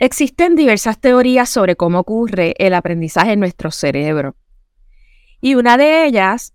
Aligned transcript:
Existen 0.00 0.54
diversas 0.54 1.00
teorías 1.00 1.48
sobre 1.48 1.74
cómo 1.74 1.98
ocurre 1.98 2.54
el 2.58 2.74
aprendizaje 2.74 3.32
en 3.32 3.40
nuestro 3.40 3.72
cerebro. 3.72 4.36
Y 5.40 5.56
una 5.56 5.76
de 5.76 6.06
ellas 6.06 6.54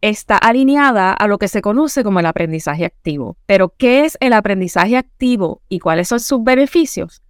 está 0.00 0.36
alineada 0.36 1.12
a 1.12 1.26
lo 1.26 1.38
que 1.38 1.48
se 1.48 1.60
conoce 1.60 2.04
como 2.04 2.20
el 2.20 2.26
aprendizaje 2.26 2.84
activo. 2.84 3.36
Pero, 3.46 3.74
¿qué 3.76 4.04
es 4.04 4.16
el 4.20 4.32
aprendizaje 4.32 4.96
activo 4.96 5.60
y 5.68 5.80
cuáles 5.80 6.08
son 6.08 6.20
sus 6.20 6.44
beneficios? 6.44 7.22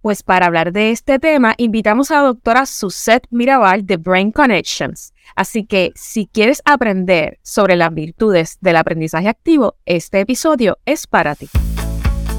Pues 0.00 0.24
para 0.24 0.46
hablar 0.46 0.72
de 0.72 0.90
este 0.90 1.20
tema, 1.20 1.54
invitamos 1.58 2.10
a 2.10 2.16
la 2.16 2.22
doctora 2.22 2.66
Suzette 2.66 3.26
Mirabal 3.30 3.86
de 3.86 3.98
Brain 3.98 4.32
Connections. 4.32 5.12
Así 5.36 5.64
que 5.64 5.92
si 5.94 6.26
quieres 6.26 6.60
aprender 6.64 7.38
sobre 7.42 7.76
las 7.76 7.94
virtudes 7.94 8.58
del 8.60 8.76
aprendizaje 8.76 9.28
activo, 9.28 9.76
este 9.86 10.20
episodio 10.20 10.78
es 10.86 11.06
para 11.06 11.36
ti. 11.36 11.48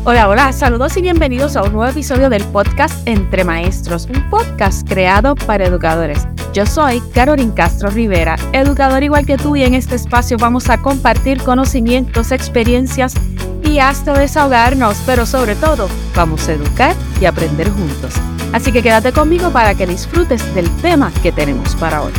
Hola, 0.05 0.29
hola, 0.29 0.53
saludos 0.53 0.95
y 0.95 1.01
bienvenidos 1.01 1.57
a 1.57 1.61
un 1.61 1.73
nuevo 1.73 1.91
episodio 1.91 2.29
del 2.29 2.43
podcast 2.45 3.05
Entre 3.05 3.43
Maestros, 3.43 4.05
un 4.05 4.29
podcast 4.29 4.87
creado 4.87 5.35
para 5.35 5.65
educadores. 5.65 6.25
Yo 6.53 6.65
soy 6.65 7.01
Carolyn 7.13 7.51
Castro 7.51 7.89
Rivera, 7.89 8.37
educador 8.53 9.03
igual 9.03 9.25
que 9.25 9.35
tú 9.35 9.57
y 9.57 9.63
en 9.63 9.73
este 9.73 9.95
espacio 9.95 10.37
vamos 10.37 10.69
a 10.69 10.81
compartir 10.81 11.43
conocimientos, 11.43 12.31
experiencias 12.31 13.13
y 13.61 13.79
hasta 13.79 14.17
desahogarnos, 14.17 14.97
pero 15.05 15.25
sobre 15.25 15.55
todo 15.55 15.89
vamos 16.15 16.47
a 16.47 16.53
educar 16.53 16.95
y 17.19 17.25
aprender 17.25 17.69
juntos. 17.69 18.15
Así 18.53 18.71
que 18.71 18.81
quédate 18.81 19.11
conmigo 19.11 19.51
para 19.51 19.75
que 19.75 19.85
disfrutes 19.85 20.55
del 20.55 20.69
tema 20.77 21.11
que 21.21 21.33
tenemos 21.33 21.75
para 21.75 22.01
hoy. 22.03 22.13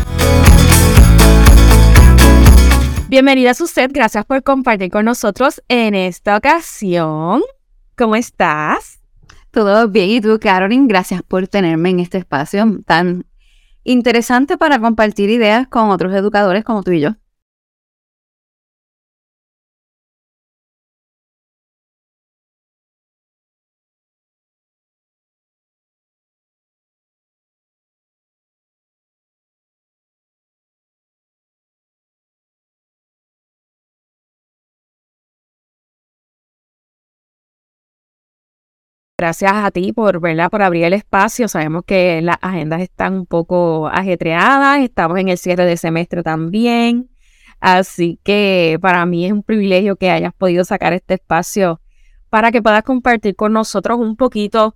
Bienvenida 3.09 3.53
usted, 3.59 3.91
gracias 3.93 4.27
por 4.27 4.43
compartir 4.43 4.91
con 4.91 5.07
nosotros 5.07 5.63
en 5.69 5.95
esta 5.95 6.37
ocasión. 6.37 7.43
¿Cómo 8.01 8.17
estás? 8.17 8.99
Todo 9.51 9.87
bien. 9.87 10.09
¿Y 10.09 10.21
tú, 10.23 10.39
Carolyn? 10.41 10.89
Gracias 10.89 11.23
por 11.23 11.47
tenerme 11.49 11.91
en 11.91 12.01
este 12.01 12.17
espacio 12.17 12.81
tan 12.87 13.27
interesante 13.85 14.57
para 14.57 14.79
compartir 14.81 15.29
ideas 15.29 15.69
con 15.69 15.91
otros 15.91 16.15
educadores 16.15 16.65
como 16.65 16.83
tú 16.83 16.93
y 16.93 17.01
yo. 17.01 17.17
Gracias 39.21 39.53
a 39.53 39.71
ti 39.71 39.93
por, 39.93 40.19
¿verdad? 40.19 40.49
por 40.49 40.63
abrir 40.63 40.85
el 40.85 40.95
espacio. 40.95 41.47
Sabemos 41.47 41.83
que 41.85 42.23
las 42.23 42.39
agendas 42.41 42.81
están 42.81 43.13
un 43.13 43.27
poco 43.27 43.87
ajetreadas, 43.87 44.81
estamos 44.81 45.19
en 45.19 45.29
el 45.29 45.37
cierre 45.37 45.67
de 45.67 45.77
semestre 45.77 46.23
también. 46.23 47.11
Así 47.61 48.19
que 48.25 48.79
para 48.81 49.05
mí 49.05 49.27
es 49.27 49.33
un 49.33 49.43
privilegio 49.43 49.97
que 49.97 50.11
hayas 50.11 50.33
podido 50.33 50.65
sacar 50.65 50.95
este 50.95 51.13
espacio 51.13 51.83
para 52.31 52.51
que 52.51 52.63
puedas 52.63 52.83
compartir 52.83 53.37
con 53.37 53.53
nosotros 53.53 53.99
un 53.99 54.17
poquito 54.17 54.75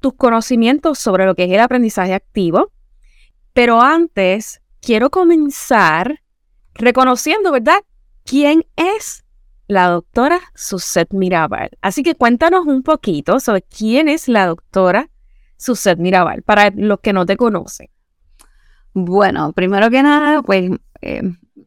tus 0.00 0.12
conocimientos 0.16 0.98
sobre 0.98 1.24
lo 1.24 1.34
que 1.34 1.44
es 1.44 1.50
el 1.50 1.60
aprendizaje 1.60 2.12
activo. 2.12 2.72
Pero 3.54 3.80
antes, 3.80 4.60
quiero 4.82 5.08
comenzar 5.08 6.20
reconociendo, 6.74 7.50
¿verdad? 7.50 7.82
¿Quién 8.26 8.66
es 8.76 9.24
la 9.68 9.88
doctora 9.88 10.40
Suzette 10.54 11.14
Mirabal. 11.14 11.70
Así 11.80 12.02
que 12.02 12.14
cuéntanos 12.14 12.66
un 12.66 12.82
poquito 12.82 13.40
sobre 13.40 13.62
quién 13.62 14.08
es 14.08 14.28
la 14.28 14.46
doctora 14.46 15.08
Suzette 15.56 15.98
Mirabal, 15.98 16.42
para 16.42 16.70
los 16.74 17.00
que 17.00 17.12
no 17.12 17.24
te 17.24 17.36
conocen. 17.36 17.88
Bueno, 18.94 19.52
primero 19.52 19.90
que 19.90 20.02
nada, 20.02 20.42
pues 20.42 20.70
eh, 21.00 21.22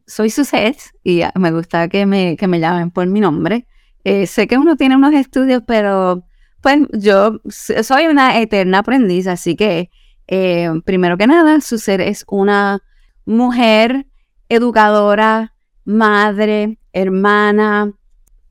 soy 0.06 0.30
Suzette 0.30 0.92
y 1.02 1.22
me 1.34 1.50
gusta 1.50 1.88
que 1.88 2.06
me, 2.06 2.36
que 2.36 2.46
me 2.46 2.60
llamen 2.60 2.90
por 2.90 3.06
mi 3.06 3.20
nombre. 3.20 3.66
Eh, 4.04 4.26
sé 4.26 4.46
que 4.46 4.58
uno 4.58 4.76
tiene 4.76 4.96
unos 4.96 5.14
estudios, 5.14 5.62
pero 5.66 6.24
pues 6.60 6.80
yo 6.92 7.40
soy 7.48 8.06
una 8.06 8.40
eterna 8.40 8.78
aprendiz, 8.78 9.26
así 9.26 9.56
que 9.56 9.90
eh, 10.28 10.70
primero 10.84 11.16
que 11.16 11.26
nada, 11.26 11.60
Suzette 11.60 12.00
es 12.00 12.24
una 12.28 12.82
mujer 13.24 14.06
educadora, 14.48 15.54
madre, 15.84 16.78
hermana, 16.96 17.92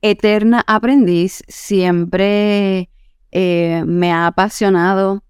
eterna 0.02 0.62
aprendiz, 0.68 1.42
siempre 1.48 2.88
eh, 3.32 3.82
me 3.84 4.12
ha 4.12 4.28
apasionado 4.28 5.24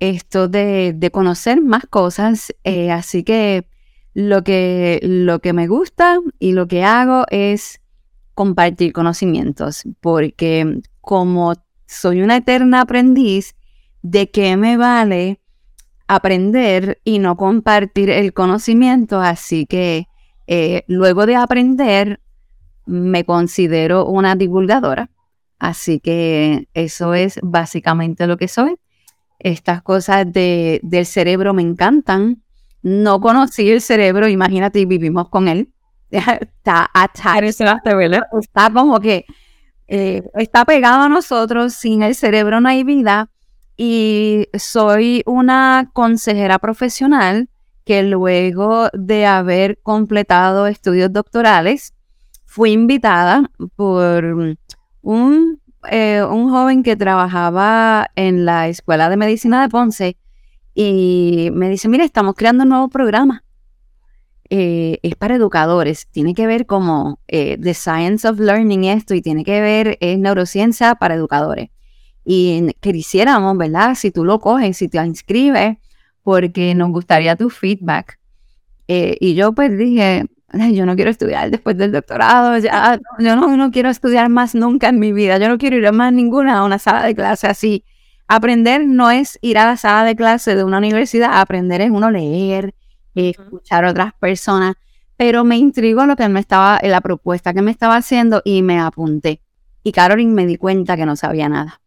esto 0.00 0.48
de, 0.48 1.10
conocer 1.12 1.60
más 1.60 1.84
cosas, 1.86 2.54
eh, 2.64 2.90
así 2.90 3.22
que 3.22 3.68
lo, 4.14 4.42
que 4.42 4.98
lo 5.02 5.40
que 5.40 5.52
me 5.52 5.68
gusta 5.68 6.20
y 6.38 6.52
lo 6.52 6.66
que 6.66 6.84
hago 6.84 7.26
es 7.28 7.82
compartir 8.34 8.94
conocimientos, 8.94 9.84
porque 10.00 10.80
como 11.02 11.52
soy 11.86 12.22
una 12.22 12.38
eterna 12.38 12.80
aprendiz, 12.80 13.54
¿de 14.00 14.30
qué 14.30 14.56
me 14.56 14.78
vale 14.78 15.38
aprender 16.08 16.98
y 17.04 17.18
no 17.18 17.36
compartir 17.36 18.08
el 18.08 18.32
conocimiento? 18.32 19.20
Así 19.20 19.66
que 19.66 20.08
eh, 20.46 20.84
luego 20.86 21.26
de 21.26 21.36
aprender, 21.36 22.20
me 22.86 23.24
considero 23.24 24.06
una 24.06 24.34
divulgadora. 24.34 25.10
Así 25.58 26.00
que 26.00 26.68
eso 26.74 27.14
es 27.14 27.38
básicamente 27.42 28.26
lo 28.26 28.36
que 28.36 28.48
soy. 28.48 28.76
Estas 29.38 29.82
cosas 29.82 30.30
de, 30.32 30.80
del 30.82 31.06
cerebro 31.06 31.54
me 31.54 31.62
encantan. 31.62 32.42
No 32.82 33.20
conocí 33.20 33.70
el 33.70 33.80
cerebro, 33.80 34.28
imagínate, 34.28 34.84
vivimos 34.86 35.28
con 35.28 35.48
él. 35.48 35.72
Está 36.10 36.90
Está 38.40 38.70
como 38.72 39.00
que 39.00 39.24
eh, 39.88 40.22
está 40.34 40.64
pegado 40.64 41.02
a 41.02 41.08
nosotros. 41.08 41.74
Sin 41.74 42.02
el 42.02 42.14
cerebro 42.14 42.60
no 42.60 42.68
hay 42.68 42.82
vida. 42.84 43.30
Y 43.76 44.48
soy 44.58 45.22
una 45.26 45.90
consejera 45.92 46.58
profesional 46.58 47.48
que 47.84 48.02
luego 48.02 48.88
de 48.92 49.26
haber 49.26 49.78
completado 49.82 50.66
estudios 50.66 51.12
doctorales, 51.12 51.94
fui 52.52 52.72
invitada 52.72 53.50
por 53.76 54.24
un, 55.00 55.60
eh, 55.90 56.22
un 56.22 56.50
joven 56.50 56.82
que 56.82 56.96
trabajaba 56.96 58.10
en 58.14 58.44
la 58.44 58.68
Escuela 58.68 59.08
de 59.08 59.16
Medicina 59.16 59.62
de 59.62 59.70
Ponce 59.70 60.18
y 60.74 61.48
me 61.54 61.70
dice, 61.70 61.88
mire, 61.88 62.04
estamos 62.04 62.34
creando 62.34 62.64
un 62.64 62.68
nuevo 62.68 62.88
programa. 62.90 63.42
Eh, 64.50 64.98
es 65.02 65.14
para 65.14 65.36
educadores, 65.36 66.08
tiene 66.10 66.34
que 66.34 66.46
ver 66.46 66.66
como 66.66 67.20
eh, 67.26 67.56
The 67.58 67.72
Science 67.72 68.28
of 68.28 68.38
Learning 68.38 68.84
esto 68.84 69.14
y 69.14 69.22
tiene 69.22 69.44
que 69.44 69.62
ver, 69.62 69.96
es 70.02 70.18
neurociencia 70.18 70.94
para 70.96 71.14
educadores. 71.14 71.70
Y 72.22 72.66
quisiéramos, 72.80 73.56
¿verdad? 73.56 73.94
Si 73.94 74.10
tú 74.10 74.26
lo 74.26 74.40
coges, 74.40 74.76
si 74.76 74.88
te 74.88 74.98
inscribes, 74.98 75.78
porque 76.22 76.74
nos 76.74 76.90
gustaría 76.90 77.34
tu 77.34 77.48
feedback. 77.48 78.18
Eh, 78.88 79.16
y 79.20 79.32
yo 79.36 79.54
pues 79.54 79.74
dije, 79.78 80.26
yo 80.72 80.86
no 80.86 80.96
quiero 80.96 81.10
estudiar 81.10 81.50
después 81.50 81.76
del 81.76 81.92
doctorado, 81.92 82.58
ya, 82.58 83.00
yo 83.18 83.36
no, 83.36 83.56
no, 83.56 83.70
quiero 83.70 83.88
estudiar 83.88 84.28
más 84.28 84.54
nunca 84.54 84.88
en 84.88 84.98
mi 84.98 85.12
vida, 85.12 85.38
yo 85.38 85.48
no 85.48 85.58
quiero 85.58 85.76
ir 85.76 85.86
a 85.86 85.92
más 85.92 86.12
ninguna 86.12 86.58
a 86.58 86.64
una 86.64 86.78
sala 86.78 87.04
de 87.04 87.14
clase 87.14 87.46
así. 87.46 87.84
Aprender 88.28 88.86
no 88.86 89.10
es 89.10 89.38
ir 89.42 89.58
a 89.58 89.66
la 89.66 89.76
sala 89.76 90.04
de 90.04 90.16
clase 90.16 90.54
de 90.54 90.64
una 90.64 90.78
universidad, 90.78 91.40
aprender 91.40 91.80
es 91.80 91.90
uno 91.90 92.10
leer, 92.10 92.74
escuchar 93.14 93.84
a 93.84 93.90
otras 93.90 94.12
personas, 94.14 94.74
pero 95.16 95.44
me 95.44 95.56
intrigó 95.56 96.06
lo 96.06 96.16
que 96.16 96.28
me 96.28 96.40
estaba, 96.40 96.78
la 96.82 97.00
propuesta 97.00 97.52
que 97.52 97.62
me 97.62 97.70
estaba 97.70 97.96
haciendo 97.96 98.42
y 98.44 98.62
me 98.62 98.78
apunté. 98.78 99.40
Y 99.82 99.92
Carolyn 99.92 100.34
me 100.34 100.46
di 100.46 100.56
cuenta 100.56 100.96
que 100.96 101.06
no 101.06 101.16
sabía 101.16 101.48
nada. 101.48 101.80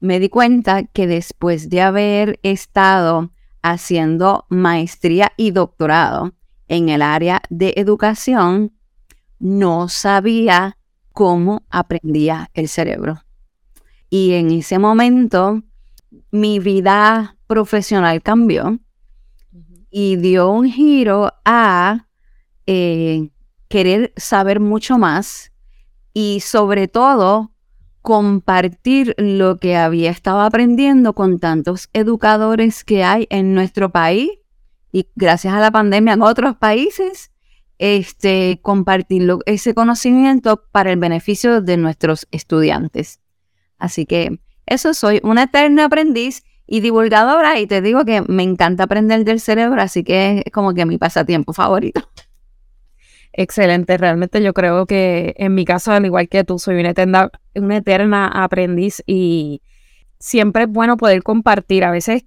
Me 0.00 0.20
di 0.20 0.28
cuenta 0.28 0.84
que 0.84 1.06
después 1.06 1.70
de 1.70 1.80
haber 1.80 2.38
estado 2.42 3.30
haciendo 3.62 4.44
maestría 4.50 5.32
y 5.36 5.52
doctorado 5.52 6.34
en 6.68 6.88
el 6.88 7.02
área 7.02 7.42
de 7.50 7.74
educación, 7.76 8.72
no 9.38 9.88
sabía 9.88 10.78
cómo 11.12 11.62
aprendía 11.70 12.50
el 12.54 12.68
cerebro. 12.68 13.22
Y 14.10 14.32
en 14.34 14.50
ese 14.50 14.78
momento 14.78 15.62
mi 16.30 16.58
vida 16.58 17.36
profesional 17.46 18.22
cambió 18.22 18.78
y 19.90 20.16
dio 20.16 20.50
un 20.50 20.70
giro 20.70 21.32
a 21.44 22.08
eh, 22.66 23.30
querer 23.68 24.12
saber 24.16 24.60
mucho 24.60 24.98
más 24.98 25.52
y 26.12 26.40
sobre 26.40 26.88
todo 26.88 27.52
compartir 28.02 29.14
lo 29.18 29.56
que 29.56 29.76
había 29.76 30.10
estado 30.10 30.40
aprendiendo 30.40 31.14
con 31.14 31.38
tantos 31.38 31.88
educadores 31.92 32.84
que 32.84 33.02
hay 33.02 33.26
en 33.30 33.54
nuestro 33.54 33.90
país 33.90 34.30
y 34.94 35.08
gracias 35.16 35.52
a 35.52 35.58
la 35.58 35.72
pandemia 35.72 36.12
en 36.12 36.22
otros 36.22 36.54
países, 36.54 37.32
este, 37.78 38.60
compartir 38.62 39.28
ese 39.44 39.74
conocimiento 39.74 40.62
para 40.70 40.92
el 40.92 41.00
beneficio 41.00 41.60
de 41.60 41.76
nuestros 41.76 42.28
estudiantes. 42.30 43.18
Así 43.76 44.06
que 44.06 44.38
eso 44.66 44.94
soy, 44.94 45.18
una 45.24 45.42
eterna 45.42 45.86
aprendiz 45.86 46.44
y 46.68 46.78
divulgadora 46.78 47.58
y 47.58 47.66
te 47.66 47.82
digo 47.82 48.04
que 48.04 48.22
me 48.28 48.44
encanta 48.44 48.84
aprender 48.84 49.24
del 49.24 49.40
cerebro, 49.40 49.82
así 49.82 50.04
que 50.04 50.44
es 50.46 50.52
como 50.52 50.74
que 50.74 50.86
mi 50.86 50.96
pasatiempo 50.96 51.52
favorito. 51.52 52.08
Excelente, 53.32 53.98
realmente 53.98 54.40
yo 54.44 54.54
creo 54.54 54.86
que 54.86 55.34
en 55.38 55.56
mi 55.56 55.64
caso, 55.64 55.90
al 55.90 56.06
igual 56.06 56.28
que 56.28 56.44
tú, 56.44 56.60
soy 56.60 56.78
una 56.78 56.90
eterna, 56.90 57.32
una 57.56 57.78
eterna 57.78 58.28
aprendiz 58.28 59.02
y 59.08 59.60
siempre 60.20 60.62
es 60.62 60.68
bueno 60.68 60.96
poder 60.96 61.24
compartir. 61.24 61.82
A 61.82 61.90
veces 61.90 62.26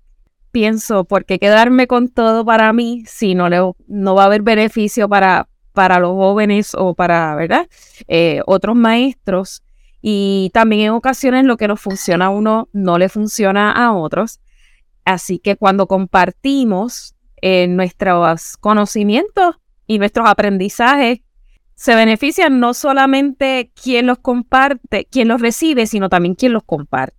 pienso, 0.57 1.03
¿por 1.03 1.25
qué 1.25 1.37
quedarme 1.37 1.85
con 1.85 2.09
todo 2.09 2.43
para 2.43 2.73
mí 2.73 3.03
si 3.05 3.35
no, 3.35 3.47
va 3.47 4.23
a 4.23 4.25
haber 4.25 4.41
beneficio 4.41 5.07
para, 5.07 5.49
para 5.71 5.99
los 5.99 6.13
jóvenes 6.13 6.73
o 6.73 6.95
para, 6.95 7.35
¿verdad? 7.35 7.67
Eh, 8.07 8.41
otros 8.47 8.75
maestros. 8.75 9.61
Y 10.01 10.49
también 10.55 10.87
en 10.87 10.89
ocasiones 10.93 11.45
lo 11.45 11.57
que 11.57 11.67
nos 11.67 11.79
funciona 11.79 12.25
a 12.25 12.29
uno 12.29 12.69
no 12.73 12.97
le 12.97 13.07
funciona 13.07 13.71
a 13.71 13.93
otros. 13.93 14.39
Así 15.05 15.37
que 15.37 15.57
cuando 15.57 15.85
compartimos 15.85 17.13
eh, 17.43 17.67
nuestros 17.67 18.57
conocimientos 18.57 19.57
y 19.85 19.99
nuestros 19.99 20.27
aprendizajes, 20.27 21.19
se 21.75 21.93
benefician 21.93 22.59
no 22.59 22.73
solamente 22.73 23.69
quien 23.79 24.07
los 24.07 24.17
comparte, 24.17 25.05
quien 25.05 25.27
los 25.27 25.39
recibe, 25.39 25.85
sino 25.85 26.09
también 26.09 26.33
quien 26.33 26.53
los 26.53 26.63
comparte. 26.63 27.15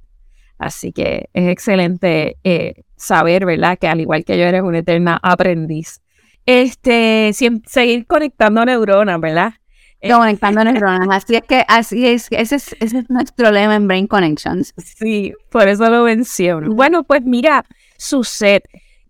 Así 0.59 0.91
que 0.91 1.31
es 1.33 1.49
excelente 1.49 2.37
eh, 2.43 2.83
saber, 2.99 3.47
¿verdad? 3.47 3.79
Que 3.79 3.89
al 3.89 4.01
igual 4.01 4.25
que 4.25 4.37
yo 4.37 4.45
eres 4.45 4.63
una 4.63 4.79
eterna 4.79 5.19
aprendiz. 5.23 6.01
Este, 6.45 7.33
seguir 7.33 8.07
conectando 8.07 8.65
neuronas, 8.65 9.21
¿verdad? 9.21 9.55
Eh, 10.01 10.13
conectando 10.13 10.65
neuronas. 10.65 11.09
Así 11.11 11.37
es 11.37 11.43
que, 11.43 11.65
así 11.69 12.07
es, 12.07 12.29
ese 12.31 12.57
es, 12.57 12.77
ese 12.81 12.99
es 12.99 13.11
nuestro 13.11 13.51
lema 13.51 13.77
en 13.77 13.87
Brain 13.87 14.07
Connections. 14.07 14.75
Sí, 14.77 15.33
por 15.51 15.69
eso 15.69 15.89
lo 15.91 16.05
menciono. 16.05 16.75
Bueno, 16.75 17.05
pues 17.05 17.23
mira, 17.23 17.65
Suset, 17.97 18.65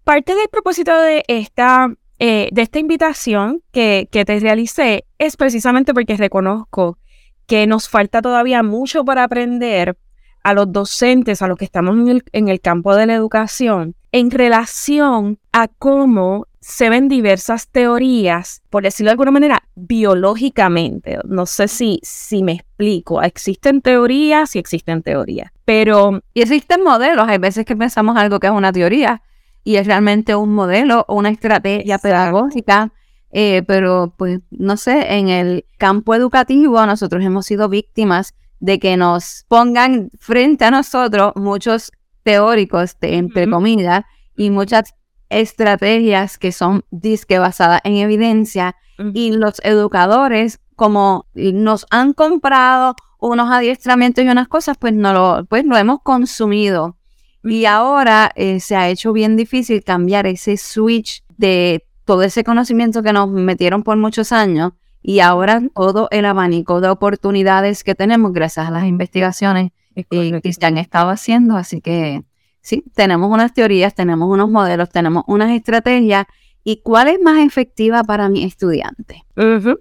parte 0.04 0.34
del 0.34 0.48
propósito 0.48 0.98
de 1.00 1.24
esta, 1.28 1.92
eh, 2.18 2.48
de 2.52 2.62
esta 2.62 2.78
invitación 2.78 3.62
que, 3.72 4.08
que 4.10 4.24
te 4.24 4.40
realicé 4.40 5.04
es 5.18 5.36
precisamente 5.36 5.94
porque 5.94 6.16
reconozco 6.16 6.98
que 7.46 7.66
nos 7.66 7.88
falta 7.88 8.20
todavía 8.20 8.62
mucho 8.62 9.04
para 9.04 9.24
aprender 9.24 9.96
a 10.42 10.54
los 10.54 10.72
docentes, 10.72 11.42
a 11.42 11.48
los 11.48 11.58
que 11.58 11.64
estamos 11.64 11.96
en 12.32 12.48
el, 12.48 12.60
campo 12.60 12.94
de 12.94 13.06
la 13.06 13.14
educación, 13.14 13.94
en 14.12 14.30
relación 14.30 15.38
a 15.52 15.68
cómo 15.68 16.46
se 16.60 16.90
ven 16.90 17.08
diversas 17.08 17.68
teorías, 17.68 18.62
por 18.70 18.82
decirlo 18.82 19.08
de 19.08 19.12
alguna 19.12 19.30
manera, 19.30 19.62
biológicamente. 19.74 21.18
No 21.24 21.46
sé 21.46 21.68
si, 21.68 22.00
si 22.02 22.42
me 22.42 22.52
explico. 22.52 23.22
Existen 23.22 23.80
teorías 23.80 24.54
y 24.56 24.58
existen 24.58 25.02
teorías, 25.02 25.50
pero... 25.64 26.20
Y 26.34 26.42
existen 26.42 26.82
modelos. 26.82 27.28
Hay 27.28 27.38
veces 27.38 27.64
que 27.64 27.76
pensamos 27.76 28.16
algo 28.16 28.40
que 28.40 28.48
es 28.48 28.52
una 28.52 28.72
teoría 28.72 29.22
y 29.64 29.76
es 29.76 29.86
realmente 29.86 30.34
un 30.34 30.54
modelo 30.54 31.04
o 31.08 31.14
una 31.14 31.30
estrategia 31.30 31.98
pedagógica. 31.98 32.92
Eh, 33.30 33.62
pero, 33.66 34.14
pues, 34.16 34.40
no 34.50 34.76
sé, 34.76 35.18
en 35.18 35.28
el 35.28 35.66
campo 35.76 36.14
educativo 36.14 36.84
nosotros 36.86 37.22
hemos 37.24 37.46
sido 37.46 37.68
víctimas 37.68 38.34
de 38.60 38.78
que 38.78 38.96
nos 38.96 39.44
pongan 39.48 40.10
frente 40.18 40.64
a 40.64 40.70
nosotros 40.70 41.32
muchos 41.36 41.92
teóricos, 42.22 42.98
de, 43.00 43.16
entre 43.16 43.48
comillas, 43.48 44.04
y 44.36 44.50
muchas 44.50 44.94
estrategias 45.30 46.38
que 46.38 46.52
son 46.52 46.84
disque 46.90 47.38
basadas 47.38 47.80
en 47.84 47.96
evidencia 47.96 48.76
y 49.14 49.32
los 49.32 49.60
educadores 49.62 50.60
como 50.74 51.26
nos 51.34 51.86
han 51.90 52.12
comprado 52.12 52.94
unos 53.18 53.50
adiestramientos 53.50 54.24
y 54.24 54.28
unas 54.28 54.48
cosas, 54.48 54.76
pues 54.78 54.92
no 54.92 55.12
lo, 55.12 55.44
pues 55.46 55.64
lo 55.64 55.76
hemos 55.76 56.02
consumido. 56.02 56.96
Y 57.42 57.64
ahora 57.64 58.30
eh, 58.36 58.60
se 58.60 58.76
ha 58.76 58.88
hecho 58.88 59.12
bien 59.12 59.36
difícil 59.36 59.82
cambiar 59.82 60.26
ese 60.26 60.56
switch 60.56 61.24
de 61.36 61.84
todo 62.04 62.22
ese 62.22 62.44
conocimiento 62.44 63.02
que 63.02 63.12
nos 63.12 63.28
metieron 63.28 63.82
por 63.82 63.96
muchos 63.96 64.32
años 64.32 64.72
y 65.02 65.20
ahora 65.20 65.62
todo 65.74 66.08
el 66.10 66.24
abanico 66.24 66.80
de 66.80 66.88
oportunidades 66.88 67.84
que 67.84 67.94
tenemos 67.94 68.32
gracias 68.32 68.68
a 68.68 68.70
las 68.70 68.84
investigaciones 68.84 69.70
eh, 69.94 70.40
que 70.42 70.52
se 70.52 70.66
han 70.66 70.78
estado 70.78 71.10
haciendo. 71.10 71.56
Así 71.56 71.80
que 71.80 72.22
sí, 72.60 72.84
tenemos 72.94 73.30
unas 73.30 73.52
teorías, 73.52 73.94
tenemos 73.94 74.28
unos 74.28 74.50
modelos, 74.50 74.90
tenemos 74.90 75.24
unas 75.26 75.50
estrategias. 75.50 76.26
¿Y 76.64 76.82
cuál 76.82 77.08
es 77.08 77.18
más 77.22 77.38
efectiva 77.38 78.04
para 78.04 78.28
mi 78.28 78.44
estudiante? 78.44 79.24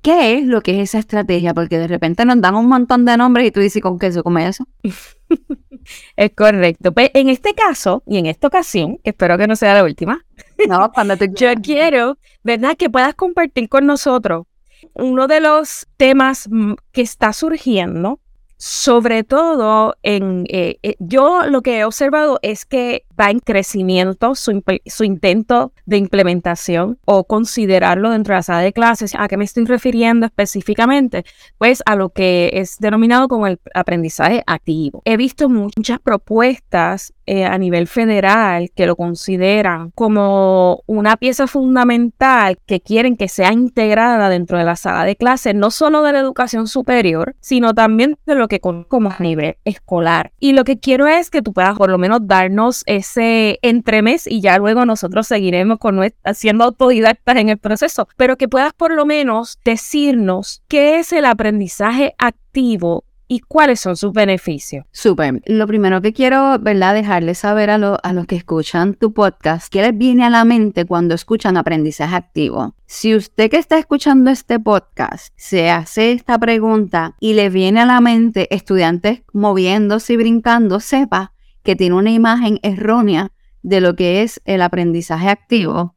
¿Qué 0.01 0.37
es 0.37 0.45
lo 0.45 0.61
que 0.61 0.79
es 0.79 0.89
esa 0.89 0.99
estrategia? 0.99 1.53
Porque 1.53 1.77
de 1.77 1.87
repente 1.87 2.23
nos 2.23 2.39
dan 2.39 2.55
un 2.55 2.67
montón 2.67 3.03
de 3.03 3.17
nombres 3.17 3.47
y 3.47 3.51
tú 3.51 3.59
dices, 3.59 3.81
¿con 3.81 3.99
qué 3.99 4.09
se 4.11 4.23
come 4.23 4.47
eso? 4.47 4.65
es 6.15 6.31
correcto. 6.33 6.93
Pues 6.93 7.11
en 7.13 7.27
este 7.27 7.53
caso 7.55 8.03
y 8.05 8.19
en 8.19 8.27
esta 8.27 8.47
ocasión, 8.47 8.99
espero 9.03 9.37
que 9.37 9.47
no 9.47 9.57
sea 9.57 9.73
la 9.73 9.83
última, 9.83 10.23
no, 10.69 10.91
cuando 10.93 11.17
te... 11.17 11.29
yo 11.33 11.53
quiero, 11.61 12.19
¿verdad? 12.43 12.77
Que 12.77 12.89
puedas 12.89 13.15
compartir 13.15 13.67
con 13.67 13.85
nosotros 13.85 14.45
uno 14.93 15.27
de 15.27 15.39
los 15.39 15.87
temas 15.97 16.47
mm, 16.49 16.73
que 16.91 17.01
está 17.01 17.33
surgiendo, 17.33 18.19
sobre 18.57 19.23
todo 19.23 19.95
en, 20.03 20.45
eh, 20.49 20.79
eh, 20.83 20.95
yo 20.99 21.45
lo 21.47 21.61
que 21.61 21.79
he 21.79 21.85
observado 21.85 22.39
es 22.41 22.65
que 22.65 23.05
va 23.19 23.29
en 23.31 23.39
crecimiento 23.39 24.35
su, 24.35 24.63
su, 24.85 25.03
intento 25.03 25.73
de 25.85 25.97
implementación 25.97 26.99
o 27.05 27.23
considerarlo 27.25 28.11
dentro 28.11 28.33
de 28.33 28.39
la 28.39 28.43
sala 28.43 28.61
de 28.61 28.73
clases. 28.73 29.13
¿A 29.17 29.27
qué 29.27 29.37
me 29.37 29.45
estoy 29.45 29.65
refiriendo 29.65 30.25
específicamente? 30.25 31.25
Pues 31.57 31.81
a 31.85 31.95
lo 31.95 32.09
que 32.09 32.51
es 32.53 32.77
denominado 32.79 33.27
como 33.27 33.47
el 33.47 33.59
aprendizaje 33.73 34.43
activo. 34.45 35.01
He 35.05 35.17
visto 35.17 35.49
muchas 35.49 35.99
propuestas 35.99 37.13
eh, 37.29 37.43
a 37.43 37.57
nivel 37.57 37.87
federal 37.87 38.71
que 38.73 38.85
lo 38.85 38.95
consideran 38.95 39.91
como 39.91 40.83
una 40.85 41.17
pieza 41.17 41.45
fundamental 41.45 42.57
que 42.65 42.79
quieren 42.79 43.17
que 43.17 43.27
sea 43.27 43.51
integrada 43.51 44.29
dentro 44.29 44.57
de 44.57 44.63
la 44.63 44.77
sala 44.77 45.03
de 45.03 45.17
clases, 45.17 45.53
no 45.53 45.69
solo 45.69 46.03
de 46.03 46.13
la 46.13 46.19
educación 46.19 46.67
superior, 46.67 47.35
sino 47.41 47.73
también 47.73 48.17
de 48.25 48.35
lo 48.35 48.47
que 48.47 48.61
como 48.61 49.09
a 49.09 49.17
nivel 49.19 49.57
escolar. 49.65 50.31
Y 50.39 50.53
lo 50.53 50.63
que 50.63 50.79
quiero 50.79 51.07
es 51.07 51.29
que 51.29 51.41
tú 51.41 51.51
puedas 51.51 51.77
por 51.77 51.89
lo 51.89 51.97
menos 51.97 52.21
darnos 52.23 52.83
ese 53.07 53.59
entremés 53.61 54.27
y 54.27 54.41
ya 54.41 54.57
luego 54.57 54.85
nosotros 54.85 55.27
seguiremos 55.27 55.79
con 55.79 55.99
siendo 56.33 56.65
autodidactas 56.65 57.37
en 57.37 57.49
el 57.49 57.57
proceso, 57.57 58.07
pero 58.17 58.37
que 58.37 58.47
puedas 58.47 58.73
por 58.73 58.93
lo 58.93 59.05
menos 59.05 59.59
decirnos 59.63 60.63
qué 60.67 60.99
es 60.99 61.13
el 61.13 61.25
aprendizaje 61.25 62.13
activo 62.17 63.03
y 63.29 63.41
cuáles 63.41 63.81
son 63.81 63.97
sus 63.97 64.13
beneficios. 64.13 64.85
Súper. 64.91 65.41
Lo 65.45 65.67
primero 65.67 66.01
que 66.01 66.13
quiero, 66.13 66.57
¿verdad?, 66.59 66.93
dejarles 66.93 67.39
saber 67.39 67.69
a, 67.69 67.75
a 67.75 68.13
los 68.13 68.25
que 68.25 68.37
escuchan 68.37 68.93
tu 68.93 69.13
podcast, 69.13 69.71
¿qué 69.71 69.81
les 69.81 69.97
viene 69.97 70.23
a 70.23 70.29
la 70.29 70.45
mente 70.45 70.85
cuando 70.85 71.13
escuchan 71.13 71.57
aprendizaje 71.57 72.15
activo? 72.15 72.73
Si 72.85 73.15
usted 73.15 73.49
que 73.49 73.57
está 73.57 73.77
escuchando 73.77 74.31
este 74.31 74.59
podcast 74.59 75.33
se 75.35 75.69
hace 75.69 76.13
esta 76.13 76.39
pregunta 76.39 77.15
y 77.19 77.33
le 77.33 77.49
viene 77.49 77.81
a 77.81 77.85
la 77.85 77.99
mente 77.99 78.53
estudiantes 78.55 79.23
moviéndose 79.33 80.13
y 80.13 80.17
brincando, 80.17 80.79
sepa 80.79 81.33
que 81.67 81.75
tiene 81.75 81.95
una 81.95 82.11
imagen 82.11 82.61
errónea 82.63 83.33
de 83.61 83.81
lo 83.81 83.97
que 83.97 84.23
es 84.23 84.39
el 84.45 84.61
aprendizaje 84.61 85.27
activo, 85.27 85.95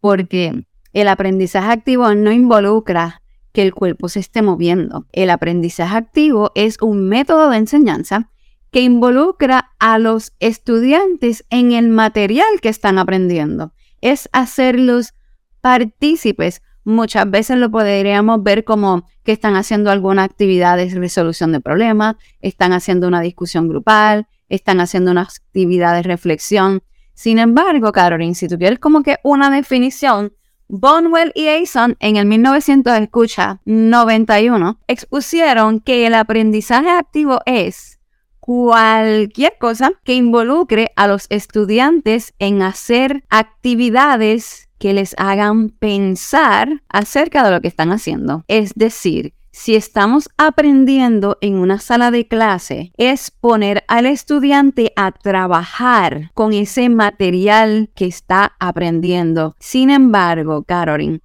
porque 0.00 0.64
el 0.94 1.08
aprendizaje 1.08 1.70
activo 1.70 2.14
no 2.14 2.32
involucra 2.32 3.20
que 3.52 3.60
el 3.60 3.74
cuerpo 3.74 4.08
se 4.08 4.20
esté 4.20 4.40
moviendo. 4.40 5.04
El 5.12 5.28
aprendizaje 5.28 5.94
activo 5.94 6.52
es 6.54 6.78
un 6.80 7.06
método 7.06 7.50
de 7.50 7.58
enseñanza 7.58 8.30
que 8.70 8.80
involucra 8.80 9.72
a 9.78 9.98
los 9.98 10.32
estudiantes 10.40 11.44
en 11.50 11.72
el 11.72 11.90
material 11.90 12.62
que 12.62 12.70
están 12.70 12.96
aprendiendo. 12.98 13.74
Es 14.00 14.26
hacerlos 14.32 15.12
partícipes. 15.60 16.62
Muchas 16.84 17.30
veces 17.30 17.58
lo 17.58 17.70
podríamos 17.70 18.42
ver 18.42 18.64
como 18.64 19.04
que 19.22 19.32
están 19.32 19.54
haciendo 19.54 19.90
alguna 19.90 20.22
actividad 20.22 20.78
de 20.78 20.88
resolución 20.88 21.52
de 21.52 21.60
problemas, 21.60 22.16
están 22.40 22.72
haciendo 22.72 23.06
una 23.06 23.20
discusión 23.20 23.68
grupal, 23.68 24.26
están 24.50 24.80
haciendo 24.80 25.10
una 25.10 25.22
actividad 25.22 25.94
de 25.94 26.02
reflexión. 26.02 26.82
Sin 27.14 27.38
embargo, 27.38 27.92
Caroline, 27.92 28.34
si 28.34 28.48
tú 28.48 28.58
como 28.80 29.02
que 29.02 29.16
una 29.22 29.50
definición, 29.50 30.32
Bonwell 30.68 31.32
y 31.34 31.48
Aison 31.48 31.96
en 31.98 32.16
el 32.16 32.26
1900 32.26 32.92
escucha 33.00 33.60
91 33.64 34.78
expusieron 34.86 35.80
que 35.80 36.06
el 36.06 36.14
aprendizaje 36.14 36.90
activo 36.90 37.40
es 37.44 37.98
cualquier 38.38 39.56
cosa 39.58 39.90
que 40.04 40.14
involucre 40.14 40.92
a 40.94 41.08
los 41.08 41.26
estudiantes 41.28 42.34
en 42.38 42.62
hacer 42.62 43.24
actividades 43.30 44.68
que 44.78 44.94
les 44.94 45.14
hagan 45.18 45.70
pensar 45.70 46.82
acerca 46.88 47.44
de 47.44 47.50
lo 47.50 47.60
que 47.60 47.68
están 47.68 47.92
haciendo. 47.92 48.44
Es 48.48 48.72
decir, 48.74 49.34
si 49.52 49.74
estamos 49.74 50.28
aprendiendo 50.36 51.38
en 51.40 51.56
una 51.56 51.78
sala 51.78 52.10
de 52.10 52.26
clase, 52.28 52.92
es 52.96 53.30
poner 53.30 53.84
al 53.88 54.06
estudiante 54.06 54.92
a 54.96 55.12
trabajar 55.12 56.30
con 56.34 56.52
ese 56.52 56.88
material 56.88 57.90
que 57.94 58.06
está 58.06 58.56
aprendiendo. 58.58 59.56
Sin 59.58 59.90
embargo, 59.90 60.62
Caroline, 60.64 61.20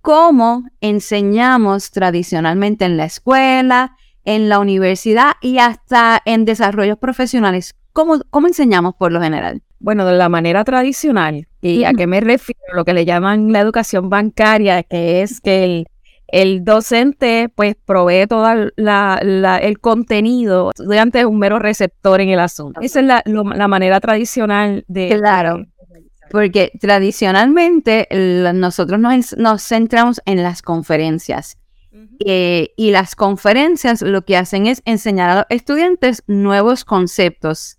¿cómo 0.00 0.64
enseñamos 0.80 1.90
tradicionalmente 1.90 2.84
en 2.84 2.96
la 2.96 3.04
escuela, 3.04 3.96
en 4.24 4.48
la 4.48 4.58
universidad 4.58 5.32
y 5.40 5.58
hasta 5.58 6.20
en 6.24 6.44
desarrollos 6.44 6.98
profesionales? 6.98 7.74
¿cómo, 7.98 8.20
cómo 8.30 8.46
enseñamos 8.46 8.94
por 8.94 9.10
lo 9.10 9.20
general? 9.20 9.60
Bueno, 9.80 10.06
de 10.06 10.16
la 10.16 10.28
manera 10.28 10.62
tradicional, 10.62 11.48
¿y 11.60 11.82
a 11.82 11.92
qué 11.94 12.06
me 12.06 12.20
refiero? 12.20 12.60
Lo 12.74 12.84
que 12.84 12.94
le 12.94 13.04
llaman 13.04 13.52
la 13.52 13.58
educación 13.58 14.08
bancaria, 14.08 14.84
que 14.84 15.22
es 15.22 15.40
que 15.40 15.64
el, 15.64 15.88
el 16.28 16.62
docente 16.62 17.50
pues 17.54 17.74
provee 17.74 18.26
todo 18.26 18.46
el 18.50 19.80
contenido, 19.80 20.70
el 20.76 20.82
estudiante 20.82 21.20
es 21.20 21.24
un 21.24 21.38
mero 21.38 21.58
receptor 21.58 22.20
en 22.20 22.28
el 22.28 22.38
asunto. 22.38 22.80
Esa 22.82 23.00
es 23.00 23.06
la, 23.06 23.22
la 23.24 23.68
manera 23.68 23.98
tradicional 24.00 24.84
de... 24.88 25.16
Claro. 25.18 25.66
Porque 26.30 26.70
tradicionalmente 26.78 28.06
nosotros 28.52 29.00
nos, 29.00 29.34
nos, 29.38 29.62
centramos 29.62 30.20
en 30.26 30.42
las 30.42 30.60
conferencias. 30.60 31.56
Eh, 32.20 32.74
y 32.76 32.90
las 32.90 33.16
conferencias 33.16 34.02
lo 34.02 34.22
que 34.22 34.36
hacen 34.36 34.66
es 34.66 34.82
enseñar 34.84 35.30
a 35.30 35.34
los 35.36 35.44
estudiantes 35.48 36.22
nuevos 36.26 36.84
conceptos. 36.84 37.78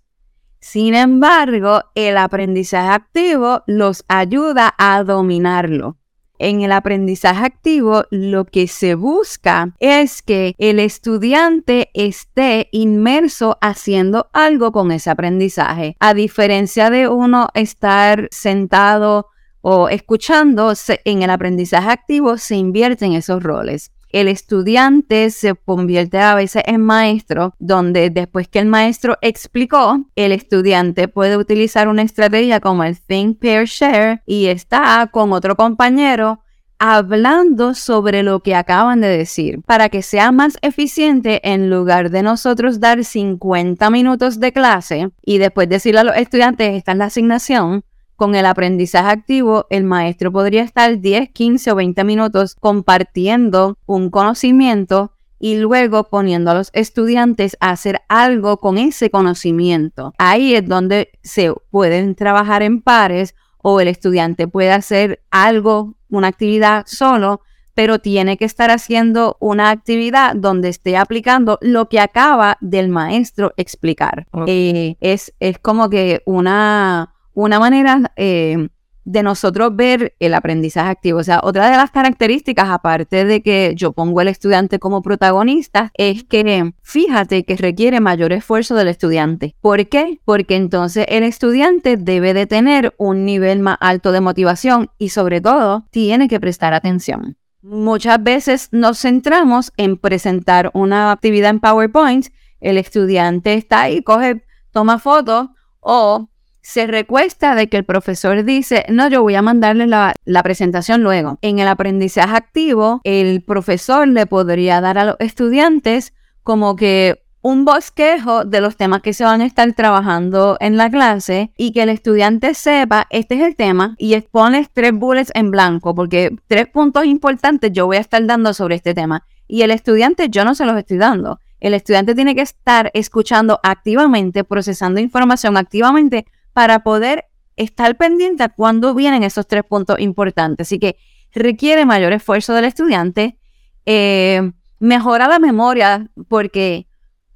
Sin 0.58 0.94
embargo, 0.94 1.84
el 1.94 2.16
aprendizaje 2.16 2.88
activo 2.88 3.62
los 3.66 4.04
ayuda 4.08 4.74
a 4.76 5.04
dominarlo 5.04 5.96
en 6.40 6.62
el 6.62 6.72
aprendizaje 6.72 7.44
activo 7.44 8.04
lo 8.10 8.46
que 8.46 8.66
se 8.66 8.94
busca 8.94 9.74
es 9.78 10.22
que 10.22 10.54
el 10.58 10.80
estudiante 10.80 11.90
esté 11.94 12.68
inmerso 12.72 13.58
haciendo 13.60 14.28
algo 14.32 14.72
con 14.72 14.90
ese 14.90 15.10
aprendizaje. 15.10 15.96
A 16.00 16.14
diferencia 16.14 16.90
de 16.90 17.06
uno 17.08 17.48
estar 17.54 18.26
sentado 18.30 19.28
o 19.60 19.88
escuchando, 19.90 20.72
en 21.04 21.22
el 21.22 21.30
aprendizaje 21.30 21.90
activo 21.90 22.38
se 22.38 22.56
invierte 22.56 23.04
en 23.04 23.12
esos 23.12 23.42
roles 23.42 23.92
el 24.12 24.28
estudiante 24.28 25.30
se 25.30 25.54
convierte 25.54 26.18
a 26.18 26.34
veces 26.34 26.62
en 26.66 26.82
maestro, 26.82 27.54
donde 27.58 28.10
después 28.10 28.48
que 28.48 28.58
el 28.58 28.66
maestro 28.66 29.16
explicó, 29.22 30.04
el 30.16 30.32
estudiante 30.32 31.08
puede 31.08 31.36
utilizar 31.36 31.88
una 31.88 32.02
estrategia 32.02 32.60
como 32.60 32.84
el 32.84 32.98
Think, 32.98 33.38
Pair, 33.40 33.66
Share 33.66 34.22
y 34.26 34.46
está 34.46 35.08
con 35.12 35.32
otro 35.32 35.56
compañero 35.56 36.40
hablando 36.80 37.74
sobre 37.74 38.22
lo 38.22 38.40
que 38.40 38.54
acaban 38.54 39.02
de 39.02 39.08
decir. 39.08 39.60
Para 39.66 39.90
que 39.90 40.00
sea 40.00 40.32
más 40.32 40.56
eficiente 40.62 41.40
en 41.44 41.68
lugar 41.68 42.10
de 42.10 42.22
nosotros 42.22 42.80
dar 42.80 43.04
50 43.04 43.90
minutos 43.90 44.40
de 44.40 44.52
clase 44.52 45.10
y 45.22 45.36
después 45.36 45.68
decirle 45.68 46.00
a 46.00 46.04
los 46.04 46.16
estudiantes 46.16 46.74
esta 46.74 46.92
es 46.92 46.98
la 46.98 47.04
asignación 47.04 47.84
con 48.20 48.34
el 48.34 48.44
aprendizaje 48.44 49.08
activo, 49.08 49.66
el 49.70 49.84
maestro 49.84 50.30
podría 50.30 50.62
estar 50.62 51.00
10, 51.00 51.30
15 51.30 51.72
o 51.72 51.74
20 51.74 52.04
minutos 52.04 52.54
compartiendo 52.60 53.78
un 53.86 54.10
conocimiento 54.10 55.14
y 55.38 55.56
luego 55.56 56.04
poniendo 56.10 56.50
a 56.50 56.54
los 56.54 56.68
estudiantes 56.74 57.56
a 57.60 57.70
hacer 57.70 58.02
algo 58.10 58.58
con 58.58 58.76
ese 58.76 59.08
conocimiento. 59.08 60.12
Ahí 60.18 60.54
es 60.54 60.68
donde 60.68 61.12
se 61.22 61.54
pueden 61.70 62.14
trabajar 62.14 62.62
en 62.62 62.82
pares 62.82 63.34
o 63.62 63.80
el 63.80 63.88
estudiante 63.88 64.46
puede 64.46 64.72
hacer 64.72 65.22
algo, 65.30 65.94
una 66.10 66.28
actividad 66.28 66.84
solo, 66.86 67.40
pero 67.72 68.00
tiene 68.00 68.36
que 68.36 68.44
estar 68.44 68.70
haciendo 68.70 69.38
una 69.40 69.70
actividad 69.70 70.36
donde 70.36 70.68
esté 70.68 70.98
aplicando 70.98 71.58
lo 71.62 71.88
que 71.88 72.00
acaba 72.00 72.58
del 72.60 72.90
maestro 72.90 73.54
explicar. 73.56 74.26
Eh, 74.46 74.96
es, 75.00 75.32
es 75.40 75.58
como 75.58 75.88
que 75.88 76.20
una 76.26 77.14
una 77.34 77.58
manera 77.58 78.12
eh, 78.16 78.68
de 79.04 79.22
nosotros 79.22 79.74
ver 79.74 80.14
el 80.20 80.34
aprendizaje 80.34 80.90
activo. 80.90 81.18
O 81.18 81.24
sea, 81.24 81.40
otra 81.42 81.70
de 81.70 81.76
las 81.76 81.90
características, 81.90 82.68
aparte 82.68 83.24
de 83.24 83.42
que 83.42 83.72
yo 83.76 83.92
pongo 83.92 84.20
al 84.20 84.28
estudiante 84.28 84.78
como 84.78 85.02
protagonista, 85.02 85.90
es 85.94 86.24
que 86.24 86.72
fíjate 86.82 87.44
que 87.44 87.56
requiere 87.56 88.00
mayor 88.00 88.32
esfuerzo 88.32 88.74
del 88.74 88.88
estudiante. 88.88 89.56
¿Por 89.60 89.88
qué? 89.88 90.20
Porque 90.24 90.56
entonces 90.56 91.06
el 91.08 91.24
estudiante 91.24 91.96
debe 91.96 92.34
de 92.34 92.46
tener 92.46 92.94
un 92.98 93.24
nivel 93.24 93.60
más 93.60 93.78
alto 93.80 94.12
de 94.12 94.20
motivación 94.20 94.90
y 94.98 95.08
sobre 95.08 95.40
todo 95.40 95.86
tiene 95.90 96.28
que 96.28 96.40
prestar 96.40 96.72
atención. 96.74 97.36
Muchas 97.62 98.22
veces 98.22 98.68
nos 98.70 99.00
centramos 99.00 99.72
en 99.76 99.98
presentar 99.98 100.70
una 100.72 101.12
actividad 101.12 101.50
en 101.50 101.60
PowerPoint, 101.60 102.28
el 102.60 102.78
estudiante 102.78 103.54
está 103.54 103.82
ahí, 103.82 104.02
coge, 104.02 104.44
toma 104.70 104.98
fotos 104.98 105.48
o 105.80 106.29
se 106.62 106.86
recuesta 106.86 107.54
de 107.54 107.68
que 107.68 107.76
el 107.76 107.84
profesor 107.84 108.44
dice, 108.44 108.84
no, 108.88 109.08
yo 109.08 109.22
voy 109.22 109.34
a 109.34 109.42
mandarle 109.42 109.86
la, 109.86 110.14
presentación 110.42 111.02
luego. 111.02 111.38
En 111.42 111.58
el 111.58 111.68
aprendizaje 111.68 112.36
activo, 112.36 113.00
el 113.04 113.42
profesor 113.42 114.08
le 114.08 114.26
podría 114.26 114.80
dar 114.80 114.98
a 114.98 115.04
los 115.04 115.16
estudiantes 115.18 116.14
como 116.42 116.76
que 116.76 117.22
un 117.42 117.64
bosquejo 117.64 118.44
de 118.44 118.60
los 118.60 118.76
temas 118.76 119.00
que 119.00 119.14
se 119.14 119.24
van 119.24 119.40
a 119.40 119.46
estar 119.46 119.72
trabajando 119.72 120.58
en 120.60 120.76
la 120.76 120.90
clase 120.90 121.52
y 121.56 121.72
que 121.72 121.82
el 121.82 121.88
estudiante 121.88 122.52
sepa, 122.52 123.06
este 123.08 123.36
es 123.36 123.42
el 123.42 123.56
tema 123.56 123.94
y 123.98 124.12
expones 124.12 124.68
tres 124.72 124.92
bullets 124.92 125.30
en 125.34 125.50
blanco 125.50 125.94
porque 125.94 126.36
tres 126.48 126.66
puntos 126.68 127.06
importantes 127.06 127.72
yo 127.72 127.86
voy 127.86 127.96
a 127.96 128.00
estar 128.00 128.24
dando 128.26 128.52
sobre 128.52 128.74
este 128.74 128.92
tema 128.92 129.26
y 129.48 129.62
el 129.62 129.70
estudiante 129.70 130.28
yo 130.28 130.44
no 130.44 130.54
se 130.54 130.66
los 130.66 130.76
estoy 130.76 130.98
dando. 130.98 131.40
El 131.60 131.74
estudiante 131.74 132.14
tiene 132.14 132.34
que 132.34 132.40
estar 132.40 132.90
escuchando 132.94 133.58
activamente, 133.62 134.44
procesando 134.44 135.00
información 135.00 135.56
activamente 135.56 136.26
para 136.52 136.80
poder 136.80 137.26
estar 137.56 137.96
pendiente 137.96 138.42
a 138.42 138.48
cuándo 138.48 138.94
vienen 138.94 139.22
esos 139.22 139.46
tres 139.46 139.64
puntos 139.64 140.00
importantes. 140.00 140.68
Así 140.68 140.78
que 140.78 140.96
requiere 141.32 141.84
mayor 141.84 142.12
esfuerzo 142.12 142.54
del 142.54 142.64
estudiante, 142.64 143.38
eh, 143.86 144.52
mejora 144.78 145.28
la 145.28 145.38
memoria 145.38 146.10
porque, 146.28 146.88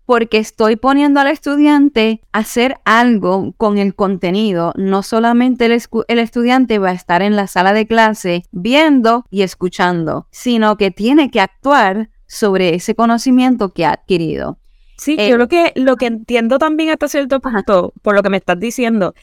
porque 0.06 0.38
estoy 0.38 0.76
poniendo 0.76 1.21
al 1.21 1.28
estudiante 1.28 2.23
a 2.33 2.38
hacer 2.38 2.76
algo 2.85 3.52
con 3.56 3.78
el 3.78 3.94
contenido. 3.94 4.73
No 4.76 5.02
solamente 5.02 5.66
el, 5.66 5.83
el 6.09 6.18
estudiante 6.18 6.78
va 6.78 6.90
a 6.90 6.94
estar 6.94 7.23
en 7.23 7.37
la 7.37 7.47
sala 7.47 7.73
de 7.73 7.87
clase 7.87 8.44
viendo 8.50 9.25
y 9.30 9.42
escuchando, 9.42 10.26
sino 10.30 10.76
que 10.76 10.90
tiene 10.90 11.30
que 11.30 11.40
actuar 11.40 12.11
sobre 12.26 12.75
ese 12.75 12.94
conocimiento 12.94 13.73
que 13.73 13.85
ha 13.85 13.92
adquirido. 13.92 14.59
Sí, 14.96 15.16
yo 15.16 15.36
lo 15.36 15.48
que, 15.48 15.72
lo 15.74 15.96
que 15.96 16.06
entiendo 16.06 16.58
también 16.58 16.90
hasta 16.90 17.08
cierto 17.08 17.40
punto, 17.40 17.92
por 18.02 18.14
lo 18.14 18.22
que 18.22 18.30
me 18.30 18.36
estás 18.36 18.58
diciendo, 18.58 19.14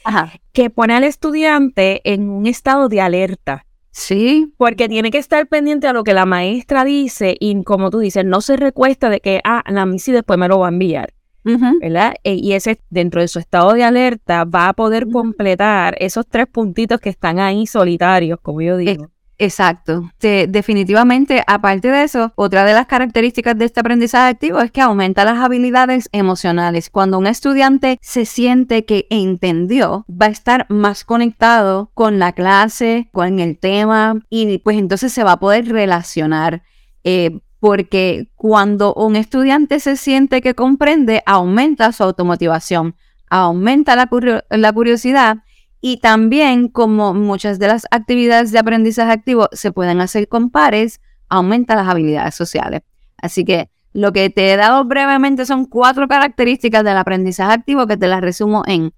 que 0.52 0.70
pone 0.70 0.94
al 0.94 1.04
estudiante 1.04 2.02
en 2.04 2.30
un 2.30 2.46
estado 2.46 2.90
de 2.90 3.02
alerta. 3.02 3.66
Sí. 3.92 4.54
Porque 4.58 4.88
tiene 4.88 5.12
que 5.12 5.18
estar 5.18 5.48
pendiente 5.48 5.88
a 5.88 5.94
lo 5.94 6.04
que 6.04 6.14
la 6.14 6.26
maestra 6.26 6.84
dice 6.84 7.36
y 7.40 7.64
como 7.64 7.90
tú 7.90 8.00
dices, 8.00 8.26
no 8.26 8.42
se 8.42 8.58
recuesta 8.58 9.10
de 9.10 9.20
que, 9.20 9.42
ah, 9.44 9.64
la 9.68 9.86
misi 9.86 10.12
después 10.12 10.40
me 10.40 10.48
lo 10.48 10.60
va 10.60 10.68
a 10.68 10.70
enviar. 10.70 11.14
¿Verdad? 11.44 12.14
E, 12.24 12.36
y 12.36 12.54
ese 12.54 12.80
dentro 12.92 13.20
de 13.20 13.28
su 13.28 13.40
estado 13.40 13.74
de 13.74 13.84
alerta 13.84 14.44
va 14.44 14.70
a 14.70 14.74
poder 14.74 15.10
completar 15.10 15.96
esos 16.00 16.28
tres 16.28 16.46
puntitos 16.46 17.00
que 17.00 17.10
están 17.10 17.40
ahí 17.40 17.66
solitarios, 17.66 18.40
como 18.40 18.62
yo 18.62 18.78
digo. 18.78 19.10
Exacto. 19.44 20.12
definitivamente, 20.20 21.44
aparte 21.48 21.88
de 21.88 22.04
eso, 22.04 22.32
otra 22.36 22.64
de 22.64 22.74
las 22.74 22.86
características 22.86 23.58
de 23.58 23.66
este 23.66 23.80
aprendizaje 23.80 24.30
activo 24.30 24.60
es 24.60 24.72
que 24.72 24.82
aumenta 24.82 25.26
las 25.26 25.40
habilidades 25.40 26.10
emocionales. 26.12 26.92
Cuando 26.92 27.18
un 27.18 27.26
estudiante 27.26 27.98
se 28.04 28.26
siente 28.26 28.86
que 28.86 29.08
entendió, 29.10 30.06
va 30.08 30.28
a 30.28 30.30
estar 30.30 30.68
más 30.70 31.04
conectado 31.04 31.90
con 31.96 32.20
la 32.20 32.34
clase, 32.34 33.10
con 33.12 33.40
el 33.40 33.58
tema 33.58 34.20
y 34.30 34.60
pues 34.60 34.78
entonces 34.78 35.12
se 35.12 35.24
va 35.24 35.32
a 35.32 35.40
poder 35.40 35.68
relacionar. 35.68 36.62
Eh, 37.04 37.40
porque 37.60 38.28
cuando 38.36 38.94
un 38.94 39.16
estudiante 39.16 39.80
se 39.80 39.96
siente 39.96 40.42
que 40.42 40.54
comprende, 40.54 41.24
aumenta 41.26 41.92
su 41.94 42.04
automotivación, 42.04 42.96
aumenta 43.28 43.96
la, 43.96 44.08
la 44.52 44.72
curiosidad 44.72 45.38
y 45.82 45.98
también, 45.98 46.68
como 46.68 47.14
muchas 47.14 47.58
de 47.60 47.68
las 47.68 47.88
actividades 47.92 48.52
de 48.52 48.60
aprendizaje 48.60 49.12
activo 49.12 49.50
se 49.52 49.72
pueden 49.72 50.00
hacer 50.00 50.28
con 50.28 50.52
pares, 50.52 51.02
aumenta 51.28 51.76
las 51.76 51.88
habilidades 51.88 52.36
sociales. 52.36 52.82
Así 53.18 53.44
que 53.44 53.70
lo 53.94 54.14
que 54.14 54.30
te 54.30 54.54
he 54.54 54.58
dado 54.58 54.86
brevemente 54.86 55.46
son 55.46 55.66
cuatro 55.66 56.08
características 56.08 56.84
del 56.84 56.98
aprendizaje 56.98 57.54
activo 57.54 57.88
que 57.88 57.98
te 57.98 58.08
las 58.08 58.22
resumo 58.22 58.64
en 58.68 58.94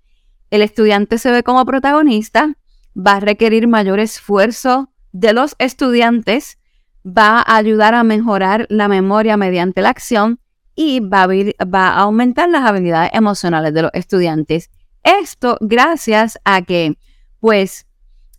el 0.53 0.61
estudiante 0.61 1.17
se 1.17 1.31
ve 1.31 1.41
como 1.41 1.65
protagonista, 1.65 2.53
va 2.95 3.13
a 3.13 3.19
requerir 3.19 3.67
mayor 3.67 3.99
esfuerzo 3.99 4.91
de 5.11 5.33
los 5.33 5.55
estudiantes, 5.57 6.59
va 7.03 7.39
a 7.39 7.55
ayudar 7.55 7.95
a 7.95 8.03
mejorar 8.03 8.67
la 8.69 8.87
memoria 8.87 9.35
mediante 9.35 9.81
la 9.81 9.89
acción 9.89 10.39
y 10.75 10.99
va 10.99 11.23
a, 11.23 11.27
va 11.65 11.87
a 11.87 12.01
aumentar 12.01 12.49
las 12.49 12.69
habilidades 12.69 13.09
emocionales 13.13 13.73
de 13.73 13.81
los 13.81 13.91
estudiantes. 13.95 14.69
Esto 15.03 15.57
gracias 15.61 16.39
a 16.45 16.61
que, 16.61 16.97
pues, 17.39 17.87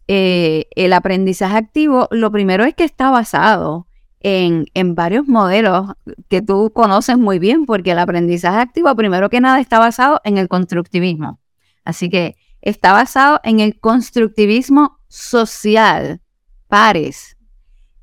eh, 0.09 0.67
el 0.77 0.93
aprendizaje 0.93 1.57
activo, 1.57 2.09
lo 2.11 2.31
primero 2.31 2.65
es 2.65 2.75
que 2.75 2.85
está 2.85 3.11
basado 3.11 3.87
en, 4.21 4.67
en, 4.75 4.95
varios 4.95 5.27
modelos 5.29 5.93
que 6.29 6.43
tú 6.43 6.73
conoces 6.75 7.19
muy 7.19 7.39
bien, 7.39 7.67
porque 7.67 7.93
el 7.93 7.99
aprendizaje 7.99 8.59
activo, 8.59 8.95
primero 8.97 9.29
que 9.29 9.41
nada, 9.41 9.61
está 9.61 9.79
basado 9.79 10.21
en 10.25 10.39
el 10.39 10.49
constructivismo. 10.49 11.41
Así 11.85 12.09
que 12.09 12.37
está 12.63 12.93
basado 12.93 13.41
en 13.45 13.61
el 13.61 13.79
constructivismo 13.79 14.99
social, 15.09 16.23
pares. 16.69 17.37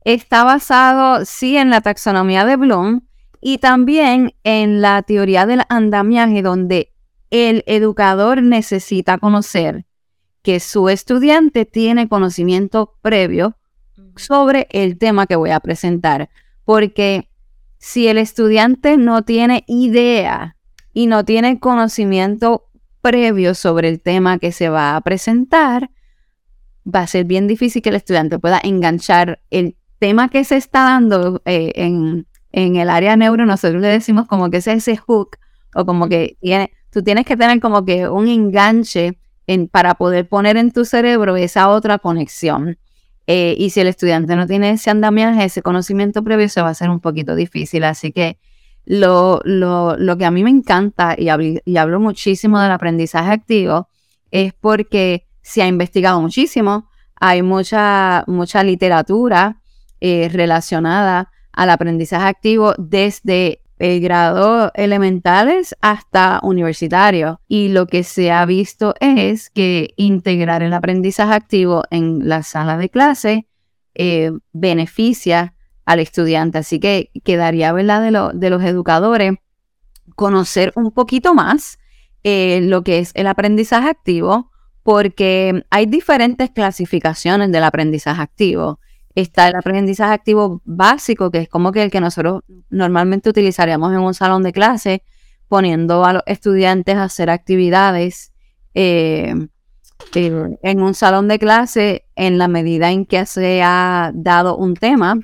Está 0.03 0.43
basado, 0.43 1.25
sí, 1.25 1.57
en 1.57 1.69
la 1.69 1.81
taxonomía 1.81 2.45
de 2.45 2.55
Bloom 2.55 3.01
y 3.41 3.57
también 3.57 4.35
en 4.43 4.81
la 4.81 5.01
teoría 5.01 5.45
del 5.45 5.63
andamiaje, 5.69 6.41
donde 6.41 6.93
el 7.31 7.63
educador 7.65 8.43
necesita 8.43 9.17
conocer 9.17 9.85
que 10.43 10.59
su 10.59 10.89
estudiante 10.89 11.65
tiene 11.65 12.07
conocimiento 12.07 12.95
previo 13.01 13.57
sobre 14.15 14.67
el 14.71 14.97
tema 14.97 15.27
que 15.27 15.35
voy 15.35 15.51
a 15.51 15.59
presentar, 15.59 16.29
porque 16.65 17.29
si 17.77 18.07
el 18.07 18.17
estudiante 18.17 18.97
no 18.97 19.23
tiene 19.23 19.63
idea 19.67 20.57
y 20.93 21.07
no 21.07 21.25
tiene 21.25 21.59
conocimiento 21.59 22.67
previo 23.01 23.55
sobre 23.55 23.89
el 23.89 24.01
tema 24.01 24.38
que 24.38 24.51
se 24.51 24.69
va 24.69 24.95
a 24.95 25.01
presentar, 25.01 25.89
va 26.85 27.01
a 27.01 27.07
ser 27.07 27.25
bien 27.25 27.47
difícil 27.47 27.81
que 27.81 27.89
el 27.89 27.95
estudiante 27.95 28.39
pueda 28.39 28.59
enganchar 28.63 29.41
el 29.50 29.75
tema 30.00 30.29
que 30.29 30.43
se 30.43 30.57
está 30.57 30.83
dando 30.83 31.41
eh, 31.45 31.71
en, 31.75 32.25
el 32.51 32.89
área 32.89 33.15
neuro. 33.15 33.45
Nosotros 33.45 33.81
le 33.81 33.88
decimos 33.88 34.27
como 34.27 34.50
que 34.50 34.57
es 34.57 34.67
ese 34.67 34.97
hook 34.97 35.38
o 35.73 35.85
como 35.85 36.09
que 36.09 36.38
tiene, 36.41 36.71
tú 36.91 37.03
tienes 37.03 37.25
que 37.25 37.38
tener 37.38 37.60
como 37.60 37.86
que 37.86 38.07
un 38.07 38.27
enganche 38.27 39.17
en, 39.48 39.67
para 39.67 39.95
poder 39.95 40.27
poner 40.27 40.57
en 40.57 40.71
tu 40.71 40.86
cerebro 40.86 41.36
esa 41.36 41.69
otra 41.69 41.98
conexión. 41.98 42.77
Eh, 43.27 43.55
y 43.57 43.69
si 43.69 43.79
el 43.79 43.88
estudiante 43.88 44.36
no 44.36 44.45
tiene 44.48 44.71
ese 44.71 44.89
andamiaje, 44.89 45.45
ese 45.45 45.62
conocimiento 45.62 46.24
previo, 46.24 46.50
se 46.50 46.62
va 46.62 46.67
a 46.67 46.71
hacer 46.71 46.89
un 46.89 47.00
poquito 47.00 47.36
difícil. 47.36 47.83
Así 47.83 48.12
que 48.12 48.38
lo, 48.86 49.41
lo, 49.43 49.95
lo 49.98 50.17
que 50.17 50.25
a 50.25 50.31
mí 50.31 50.43
me 50.43 50.50
encanta 50.50 51.15
y 51.17 51.27
y 51.65 51.77
hablo 51.77 52.00
muchísimo 52.00 52.60
del 52.60 52.71
aprendizaje 52.71 53.31
activo 53.31 53.88
es 54.31 54.53
porque 54.53 55.27
se 55.41 55.62
ha 55.62 55.67
investigado 55.67 56.21
muchísimo, 56.21 56.89
hay 57.15 57.43
mucha, 57.43 58.24
mucha 58.27 58.63
literatura 58.63 59.62
eh, 60.00 60.29
relacionada 60.31 61.31
al 61.53 61.69
aprendizaje 61.69 62.27
activo 62.27 62.74
desde 62.77 63.60
el 63.81 64.00
grado 64.00 64.71
elementales 64.75 65.75
hasta 65.81 66.39
universitario. 66.43 67.41
Y 67.47 67.69
lo 67.69 67.88
que 67.88 68.03
se 68.03 68.31
ha 68.31 68.45
visto 68.45 68.93
es 69.00 69.50
que 69.50 69.93
integrar 69.97 70.63
el 70.63 70.73
aprendizaje 70.73 71.33
activo 71.33 71.83
en 71.89 72.27
la 72.29 72.43
sala 72.43 72.77
de 72.77 72.89
clase 72.89 73.47
eh, 73.95 74.31
beneficia 74.53 75.55
al 75.85 76.00
estudiante. 76.00 76.59
Así 76.59 76.79
que 76.79 77.11
quedaría, 77.23 77.73
¿verdad?, 77.73 78.01
de, 78.01 78.38
de 78.38 78.50
los 78.50 78.63
educadores 78.63 79.33
conocer 80.15 80.71
un 80.75 80.91
poquito 80.91 81.33
más 81.33 81.79
eh, 82.23 82.61
lo 82.61 82.83
que 82.83 83.00
es 83.00 83.11
el 83.15 83.27
aprendizaje 83.27 83.89
activo, 83.89 84.51
porque 84.83 85.63
hay 85.69 85.85
diferentes 85.85 86.51
clasificaciones 86.51 87.51
del 87.51 87.63
aprendizaje 87.63 88.21
activo. 88.21 88.79
Está 89.15 89.49
el 89.49 89.55
aprendizaje 89.55 90.13
activo 90.13 90.61
básico, 90.63 91.31
que 91.31 91.39
es 91.39 91.49
como 91.49 91.71
que 91.71 91.83
el 91.83 91.91
que 91.91 91.99
nosotros 91.99 92.43
normalmente 92.69 93.29
utilizaríamos 93.29 93.91
en 93.93 93.99
un 93.99 94.13
salón 94.13 94.43
de 94.43 94.53
clase, 94.53 95.03
poniendo 95.47 96.05
a 96.05 96.13
los 96.13 96.23
estudiantes 96.25 96.95
a 96.95 97.03
hacer 97.03 97.29
actividades 97.29 98.31
eh, 98.73 99.33
en 100.13 100.81
un 100.81 100.93
salón 100.93 101.27
de 101.27 101.39
clase 101.39 102.05
en 102.15 102.37
la 102.37 102.47
medida 102.47 102.91
en 102.91 103.05
que 103.05 103.25
se 103.25 103.61
ha 103.63 104.11
dado 104.13 104.57
un 104.57 104.75
tema. 104.75 105.19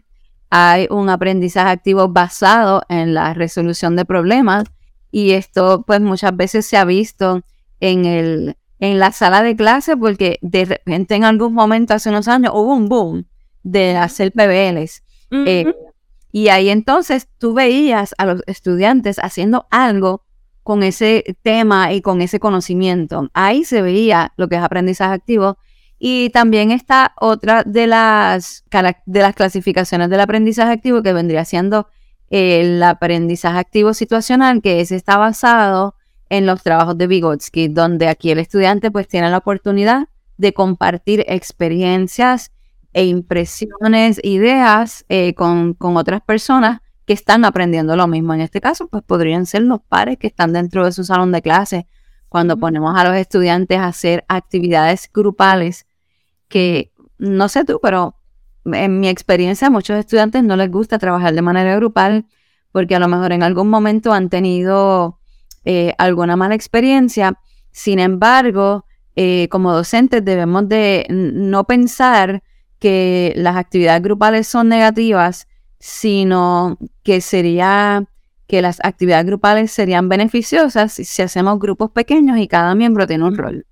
Hay 0.49 0.87
un 0.89 1.09
aprendizaje 1.09 1.69
activo 1.69 2.07
basado 2.09 2.83
en 2.89 3.13
la 3.13 3.33
resolución 3.33 3.95
de 3.95 4.05
problemas 4.05 4.65
y 5.11 5.31
esto 5.31 5.83
pues 5.85 6.01
muchas 6.01 6.35
veces 6.35 6.65
se 6.65 6.77
ha 6.77 6.85
visto 6.85 7.41
en 7.79 8.05
el 8.05 8.57
en 8.79 8.99
la 8.99 9.11
sala 9.11 9.41
de 9.41 9.55
clase 9.55 9.97
porque 9.97 10.37
de 10.41 10.65
repente 10.65 11.15
en 11.15 11.23
algún 11.23 11.53
momento 11.53 11.93
hace 11.93 12.09
unos 12.09 12.27
años 12.27 12.51
hubo 12.53 12.75
un 12.75 12.87
boom 12.87 13.25
de 13.67 13.97
hacer 13.97 14.31
PBLs. 14.31 15.03
Eh, 15.29 15.73
y 16.31 16.47
ahí 16.47 16.69
entonces 16.69 17.27
tú 17.37 17.53
veías 17.53 18.15
a 18.17 18.25
los 18.25 18.41
estudiantes 18.47 19.17
haciendo 19.19 19.67
algo 19.71 20.23
con 20.63 20.83
ese 20.83 21.37
tema 21.41 21.91
y 21.91 22.01
con 22.01 22.21
ese 22.21 22.39
conocimiento. 22.39 23.29
Ahí 23.33 23.65
se 23.65 23.81
veía 23.81 24.33
lo 24.37 24.47
que 24.47 24.55
es 24.55 24.61
aprendizaje 24.61 25.13
activo. 25.13 25.57
Y 25.99 26.29
también 26.29 26.71
está 26.71 27.13
otra 27.19 27.63
de 27.63 27.87
las, 27.87 28.63
de 29.05 29.21
las 29.21 29.35
clasificaciones 29.35 30.09
del 30.09 30.19
aprendizaje 30.19 30.71
activo 30.71 31.01
que 31.01 31.11
vendría 31.11 31.43
siendo 31.43 31.87
el 32.29 32.81
aprendizaje 32.83 33.57
activo 33.57 33.93
situacional, 33.93 34.61
que 34.61 34.79
ese 34.79 34.95
está 34.95 35.17
basado 35.17 35.95
en 36.29 36.45
los 36.45 36.61
trabajos 36.61 36.97
de 36.97 37.07
Vygotsky, 37.07 37.69
donde 37.69 38.07
aquí 38.07 38.31
el 38.31 38.39
estudiante 38.39 38.91
pues 38.91 39.07
tiene 39.07 39.29
la 39.29 39.37
oportunidad 39.37 40.07
de 40.37 40.53
compartir 40.53 41.25
experiencias 41.27 42.51
e 42.93 43.05
impresiones, 43.05 44.19
ideas 44.23 45.05
eh, 45.09 45.33
con, 45.33 45.73
con, 45.73 45.97
otras 45.97 46.21
personas 46.21 46.81
que 47.05 47.13
están 47.13 47.45
aprendiendo 47.45 47.95
lo 47.95 48.07
mismo. 48.07 48.33
En 48.33 48.41
este 48.41 48.61
caso, 48.61 48.87
pues 48.87 49.03
podrían 49.03 49.45
ser 49.45 49.63
los 49.63 49.81
pares 49.81 50.17
que 50.17 50.27
están 50.27 50.53
dentro 50.53 50.85
de 50.85 50.91
su 50.91 51.03
salón 51.03 51.31
de 51.31 51.41
clase, 51.41 51.87
cuando 52.29 52.57
ponemos 52.57 52.97
a 52.97 53.03
los 53.03 53.15
estudiantes 53.15 53.79
a 53.79 53.87
hacer 53.87 54.25
actividades 54.27 55.09
grupales 55.13 55.87
que, 56.47 56.91
no 57.17 57.49
sé 57.49 57.65
tú, 57.65 57.79
pero 57.81 58.15
en 58.65 58.99
mi 58.99 59.07
experiencia 59.07 59.67
a 59.67 59.71
muchos 59.71 59.97
estudiantes 59.97 60.43
no 60.43 60.55
les 60.55 60.69
gusta 60.69 60.99
trabajar 60.99 61.33
de 61.33 61.41
manera 61.41 61.75
grupal 61.75 62.25
porque 62.71 62.95
a 62.95 62.99
lo 62.99 63.07
mejor 63.07 63.31
en 63.31 63.43
algún 63.43 63.69
momento 63.69 64.13
han 64.13 64.29
tenido 64.29 65.19
eh, 65.65 65.93
alguna 65.97 66.35
mala 66.35 66.55
experiencia. 66.55 67.39
Sin 67.71 67.99
embargo, 67.99 68.85
eh, 69.15 69.47
como 69.49 69.73
docentes 69.73 70.23
debemos 70.23 70.67
de 70.69 71.05
no 71.09 71.63
pensar 71.65 72.43
que 72.79 73.33
las 73.35 73.55
actividades 73.55 74.01
grupales 74.01 74.47
son 74.47 74.69
negativas, 74.69 75.47
sino 75.79 76.77
que 77.03 77.21
sería 77.21 78.05
que 78.47 78.61
las 78.61 78.79
actividades 78.83 79.25
grupales 79.25 79.71
serían 79.71 80.09
beneficiosas 80.09 80.93
si 80.93 81.21
hacemos 81.21 81.59
grupos 81.59 81.91
pequeños 81.91 82.37
y 82.37 82.47
cada 82.47 82.75
miembro 82.75 83.05
tiene 83.05 83.25
un 83.25 83.37
rol. 83.37 83.65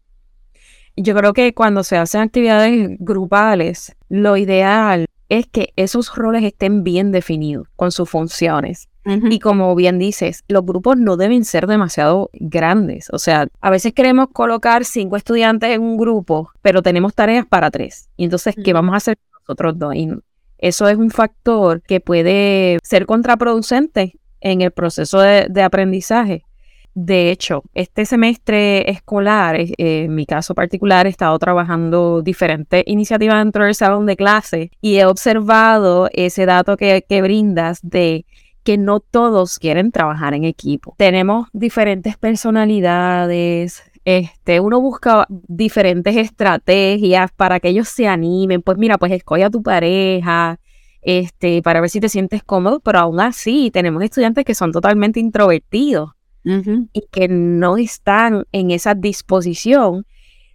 Yo 0.97 1.15
creo 1.15 1.33
que 1.33 1.53
cuando 1.53 1.83
se 1.83 1.97
hacen 1.97 2.21
actividades 2.21 2.97
grupales, 2.99 3.95
lo 4.09 4.37
ideal 4.37 5.05
es 5.29 5.47
que 5.47 5.73
esos 5.75 6.13
roles 6.15 6.43
estén 6.43 6.83
bien 6.83 7.11
definidos 7.11 7.67
con 7.75 7.91
sus 7.91 8.09
funciones. 8.09 8.89
Y 9.05 9.39
como 9.39 9.75
bien 9.75 9.99
dices, 9.99 10.43
los 10.47 10.65
grupos 10.65 10.97
no 10.97 11.15
deben 11.15 11.45
ser 11.45 11.67
demasiado 11.67 12.29
grandes. 12.33 13.09
O 13.11 13.19
sea, 13.19 13.47
a 13.61 13.69
veces 13.69 13.93
queremos 13.93 14.29
colocar 14.33 14.83
cinco 14.83 15.15
estudiantes 15.15 15.69
en 15.69 15.81
un 15.81 15.97
grupo, 15.97 16.49
pero 16.61 16.81
tenemos 16.81 17.13
tareas 17.13 17.45
para 17.45 17.69
tres. 17.69 18.09
Y 18.17 18.23
entonces, 18.23 18.55
¿qué 18.63 18.73
vamos 18.73 18.93
a 18.93 18.97
hacer 18.97 19.17
nosotros 19.39 19.77
dos? 19.77 19.95
Y 19.95 20.09
eso 20.57 20.87
es 20.87 20.97
un 20.97 21.11
factor 21.11 21.81
que 21.83 21.99
puede 21.99 22.79
ser 22.81 23.05
contraproducente 23.05 24.17
en 24.41 24.61
el 24.61 24.71
proceso 24.71 25.19
de, 25.19 25.61
aprendizaje. 25.61 26.45
De 26.93 27.29
hecho, 27.29 27.63
este 27.73 28.05
semestre 28.05 28.89
escolar, 28.89 29.59
eh, 29.59 29.75
en 29.77 30.15
mi 30.15 30.25
caso 30.25 30.55
particular, 30.55 31.05
he 31.05 31.09
estado 31.09 31.37
trabajando 31.37 32.21
diferentes 32.21 32.83
iniciativas 32.85 33.43
dentro 33.43 33.65
del 33.65 33.75
salón 33.75 34.05
de 34.05 34.15
clase 34.15 34.71
y 34.81 34.95
he 34.95 35.05
observado 35.05 36.09
ese 36.13 36.45
dato 36.45 36.77
que, 36.77 37.05
que 37.07 37.21
brindas 37.21 37.79
de 37.83 38.25
que 38.65 38.77
no 38.77 38.99
todos 38.99 39.59
quieren 39.59 39.91
trabajar 39.91 40.33
en 40.33 40.43
equipo. 40.43 40.95
Tenemos 40.97 41.47
diferentes 41.53 42.17
personalidades, 42.17 43.83
este, 44.05 44.59
uno 44.59 44.81
busca 44.81 45.27
diferentes 45.29 46.17
estrategias 46.17 47.31
para 47.31 47.59
que 47.59 47.69
ellos 47.69 47.87
se 47.87 48.07
animen. 48.07 48.63
Pues 48.63 48.77
mira, 48.77 48.97
pues 48.97 49.11
escoge 49.11 49.43
a 49.43 49.51
tu 49.51 49.61
pareja, 49.61 50.59
este, 51.01 51.61
para 51.61 51.79
ver 51.79 51.91
si 51.91 51.99
te 51.99 52.09
sientes 52.09 52.43
cómodo, 52.43 52.79
pero 52.79 52.99
aún 52.99 53.19
así 53.19 53.69
tenemos 53.71 54.03
estudiantes 54.03 54.43
que 54.43 54.55
son 54.55 54.71
totalmente 54.71 55.19
introvertidos 55.19 56.11
y 56.43 57.01
que 57.11 57.27
no 57.27 57.77
están 57.77 58.45
en 58.51 58.69
esa 58.69 58.93
disposición. 58.93 60.05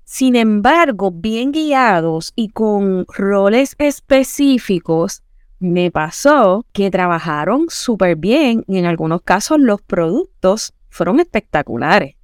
Sin 0.05 0.37
embargo, 0.37 1.13
bien 1.13 1.51
guiados 1.51 2.33
y 2.37 2.49
con 2.49 3.07
roles 3.09 3.75
específicos, 3.79 5.23
me 5.61 5.91
pasó 5.91 6.67
que 6.73 6.91
trabajaron 6.91 7.67
súper 7.69 8.17
bien 8.17 8.65
y 8.67 8.79
en 8.79 8.87
algunos 8.87 9.23
casos 9.23 9.61
los 9.61 9.81
productos 9.83 10.73
fueron 10.89 11.21
espectaculares. 11.21 12.17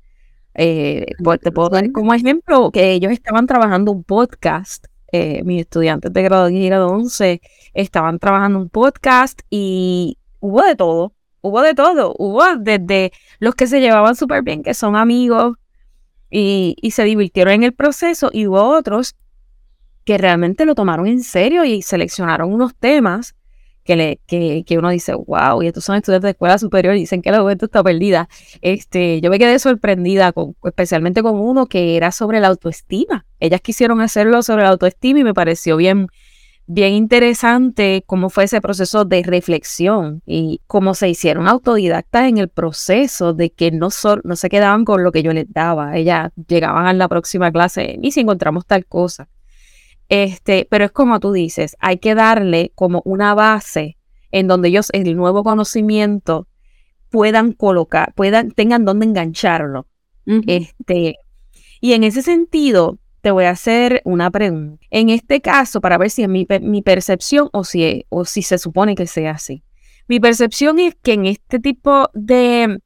Eh, 0.54 1.06
te 1.42 1.52
puedo 1.52 1.68
dar 1.68 1.92
como 1.92 2.14
ejemplo 2.14 2.70
que 2.70 2.92
ellos 2.92 3.12
estaban 3.12 3.46
trabajando 3.46 3.92
un 3.92 4.02
podcast. 4.02 4.86
Eh, 5.12 5.42
mis 5.44 5.60
estudiantes 5.60 6.12
de 6.12 6.22
grado 6.22 6.46
10 6.46 6.64
y 6.64 6.66
grado 6.66 6.88
11 6.88 7.40
estaban 7.74 8.18
trabajando 8.18 8.58
un 8.58 8.70
podcast 8.70 9.42
y 9.50 10.18
hubo 10.40 10.62
de 10.62 10.74
todo. 10.74 11.12
Hubo 11.42 11.60
de 11.60 11.74
todo. 11.74 12.14
Hubo 12.18 12.42
desde 12.58 13.12
los 13.38 13.54
que 13.54 13.66
se 13.66 13.80
llevaban 13.80 14.16
súper 14.16 14.42
bien, 14.42 14.62
que 14.62 14.72
son 14.72 14.96
amigos 14.96 15.58
y, 16.30 16.74
y 16.80 16.90
se 16.92 17.04
divirtieron 17.04 17.52
en 17.52 17.62
el 17.62 17.74
proceso, 17.74 18.30
y 18.32 18.46
hubo 18.46 18.62
otros 18.62 19.14
que 20.06 20.16
realmente 20.18 20.64
lo 20.64 20.76
tomaron 20.76 21.08
en 21.08 21.20
serio 21.20 21.64
y 21.64 21.82
seleccionaron 21.82 22.52
unos 22.52 22.76
temas 22.76 23.34
que, 23.82 23.96
le, 23.96 24.20
que, 24.26 24.62
que 24.64 24.78
uno 24.78 24.90
dice, 24.90 25.14
wow, 25.14 25.62
y 25.62 25.66
estos 25.66 25.84
son 25.84 25.96
estudiantes 25.96 26.28
de 26.28 26.30
escuela 26.30 26.58
superior 26.58 26.94
y 26.94 27.00
dicen 27.00 27.22
que 27.22 27.32
la 27.32 27.40
juventud 27.40 27.66
está 27.66 27.82
perdida. 27.82 28.28
Este, 28.62 29.20
yo 29.20 29.30
me 29.30 29.38
quedé 29.38 29.58
sorprendida, 29.58 30.32
con, 30.32 30.54
especialmente 30.64 31.22
con 31.22 31.34
uno 31.40 31.66
que 31.66 31.96
era 31.96 32.12
sobre 32.12 32.38
la 32.38 32.48
autoestima. 32.48 33.26
Ellas 33.40 33.60
quisieron 33.60 34.00
hacerlo 34.00 34.42
sobre 34.42 34.62
la 34.62 34.70
autoestima 34.70 35.18
y 35.20 35.24
me 35.24 35.34
pareció 35.34 35.76
bien, 35.76 36.06
bien 36.66 36.92
interesante 36.92 38.04
cómo 38.06 38.30
fue 38.30 38.44
ese 38.44 38.60
proceso 38.60 39.04
de 39.04 39.24
reflexión 39.24 40.22
y 40.24 40.60
cómo 40.68 40.94
se 40.94 41.08
hicieron 41.08 41.48
autodidactas 41.48 42.28
en 42.28 42.38
el 42.38 42.48
proceso 42.48 43.34
de 43.34 43.50
que 43.50 43.72
no, 43.72 43.88
no 44.22 44.36
se 44.36 44.48
quedaban 44.48 44.84
con 44.84 45.02
lo 45.02 45.10
que 45.10 45.24
yo 45.24 45.32
les 45.32 45.52
daba. 45.52 45.96
Ellas 45.96 46.30
llegaban 46.46 46.86
a 46.86 46.92
la 46.92 47.08
próxima 47.08 47.50
clase 47.50 47.98
y 48.00 48.12
si 48.12 48.20
encontramos 48.20 48.66
tal 48.66 48.86
cosa. 48.86 49.28
Este, 50.08 50.66
pero 50.70 50.84
es 50.84 50.92
como 50.92 51.18
tú 51.20 51.32
dices, 51.32 51.76
hay 51.80 51.98
que 51.98 52.14
darle 52.14 52.72
como 52.74 53.02
una 53.04 53.34
base 53.34 53.96
en 54.30 54.46
donde 54.46 54.68
ellos 54.68 54.90
el 54.92 55.16
nuevo 55.16 55.42
conocimiento 55.42 56.46
puedan 57.10 57.52
colocar, 57.52 58.12
puedan, 58.14 58.50
tengan 58.50 58.84
donde 58.84 59.06
engancharlo. 59.06 59.86
Este, 60.46 61.16
y 61.80 61.92
en 61.92 62.02
ese 62.02 62.22
sentido, 62.22 62.98
te 63.20 63.30
voy 63.30 63.44
a 63.44 63.50
hacer 63.50 64.02
una 64.04 64.30
pregunta. 64.30 64.84
En 64.90 65.08
este 65.10 65.40
caso, 65.40 65.80
para 65.80 65.98
ver 65.98 66.10
si 66.10 66.24
es 66.24 66.28
mi, 66.28 66.82
percepción 66.82 67.48
o 67.52 67.64
si, 67.64 68.04
o 68.08 68.24
si 68.24 68.42
se 68.42 68.58
supone 68.58 68.94
que 68.94 69.06
sea 69.06 69.32
así. 69.32 69.62
Mi 70.08 70.20
percepción 70.20 70.78
es 70.78 70.94
que 70.96 71.14
en 71.14 71.26
este 71.26 71.58
tipo 71.58 72.08
de... 72.14 72.78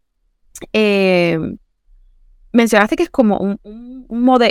Eh, 0.73 1.39
mencionaste 2.53 2.97
que 2.97 3.05
es 3.05 3.11
como 3.11 3.39
un, 3.39 3.59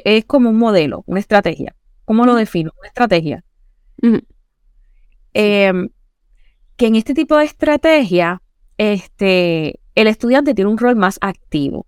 es 0.03 0.25
como 0.25 0.49
un 0.49 0.57
modelo, 0.57 1.03
una 1.05 1.19
estrategia. 1.19 1.75
¿Cómo 2.09 2.25
lo 2.25 2.33
defino? 2.33 2.71
Una 2.79 2.87
estrategia. 2.87 3.43
Em, 5.31 5.89
que 6.75 6.87
en 6.87 6.95
este 6.95 7.13
tipo 7.13 7.37
de 7.37 7.45
estrategia, 7.45 8.41
este, 8.79 9.79
el 9.93 10.07
estudiante 10.07 10.55
tiene 10.55 10.71
un 10.71 10.79
rol 10.79 10.95
más 10.95 11.19
activo. 11.21 11.85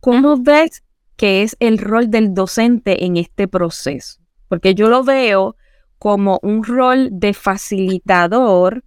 ¿Cómo 0.00 0.36
ves 0.36 0.82
que 1.16 1.40
es 1.40 1.56
el 1.60 1.78
rol 1.78 2.10
del 2.10 2.34
docente 2.34 3.06
en 3.06 3.16
este 3.16 3.48
proceso, 3.48 4.20
porque 4.48 4.74
yo 4.74 4.90
lo 4.90 5.02
veo 5.02 5.56
como 5.98 6.40
un 6.42 6.62
rol 6.62 7.08
de 7.12 7.32
facilitador 7.32 8.84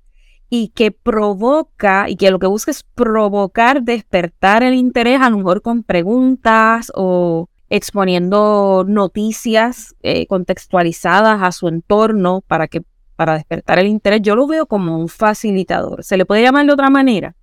y 0.48 0.68
que 0.76 0.92
provoca 0.92 2.08
y 2.08 2.18
que 2.18 2.30
lo 2.30 2.38
que 2.38 2.46
busca 2.46 2.70
es 2.70 2.84
provocar, 2.84 3.82
despertar 3.82 4.62
el 4.62 4.76
interés, 4.76 5.22
a 5.22 5.32
lo 5.32 5.38
mejor 5.38 5.64
con 5.64 5.82
preguntas 5.82 6.92
o 6.94 7.50
exponiendo 7.70 8.86
noticias 8.88 9.96
eh, 10.02 10.26
contextualizadas 10.28 11.42
a 11.42 11.52
su 11.52 11.68
entorno 11.68 12.42
para 12.48 12.68
que 12.68 12.84
para 13.18 13.34
despertar 13.34 13.80
el 13.80 13.88
interés. 13.88 14.22
Yo 14.22 14.36
lo 14.36 14.48
veo 14.48 14.68
como 14.68 14.98
un 14.98 15.10
facilitador. 15.10 16.04
¿Se 16.04 16.16
le 16.16 16.26
puede 16.26 16.44
llamar 16.44 16.66
de 16.66 16.72
otra 16.72 16.90
manera? 16.90 17.36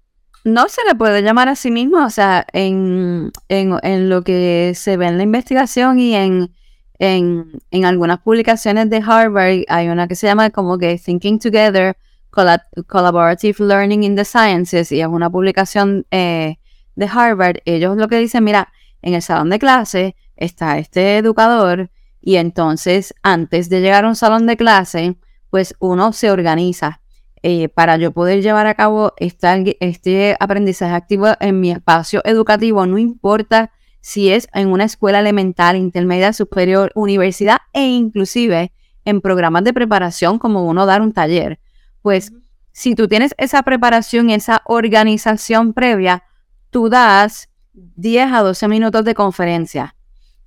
No 0.44 0.68
se 0.68 0.82
le 0.87 0.94
puede 0.94 1.22
llamar 1.22 1.48
a 1.48 1.56
sí 1.56 1.70
mismo, 1.70 2.04
o 2.04 2.10
sea, 2.10 2.46
en, 2.52 3.32
en, 3.48 4.08
lo 4.08 4.22
que 4.22 4.72
se 4.74 4.96
ve 4.96 5.06
en 5.06 5.16
la 5.16 5.22
investigación 5.22 5.98
y 5.98 6.14
en, 6.14 6.52
en, 6.98 7.62
en, 7.70 7.84
algunas 7.87 8.20
publicaciones 8.20 8.90
de 8.90 8.98
Harvard, 8.98 9.64
hay 9.68 9.88
una 9.88 10.06
que 10.06 10.14
se 10.14 10.26
llama 10.26 10.50
como 10.50 10.76
que 10.76 10.98
Thinking 10.98 11.38
Together, 11.38 11.96
Collaborative 12.30 13.64
Learning 13.64 14.04
in 14.04 14.16
the 14.16 14.24
Sciences, 14.24 14.92
y 14.92 15.00
es 15.00 15.06
una 15.06 15.30
publicación 15.30 16.06
eh, 16.10 16.56
de 16.94 17.06
Harvard. 17.06 17.58
Ellos 17.64 17.96
lo 17.96 18.08
que 18.08 18.18
dicen, 18.18 18.44
mira, 18.44 18.70
en 19.04 19.14
el 19.14 19.22
salón 19.22 19.50
de 19.50 19.58
clase 19.58 20.16
está 20.34 20.78
este 20.78 21.18
educador 21.18 21.90
y 22.20 22.36
entonces 22.36 23.14
antes 23.22 23.68
de 23.68 23.82
llegar 23.82 24.06
a 24.06 24.08
un 24.08 24.16
salón 24.16 24.46
de 24.46 24.56
clase, 24.56 25.16
pues 25.50 25.76
uno 25.78 26.12
se 26.14 26.30
organiza 26.30 27.02
eh, 27.42 27.68
para 27.68 27.98
yo 27.98 28.12
poder 28.12 28.42
llevar 28.42 28.66
a 28.66 28.74
cabo 28.74 29.12
este 29.18 30.36
aprendizaje 30.40 30.94
activo 30.94 31.28
en 31.38 31.60
mi 31.60 31.70
espacio 31.70 32.22
educativo, 32.24 32.86
no 32.86 32.96
importa 32.96 33.70
si 34.00 34.30
es 34.30 34.48
en 34.54 34.68
una 34.68 34.84
escuela 34.84 35.20
elemental, 35.20 35.76
intermedia, 35.76 36.32
superior, 36.32 36.90
universidad 36.94 37.58
e 37.74 37.86
inclusive 37.86 38.72
en 39.04 39.20
programas 39.20 39.64
de 39.64 39.74
preparación 39.74 40.38
como 40.38 40.64
uno 40.64 40.86
dar 40.86 41.02
un 41.02 41.12
taller. 41.12 41.60
Pues 42.00 42.32
si 42.72 42.94
tú 42.94 43.06
tienes 43.06 43.34
esa 43.36 43.62
preparación, 43.62 44.30
esa 44.30 44.62
organización 44.64 45.74
previa, 45.74 46.24
tú 46.70 46.88
das 46.88 47.50
10 47.74 48.32
a 48.32 48.42
12 48.42 48.68
minutos 48.68 49.04
de 49.04 49.14
conferencia 49.14 49.94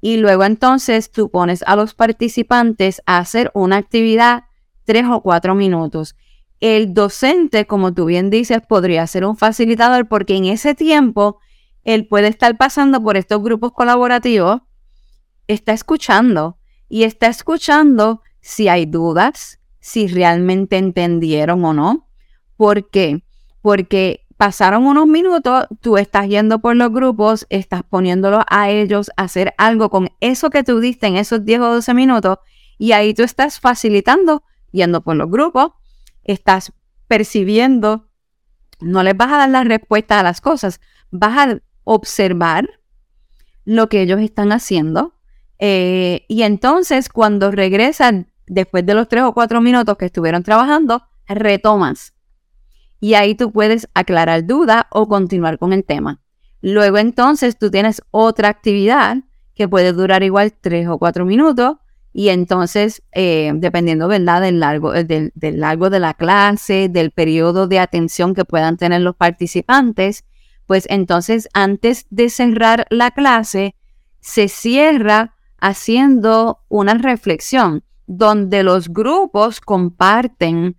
y 0.02 0.18
luego 0.18 0.44
entonces 0.44 1.12
tú 1.12 1.30
pones 1.30 1.64
a 1.68 1.76
los 1.76 1.94
participantes 1.94 3.02
a 3.06 3.20
hacer 3.20 3.52
una 3.54 3.78
actividad 3.78 4.46
3 4.86 5.06
o 5.12 5.22
4 5.22 5.56
minutos 5.56 6.16
el 6.60 6.94
docente, 6.94 7.66
como 7.66 7.94
tú 7.94 8.06
bien 8.06 8.30
dices, 8.30 8.62
podría 8.68 9.06
ser 9.08 9.26
un 9.26 9.38
facilitador 9.38 10.08
porque 10.08 10.36
en 10.36 10.46
ese 10.46 10.74
tiempo 10.74 11.40
él 11.84 12.08
puede 12.08 12.28
estar 12.28 12.58
pasando 12.58 13.02
por 13.02 13.16
estos 13.16 13.42
grupos 13.42 13.72
colaborativos, 13.74 14.62
está 15.48 15.74
escuchando 15.74 16.58
y 16.90 17.04
está 17.04 17.28
escuchando 17.28 18.22
si 18.42 18.68
hay 18.68 18.86
dudas, 18.86 19.60
si 19.80 20.08
realmente 20.08 20.78
entendieron 20.78 21.64
o 21.64 21.74
no. 21.74 22.10
¿Por 22.56 22.90
qué? 22.90 23.24
Porque 23.62 24.26
pasaron 24.38 24.86
unos 24.86 25.08
minutos, 25.08 25.66
tú 25.82 25.98
estás 25.98 26.28
yendo 26.28 26.60
por 26.60 26.76
los 26.76 26.92
grupos, 26.92 27.48
estás 27.50 27.84
poniéndolos 27.84 28.44
a 28.48 28.70
ellos 28.70 29.12
a 29.18 29.24
hacer 29.24 29.54
algo 29.58 29.90
con 29.90 30.10
eso 30.20 30.50
que 30.52 30.64
tú 30.64 30.80
diste 30.80 31.08
en 31.08 31.18
esos 31.18 31.44
10 31.44 31.60
o 31.62 31.74
12 31.74 31.94
minutos 31.96 32.38
y 32.78 32.92
ahí 32.92 33.14
tú 33.14 33.24
estás 33.24 33.60
facilitando 33.60 34.44
yendo 34.72 35.02
por 35.02 35.16
los 35.16 35.30
grupos, 35.30 35.72
estás 36.24 36.72
percibiendo, 37.08 38.10
no 38.80 39.02
les 39.02 39.18
vas 39.18 39.32
a 39.32 39.38
dar 39.38 39.50
la 39.50 39.64
respuesta 39.64 40.20
a 40.20 40.24
las 40.24 40.40
cosas, 40.40 40.80
vas 41.10 41.38
a 41.38 41.60
observar 41.84 42.70
lo 43.66 43.90
que 43.90 44.02
ellos 44.02 44.22
están 44.22 44.52
haciendo. 44.52 45.16
Eh, 45.60 46.26
y 46.28 46.44
entonces 46.44 47.10
cuando 47.10 47.50
regresan, 47.50 48.32
después 48.46 48.86
de 48.86 48.94
los 48.94 49.08
tres 49.08 49.24
o 49.24 49.34
cuatro 49.34 49.62
minutos 49.62 49.98
que 49.98 50.06
estuvieron 50.06 50.44
trabajando, 50.44 51.08
retomas. 51.28 52.14
Y 53.00 53.14
ahí 53.14 53.36
tú 53.36 53.52
puedes 53.52 53.88
aclarar 53.94 54.46
duda 54.46 54.88
o 54.92 55.08
continuar 55.08 55.58
con 55.60 55.74
el 55.74 55.84
tema. 55.84 56.22
Luego 56.62 56.98
entonces 56.98 57.58
tú 57.58 57.70
tienes 57.70 58.02
otra 58.12 58.50
actividad 58.50 59.18
que 59.54 59.68
puede 59.68 59.94
durar 59.94 60.24
igual 60.24 60.54
tres 60.60 60.88
o 60.88 60.98
cuatro 60.98 61.26
minutos 61.26 61.78
y 62.18 62.30
entonces, 62.30 63.04
eh, 63.12 63.52
dependiendo, 63.56 64.08
¿verdad?, 64.08 64.42
del 64.42 64.60
largo, 64.60 64.96
eh, 64.96 65.04
del, 65.04 65.32
largo 65.60 65.92
de 65.92 66.00
la 66.00 66.16
clase, 66.16 66.90
del 66.90 67.12
periodo 67.12 67.68
de 67.68 67.78
atención 67.78 68.34
que 68.34 68.44
puedan 68.44 68.76
tener 68.76 69.02
los 69.02 69.16
participantes, 69.16 70.26
pues 70.66 70.88
entonces 70.90 71.48
antes 71.54 72.08
de 72.10 72.32
cerrar 72.32 72.88
la 72.90 73.12
clase, 73.12 73.76
se 74.20 74.48
cierra 74.48 75.36
haciendo 75.60 76.64
una 76.70 76.96
reflexión 76.96 77.84
donde 78.08 78.64
los 78.64 78.90
grupos 78.90 79.62
comparten 79.62 80.76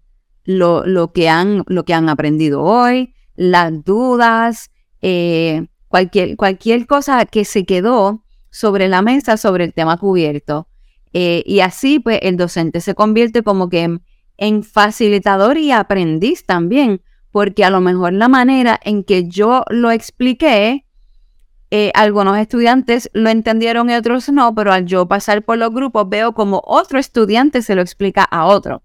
lo, 0.48 1.12
que, 1.12 1.28
han, 1.28 1.62
lo 1.66 1.84
que 1.84 1.92
han 1.92 2.08
aprendido 2.08 2.62
hoy, 2.62 3.14
las 3.36 3.84
dudas, 3.84 4.70
eh, 5.02 5.66
cualquier, 5.88 6.36
cualquier 6.36 6.86
cosa 6.86 7.26
que 7.26 7.44
se 7.44 7.66
quedó 7.66 8.24
sobre 8.50 8.88
la 8.88 9.02
mesa 9.02 9.36
sobre 9.36 9.64
el 9.64 9.74
tema 9.74 9.98
cubierto. 9.98 10.66
Eh, 11.12 11.42
y 11.44 11.60
así, 11.60 11.98
pues, 11.98 12.20
el 12.22 12.38
docente 12.38 12.80
se 12.80 12.94
convierte 12.94 13.42
como 13.42 13.68
que 13.68 14.00
en, 14.38 14.62
facilitador 14.62 15.58
y 15.58 15.70
aprendiz 15.70 16.46
también, 16.46 17.02
porque 17.30 17.62
a 17.62 17.70
lo 17.70 17.82
mejor 17.82 18.14
la 18.14 18.28
manera 18.28 18.80
en 18.82 19.04
que 19.04 19.28
yo 19.28 19.64
lo 19.68 19.90
expliqué, 19.90 20.86
eh, 21.70 21.92
algunos 21.94 22.38
estudiantes 22.38 23.10
lo 23.12 23.28
entendieron 23.28 23.90
y 23.90 23.94
otros 23.94 24.30
no, 24.30 24.54
pero 24.54 24.72
al 24.72 24.86
yo 24.86 25.06
pasar 25.08 25.44
por 25.44 25.58
los 25.58 25.70
grupos 25.74 26.08
veo 26.08 26.32
como 26.32 26.62
otro 26.64 26.98
estudiante 26.98 27.60
se 27.60 27.74
lo 27.74 27.82
explica 27.82 28.24
a 28.24 28.46
otro. 28.46 28.82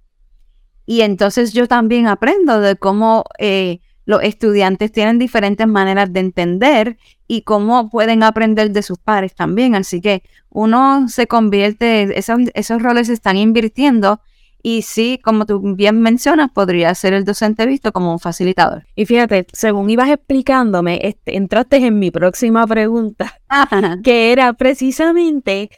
Y 0.86 1.02
entonces 1.02 1.54
yo 1.54 1.67
también 1.67 2.08
aprendo 2.08 2.60
de 2.60 2.76
cómo 2.76 3.26
eh, 3.39 3.80
los 4.06 4.22
estudiantes 4.24 4.91
tienen 4.91 5.19
diferentes 5.19 5.67
maneras 5.67 6.12
de 6.12 6.19
entender 6.19 6.98
y 7.28 7.41
cómo 7.43 7.89
pueden 7.89 8.24
aprender 8.24 8.72
de 8.72 8.84
sus 8.84 8.98
padres 9.00 9.34
también. 9.34 9.76
Así 9.76 10.02
que 10.02 10.24
uno 10.50 11.08
se 11.08 11.28
convierte, 11.28 12.17
esos, 12.17 12.39
esos 12.54 12.82
roles 12.82 13.08
se 13.08 13.13
están 13.13 13.38
invirtiendo 13.38 14.19
y 14.65 14.84
sí, 14.84 15.19
como 15.22 15.46
tú 15.46 15.62
bien 15.76 16.02
mencionas, 16.02 16.50
podría 16.50 16.96
ser 16.96 17.13
el 17.13 17.26
docente 17.26 17.65
visto 17.65 17.91
como 17.91 18.13
un 18.13 18.19
facilitador. 18.19 18.86
Y 18.96 19.06
fíjate, 19.06 19.46
según 19.52 19.89
ibas 19.89 20.10
explicándome, 20.10 21.02
este, 21.04 21.36
entraste 21.36 21.78
en 21.78 22.00
mi 22.00 22.12
próxima 22.12 22.65
pregunta, 22.65 23.39
que 24.04 24.32
era 24.32 24.54
precisamente 24.54 25.69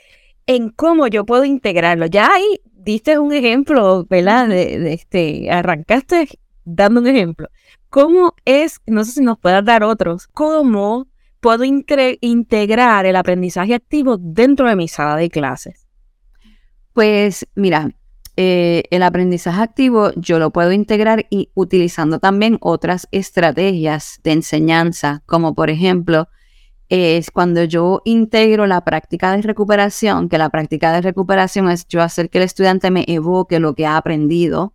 en 0.45 0.69
cómo 0.69 1.07
yo 1.07 1.25
puedo 1.25 1.45
integrarlo. 1.45 2.05
Ya 2.05 2.27
ahí 2.31 2.61
diste 2.85 3.17
un 3.19 3.33
ejemplo, 3.33 4.05
¿verdad? 4.09 4.47
De, 4.47 4.93
este, 4.93 5.49
arrancaste 5.49 6.29
dando 6.63 7.01
un 7.01 7.07
ejemplo. 7.07 7.49
¿Cómo 7.89 8.35
es, 8.45 8.79
no 8.85 9.03
sé 9.03 9.13
si 9.13 9.21
nos 9.21 9.39
puedas 9.39 9.65
dar 9.65 9.83
otros, 9.83 10.27
cómo 10.27 11.07
puedo 11.39 11.63
integrar 11.63 13.05
el 13.05 13.15
aprendizaje 13.15 13.73
activo 13.73 14.17
dentro 14.17 14.67
de 14.67 14.75
mi 14.75 14.87
sala 14.87 15.15
de 15.17 15.29
clases? 15.29 15.87
Pues 16.93 17.47
mira, 17.55 17.91
eh, 18.37 18.83
el 18.89 19.03
aprendizaje 19.03 19.61
activo 19.61 20.11
yo 20.15 20.39
lo 20.39 20.51
puedo 20.51 20.71
integrar 20.71 21.25
y 21.29 21.49
utilizando 21.55 22.19
también 22.19 22.57
otras 22.61 23.07
estrategias 23.11 24.19
de 24.23 24.33
enseñanza, 24.33 25.23
como 25.25 25.55
por 25.55 25.69
ejemplo 25.69 26.27
es 26.89 27.31
cuando 27.31 27.63
yo 27.63 28.01
integro 28.05 28.67
la 28.67 28.81
práctica 28.81 29.35
de 29.35 29.41
recuperación, 29.41 30.29
que 30.29 30.37
la 30.37 30.49
práctica 30.49 30.93
de 30.93 31.01
recuperación 31.01 31.69
es 31.69 31.87
yo 31.87 32.01
hacer 32.01 32.29
que 32.29 32.37
el 32.37 32.43
estudiante 32.43 32.91
me 32.91 33.05
evoque 33.07 33.59
lo 33.59 33.73
que 33.73 33.85
ha 33.85 33.97
aprendido, 33.97 34.73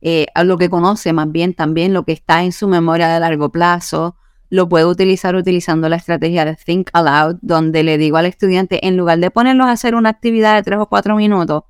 eh, 0.00 0.26
lo 0.44 0.58
que 0.58 0.68
conoce 0.68 1.12
más 1.12 1.30
bien 1.32 1.54
también, 1.54 1.92
lo 1.92 2.04
que 2.04 2.12
está 2.12 2.44
en 2.44 2.52
su 2.52 2.68
memoria 2.68 3.08
de 3.08 3.20
largo 3.20 3.50
plazo, 3.50 4.16
lo 4.50 4.68
puedo 4.68 4.88
utilizar 4.88 5.34
utilizando 5.34 5.88
la 5.88 5.96
estrategia 5.96 6.44
de 6.44 6.56
Think 6.56 6.90
Aloud, 6.92 7.38
donde 7.42 7.82
le 7.82 7.98
digo 7.98 8.18
al 8.18 8.26
estudiante, 8.26 8.86
en 8.86 8.96
lugar 8.96 9.18
de 9.18 9.30
ponerlos 9.30 9.66
a 9.66 9.72
hacer 9.72 9.94
una 9.94 10.10
actividad 10.10 10.54
de 10.54 10.62
tres 10.62 10.78
o 10.78 10.86
cuatro 10.88 11.16
minutos, 11.16 11.64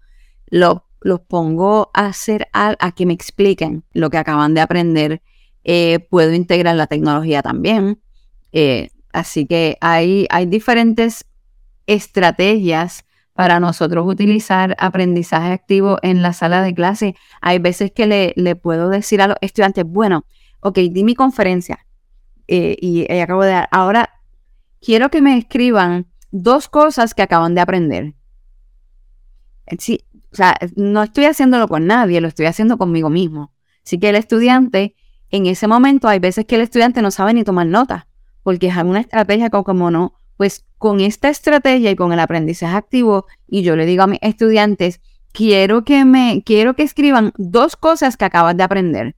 los 0.51 1.21
pongo 1.29 1.91
a 1.95 2.07
hacer 2.07 2.49
a, 2.53 2.93
que 2.93 3.07
me 3.07 3.15
expliquen 3.15 3.85
lo 3.93 4.11
que 4.11 4.19
acaban 4.19 4.53
de 4.53 4.61
aprender. 4.61 5.23
Eh, 5.65 6.01
puedo 6.11 6.33
integrar 6.35 6.77
la 6.77 6.87
tecnología 6.87 7.41
también. 7.41 8.01
Eh, 8.53 8.91
así 9.15 9.47
que 9.47 9.79
hay, 9.81 10.27
hay 10.31 10.47
diferentes 10.47 11.25
estrategias 11.87 13.05
para 13.33 13.59
nosotros 13.61 14.07
utilizar 14.07 14.77
aprendizaje 14.79 15.53
activo 15.53 15.99
en 16.03 16.23
la 16.23 16.33
sala 16.33 16.63
de 16.63 16.75
clase. 16.75 17.17
Hay 17.41 17.59
veces 17.59 17.91
que 17.93 18.07
le, 18.07 18.33
le 18.37 18.55
puedo 18.57 18.89
decir 18.89 19.21
a 19.23 19.29
los 19.29 19.37
estudiantes, 19.41 19.85
bueno, 19.85 20.25
ok, 20.61 20.79
di 20.79 21.03
mi 21.03 21.15
conferencia, 21.15 21.85
eh, 22.47 22.77
y 22.81 23.11
acabo 23.21 23.43
de 23.43 23.51
dar. 23.51 23.69
Ahora, 23.71 24.11
quiero 24.81 25.11
que 25.11 25.23
me 25.23 25.37
escriban 25.39 26.07
dos 26.31 26.69
cosas 26.69 27.15
que 27.15 27.23
acaban 27.23 27.55
de 27.55 27.61
aprender. 27.61 28.15
Eh, 29.67 29.77
sí, 29.79 30.05
o 30.33 30.37
sea, 30.37 30.57
no 30.77 31.03
estoy 31.03 31.25
haciéndolo 31.25 31.69
con 31.69 31.87
nadie, 31.87 32.21
lo 32.21 32.29
estoy 32.29 32.47
haciendo 32.47 32.77
conmigo 32.77 33.09
mismo. 33.09 33.53
Así 33.85 33.99
que 33.99 34.11
el 34.11 34.17
estudiante, 34.17 34.95
en 35.31 35.47
ese 35.47 35.67
momento, 35.67 36.09
hay 36.09 36.19
veces 36.19 36.45
que 36.45 36.57
el 36.57 36.63
estudiante 36.63 37.03
no 37.03 37.11
sabe 37.11 37.35
ni 37.35 37.45
tomar 37.45 37.67
nota, 37.67 38.09
porque 38.45 38.69
es 38.69 38.77
una 38.77 39.01
estrategia 39.01 39.51
como, 39.51 39.65
como 39.65 39.91
no, 39.91 40.15
pues 40.37 40.65
con 40.79 41.01
esta 41.01 41.29
estrategia 41.29 41.91
y 41.91 41.97
con 41.97 42.13
el 42.13 42.21
aprendizaje 42.21 42.77
activo, 42.77 43.27
y 43.49 43.63
yo 43.63 43.75
le 43.75 43.87
digo 43.87 44.05
a 44.05 44.07
mis 44.07 44.21
estudiantes, 44.23 45.01
quiero 45.33 45.85
que 45.85 46.05
me, 46.05 46.43
quiero 46.47 46.77
que 46.77 46.85
escriban 46.85 47.33
dos 47.37 47.75
cosas 47.75 48.17
que 48.17 48.25
acaban 48.25 48.57
de 48.57 48.63
aprender. 48.63 49.17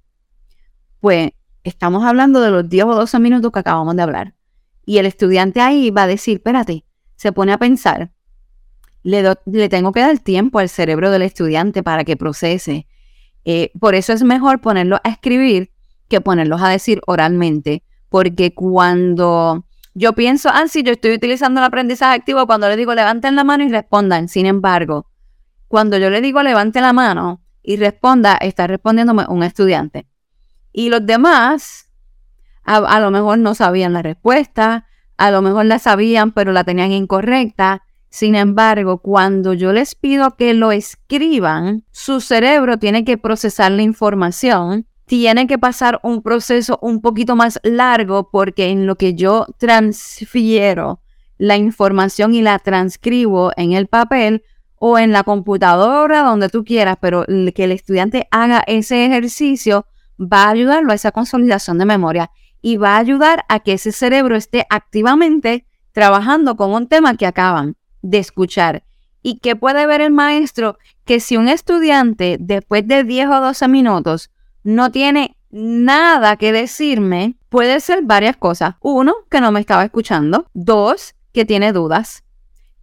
Pues 1.01 1.33
estamos 1.65 2.05
hablando 2.05 2.41
de 2.41 2.51
los 2.51 2.69
10 2.69 2.85
o 2.87 2.95
12 2.95 3.19
minutos 3.19 3.53
que 3.53 3.59
acabamos 3.59 3.95
de 3.97 4.03
hablar. 4.03 4.35
Y 4.87 4.99
el 4.99 5.07
estudiante 5.07 5.61
ahí 5.61 5.91
va 5.91 6.05
a 6.05 6.07
decir, 6.07 6.37
espérate, 6.37 6.85
se 7.17 7.33
pone 7.33 7.53
a 7.53 7.59
pensar, 7.59 8.13
le, 9.03 9.23
le 9.45 9.69
tengo 9.69 9.93
que 9.93 10.01
dar 10.01 10.19
tiempo 10.19 10.59
al 10.59 10.69
cerebro 10.69 11.11
del 11.11 11.23
estudiante 11.23 11.83
para 11.83 12.05
que 12.05 12.17
procese. 12.17 12.87
Eh, 13.45 13.71
por 13.79 13.95
eso 13.95 14.13
es 14.13 14.23
mejor 14.23 14.61
ponerlo 14.61 15.01
a 15.05 15.09
escribir 15.09 15.71
que 16.09 16.21
ponerlos 16.21 16.63
a 16.63 16.69
decir 16.69 17.01
oralmente, 17.07 17.83
porque 18.09 18.55
cuando 18.55 19.65
yo 19.95 20.13
pienso, 20.13 20.51
ah, 20.53 20.69
sí, 20.69 20.83
yo 20.83 20.93
estoy 20.93 21.15
utilizando 21.15 21.61
el 21.61 21.67
aprendizaje 21.67 22.17
activo, 22.17 22.47
cuando 22.47 22.69
le 22.69 22.77
digo 22.77 22.95
levanten 22.95 23.35
la 23.35 23.45
mano 23.45 23.65
y 23.65 23.69
respondan, 23.69 24.29
sin 24.29 24.47
embargo, 24.47 25.07
cuando 25.69 25.99
yo 25.99 26.11
le 26.11 26.21
digo 26.21 26.43
levante 26.43 26.81
la 26.81 26.93
mano 26.93 27.43
y 27.63 27.77
responda, 27.77 28.37
está 28.37 28.67
respondiéndome 28.67 29.25
un 29.29 29.43
estudiante. 29.43 30.07
Y 30.73 30.91
los 30.91 31.05
demás, 31.05 31.91
a, 32.63 33.01
lo 33.01 33.11
mejor 33.11 33.39
no 33.39 33.55
sabían 33.55 33.93
la 33.95 34.03
respuesta, 34.03 34.87
a 35.17 35.31
lo 35.31 35.43
mejor 35.43 35.65
la 35.65 35.79
sabían, 35.79 36.33
pero 36.33 36.53
la 36.53 36.65
tenían 36.65 36.93
incorrecta. 36.93 37.83
Sin 38.11 38.35
embargo, 38.35 38.99
cuando 38.99 39.55
yo 39.55 39.73
les 39.73 39.95
pido 39.95 40.37
que 40.37 40.55
lo 40.55 40.73
escriban, 40.73 41.85
su 41.91 42.21
cerebro 42.21 42.79
tiene 42.79 43.05
que 43.05 43.19
procesar 43.19 43.73
la 43.73 43.83
información, 43.83 44.87
tiene 45.07 45.47
que 45.47 45.59
pasar 45.59 46.01
un 46.03 46.21
proceso 46.21 46.79
un 46.83 47.01
poquito 47.01 47.37
más 47.37 47.61
largo 47.63 48.29
porque 48.31 48.71
en 48.71 48.87
lo 48.87 48.97
que 48.97 49.15
yo 49.15 49.47
transfiero 49.57 51.01
la 51.39 51.57
información 51.57 52.35
y 52.35 52.43
la 52.43 52.59
transcribo 52.59 53.53
en 53.57 53.73
el 53.73 53.87
papel 53.87 54.43
o 54.79 54.99
en 54.99 55.13
la 55.13 55.23
computadora, 55.23 56.23
donde 56.23 56.49
tú 56.49 56.65
quieras, 56.65 56.99
pero 57.01 57.25
que 57.25 57.65
el 57.65 57.73
estudiante 57.73 58.29
haga 58.31 58.63
ese 58.67 59.07
ejercicio 59.07 59.87
va 60.21 60.45
a 60.45 60.51
ayudarlo 60.51 60.93
a 60.93 60.95
esa 60.95 61.13
consolidación 61.13 61.79
de 61.79 61.87
memoria 61.87 62.31
y 62.61 62.77
va 62.77 62.97
a 62.97 62.99
ayudar 62.99 63.45
a 63.49 63.61
que 63.61 63.75
ese 63.75 63.93
cerebro 63.93 64.35
esté 64.35 64.67
activamente 64.71 65.67
trabajando 65.93 66.57
con 66.57 66.73
un 66.73 66.89
tema 66.89 67.17
que 67.17 67.27
acaban 67.27 67.77
de 68.03 68.19
escuchar. 68.19 68.83
¿Y 69.23 69.39
que 69.39 69.57
puede 69.57 69.87
ver 69.87 70.01
el 70.01 70.13
maestro? 70.13 70.79
Que 71.05 71.21
si 71.21 71.37
un 71.37 71.49
estudiante 71.49 72.37
después 72.41 72.87
de 72.87 73.05
10 73.05 73.29
o 73.29 73.41
12 73.41 73.69
minutos 73.69 74.31
no 74.67 74.91
tiene 74.91 75.37
nada 75.51 76.37
que 76.37 76.53
decirme, 76.53 77.37
puede 77.49 77.79
ser 77.79 78.03
varias 78.03 78.37
cosas. 78.37 78.75
Uno, 78.81 79.15
que 79.31 79.41
no 79.41 79.53
me 79.53 79.61
estaba 79.61 79.85
escuchando. 79.85 80.47
Dos, 80.55 81.15
que 81.33 81.45
tiene 81.45 81.73
dudas. 81.73 82.25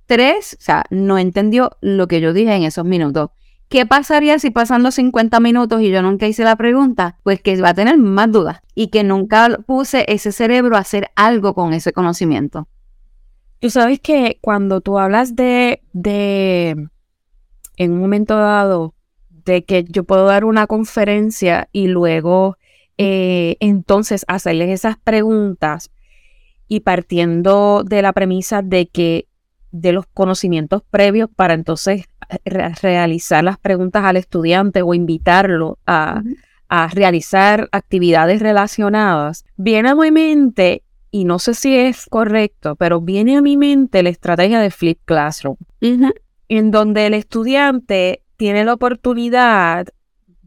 Tres, 0.06 0.56
o 0.58 0.64
sea, 0.64 0.86
no 0.90 1.18
entendió 1.18 1.72
lo 1.82 2.08
que 2.08 2.22
yo 2.22 2.32
dije 2.32 2.56
en 2.56 2.64
esos 2.64 2.86
minutos. 2.86 3.32
¿Qué 3.68 3.86
pasaría 3.86 4.40
si 4.40 4.50
pasan 4.50 4.82
los 4.82 4.96
50 4.96 5.42
minutos 5.42 5.82
y 5.82 5.90
yo 5.90 6.02
nunca 6.02 6.26
hice 6.26 6.46
la 6.46 6.56
pregunta? 6.56 7.18
Pues 7.22 7.42
que 7.42 7.60
va 7.62 7.70
a 7.70 7.74
tener 7.74 7.98
más 7.98 8.32
dudas 8.32 8.62
y 8.76 8.88
que 8.88 9.04
nunca 9.04 9.50
puse 9.66 10.06
ese 10.08 10.32
cerebro 10.32 10.78
a 10.78 10.82
hacer 10.82 11.10
algo 11.18 11.54
con 11.54 11.74
ese 11.74 11.92
conocimiento. 11.92 12.70
Tú 13.60 13.70
sabes 13.70 14.00
que 14.00 14.38
cuando 14.40 14.80
tú 14.80 15.00
hablas 15.00 15.36
de, 15.36 15.84
de, 15.92 16.88
en 17.76 17.92
un 17.92 18.00
momento 18.00 18.38
dado, 18.38 18.94
de 19.46 19.64
que 19.64 19.84
yo 19.84 20.04
puedo 20.04 20.26
dar 20.26 20.46
una 20.46 20.68
conferencia 20.68 21.70
y 21.72 21.88
luego 21.88 22.58
eh, 22.98 23.58
entonces 23.60 24.26
hacerles 24.28 24.70
esas 24.70 24.98
preguntas 24.98 25.92
y 26.68 26.82
partiendo 26.82 27.84
de 27.84 28.02
la 28.02 28.14
premisa 28.14 28.62
de 28.62 28.88
que 28.88 29.28
de 29.72 29.92
los 29.92 30.06
conocimientos 30.08 30.84
previos 30.90 31.30
para 31.36 31.56
entonces 31.56 32.06
realizar 32.46 33.44
las 33.44 33.58
preguntas 33.58 34.04
al 34.06 34.18
estudiante 34.18 34.82
o 34.82 34.94
invitarlo 34.94 35.80
a, 35.86 36.22
realizar 36.92 37.70
actividades 37.72 38.42
relacionadas, 38.42 39.46
viene 39.58 39.90
a 39.90 39.96
mi 39.96 40.10
mente, 40.10 40.82
y 41.12 41.24
no 41.24 41.38
sé 41.38 41.54
si 41.54 41.78
es 41.78 42.08
correcto, 42.08 42.76
pero 42.76 43.00
viene 43.00 43.38
a 43.38 43.44
mi 43.44 43.58
mente 43.58 44.02
la 44.02 44.10
estrategia 44.10 44.60
de 44.60 44.72
Flip 44.72 44.98
Classroom, 45.06 45.58
en 45.82 46.72
donde 46.72 47.06
el 47.06 47.14
estudiante 47.14 48.24
tiene 48.38 48.64
la 48.66 48.74
oportunidad 48.74 49.88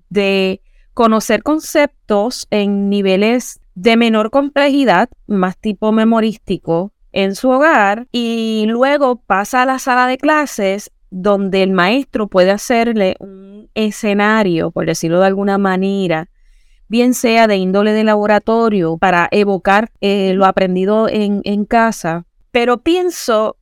de 0.08 0.60
conocer 0.94 1.42
conceptos 1.42 2.46
en 2.50 2.88
niveles 2.88 3.60
de 3.74 3.96
menor 3.96 4.30
complejidad, 4.30 5.10
más 5.26 5.58
tipo 5.58 5.92
memorístico, 5.92 6.92
en 7.12 7.34
su 7.34 7.48
hogar 7.50 8.08
y 8.12 8.64
luego 8.68 9.16
pasa 9.16 9.62
a 9.62 9.66
la 9.66 9.78
sala 9.78 10.06
de 10.06 10.18
clases 10.18 10.90
donde 11.10 11.62
el 11.62 11.72
maestro 11.72 12.28
puede 12.28 12.50
hacerle 12.50 13.16
un 13.20 13.70
escenario, 13.74 14.70
por 14.70 14.86
decirlo 14.86 15.20
de 15.20 15.26
alguna 15.26 15.56
manera, 15.56 16.28
bien 16.88 17.14
sea 17.14 17.46
de 17.46 17.56
índole 17.56 17.92
de 17.92 18.04
laboratorio 18.04 18.98
para 18.98 19.28
evocar 19.30 19.90
eh, 20.00 20.34
lo 20.34 20.44
aprendido 20.44 21.08
en, 21.08 21.40
en 21.44 21.64
casa, 21.64 22.26
pero 22.50 22.82
pienso 22.82 23.56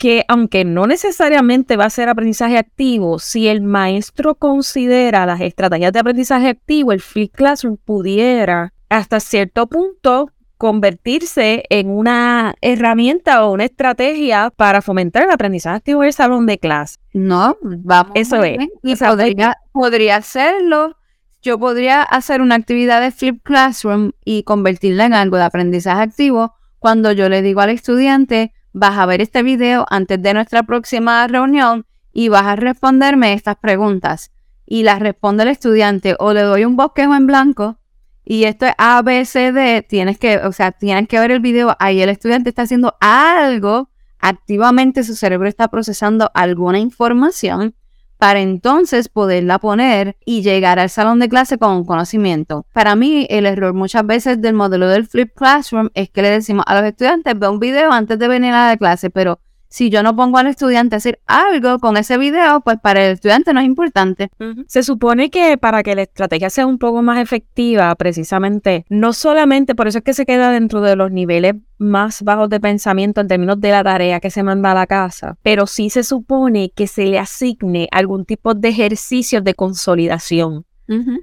que 0.00 0.24
aunque 0.28 0.64
no 0.64 0.86
necesariamente 0.86 1.76
va 1.76 1.84
a 1.84 1.90
ser 1.90 2.08
aprendizaje 2.08 2.56
activo, 2.56 3.18
si 3.18 3.48
el 3.48 3.60
maestro 3.60 4.34
considera 4.34 5.26
las 5.26 5.42
estrategias 5.42 5.92
de 5.92 5.98
aprendizaje 5.98 6.48
activo, 6.48 6.92
el 6.92 7.02
Flip 7.02 7.30
Classroom 7.34 7.76
pudiera 7.76 8.72
hasta 8.88 9.20
cierto 9.20 9.66
punto 9.66 10.30
convertirse 10.56 11.64
en 11.68 11.90
una 11.90 12.54
herramienta 12.62 13.44
o 13.44 13.52
una 13.52 13.66
estrategia 13.66 14.50
para 14.56 14.80
fomentar 14.80 15.24
el 15.24 15.30
aprendizaje 15.32 15.76
activo 15.76 16.02
en 16.02 16.06
el 16.06 16.14
salón 16.14 16.46
de 16.46 16.56
clase. 16.56 16.96
No, 17.12 17.58
vamos. 17.60 18.12
Eso 18.14 18.42
es. 18.42 18.56
Y 18.82 18.96
podría, 18.96 19.58
podría 19.70 20.16
hacerlo. 20.16 20.96
Yo 21.42 21.58
podría 21.58 22.02
hacer 22.02 22.40
una 22.40 22.54
actividad 22.54 23.02
de 23.02 23.10
Flip 23.10 23.42
Classroom 23.42 24.12
y 24.24 24.44
convertirla 24.44 25.04
en 25.04 25.12
algo 25.12 25.36
de 25.36 25.42
aprendizaje 25.42 26.00
activo 26.00 26.54
cuando 26.78 27.12
yo 27.12 27.28
le 27.28 27.42
digo 27.42 27.60
al 27.60 27.68
estudiante, 27.68 28.54
vas 28.72 28.98
a 28.98 29.06
ver 29.06 29.20
este 29.20 29.42
video 29.42 29.86
antes 29.90 30.20
de 30.22 30.34
nuestra 30.34 30.62
próxima 30.62 31.26
reunión 31.26 31.86
y 32.12 32.28
vas 32.28 32.44
a 32.46 32.56
responderme 32.56 33.32
estas 33.32 33.56
preguntas. 33.56 34.32
Y 34.66 34.84
las 34.84 35.00
responde 35.00 35.42
el 35.42 35.48
estudiante 35.48 36.16
o 36.18 36.32
le 36.32 36.42
doy 36.42 36.64
un 36.64 36.76
bosquejo 36.76 37.14
en 37.14 37.26
blanco 37.26 37.80
y 38.24 38.44
esto 38.44 38.66
es 38.66 38.74
ABCD, 38.78 39.86
tienes 39.88 40.18
que, 40.18 40.36
o 40.38 40.52
sea, 40.52 40.70
tienes 40.70 41.08
que 41.08 41.18
ver 41.18 41.32
el 41.32 41.40
video, 41.40 41.74
ahí 41.80 42.00
el 42.00 42.10
estudiante 42.10 42.50
está 42.50 42.62
haciendo 42.62 42.96
algo, 43.00 43.90
activamente 44.20 45.02
su 45.02 45.16
cerebro 45.16 45.48
está 45.48 45.68
procesando 45.68 46.30
alguna 46.34 46.78
información 46.78 47.74
para 48.20 48.40
entonces 48.40 49.08
poderla 49.08 49.58
poner 49.58 50.14
y 50.26 50.42
llegar 50.42 50.78
al 50.78 50.90
salón 50.90 51.20
de 51.20 51.30
clase 51.30 51.56
con 51.56 51.86
conocimiento. 51.86 52.66
Para 52.74 52.94
mí, 52.94 53.26
el 53.30 53.46
error 53.46 53.72
muchas 53.72 54.06
veces 54.06 54.42
del 54.42 54.52
modelo 54.52 54.88
del 54.88 55.06
Flip 55.06 55.32
Classroom 55.34 55.88
es 55.94 56.10
que 56.10 56.20
le 56.20 56.28
decimos 56.28 56.66
a 56.68 56.78
los 56.78 56.84
estudiantes, 56.84 57.38
ve 57.38 57.48
un 57.48 57.58
video 57.58 57.90
antes 57.90 58.18
de 58.18 58.28
venir 58.28 58.52
a 58.52 58.68
la 58.68 58.76
clase, 58.76 59.08
pero 59.08 59.40
si 59.70 59.88
yo 59.88 60.02
no 60.02 60.16
pongo 60.16 60.38
al 60.38 60.48
estudiante 60.48 60.96
a 60.96 60.98
hacer 60.98 61.20
algo 61.26 61.78
con 61.78 61.96
ese 61.96 62.18
video, 62.18 62.60
pues 62.60 62.78
para 62.82 63.06
el 63.06 63.12
estudiante 63.12 63.54
no 63.54 63.60
es 63.60 63.66
importante. 63.66 64.30
Se 64.66 64.82
supone 64.82 65.30
que 65.30 65.56
para 65.56 65.82
que 65.84 65.94
la 65.94 66.02
estrategia 66.02 66.50
sea 66.50 66.66
un 66.66 66.78
poco 66.78 67.02
más 67.02 67.20
efectiva, 67.20 67.94
precisamente, 67.94 68.84
no 68.88 69.12
solamente, 69.12 69.76
por 69.76 69.86
eso 69.86 69.98
es 69.98 70.04
que 70.04 70.12
se 70.12 70.26
queda 70.26 70.50
dentro 70.50 70.80
de 70.80 70.96
los 70.96 71.12
niveles 71.12 71.54
más 71.78 72.22
bajos 72.22 72.50
de 72.50 72.60
pensamiento 72.60 73.20
en 73.20 73.28
términos 73.28 73.60
de 73.60 73.70
la 73.70 73.84
tarea 73.84 74.20
que 74.20 74.30
se 74.30 74.42
manda 74.42 74.72
a 74.72 74.74
la 74.74 74.86
casa, 74.86 75.38
pero 75.42 75.66
sí 75.66 75.88
se 75.88 76.02
supone 76.02 76.72
que 76.74 76.88
se 76.88 77.06
le 77.06 77.18
asigne 77.18 77.88
algún 77.92 78.24
tipo 78.24 78.54
de 78.54 78.68
ejercicio 78.68 79.40
de 79.40 79.54
consolidación. 79.54 80.66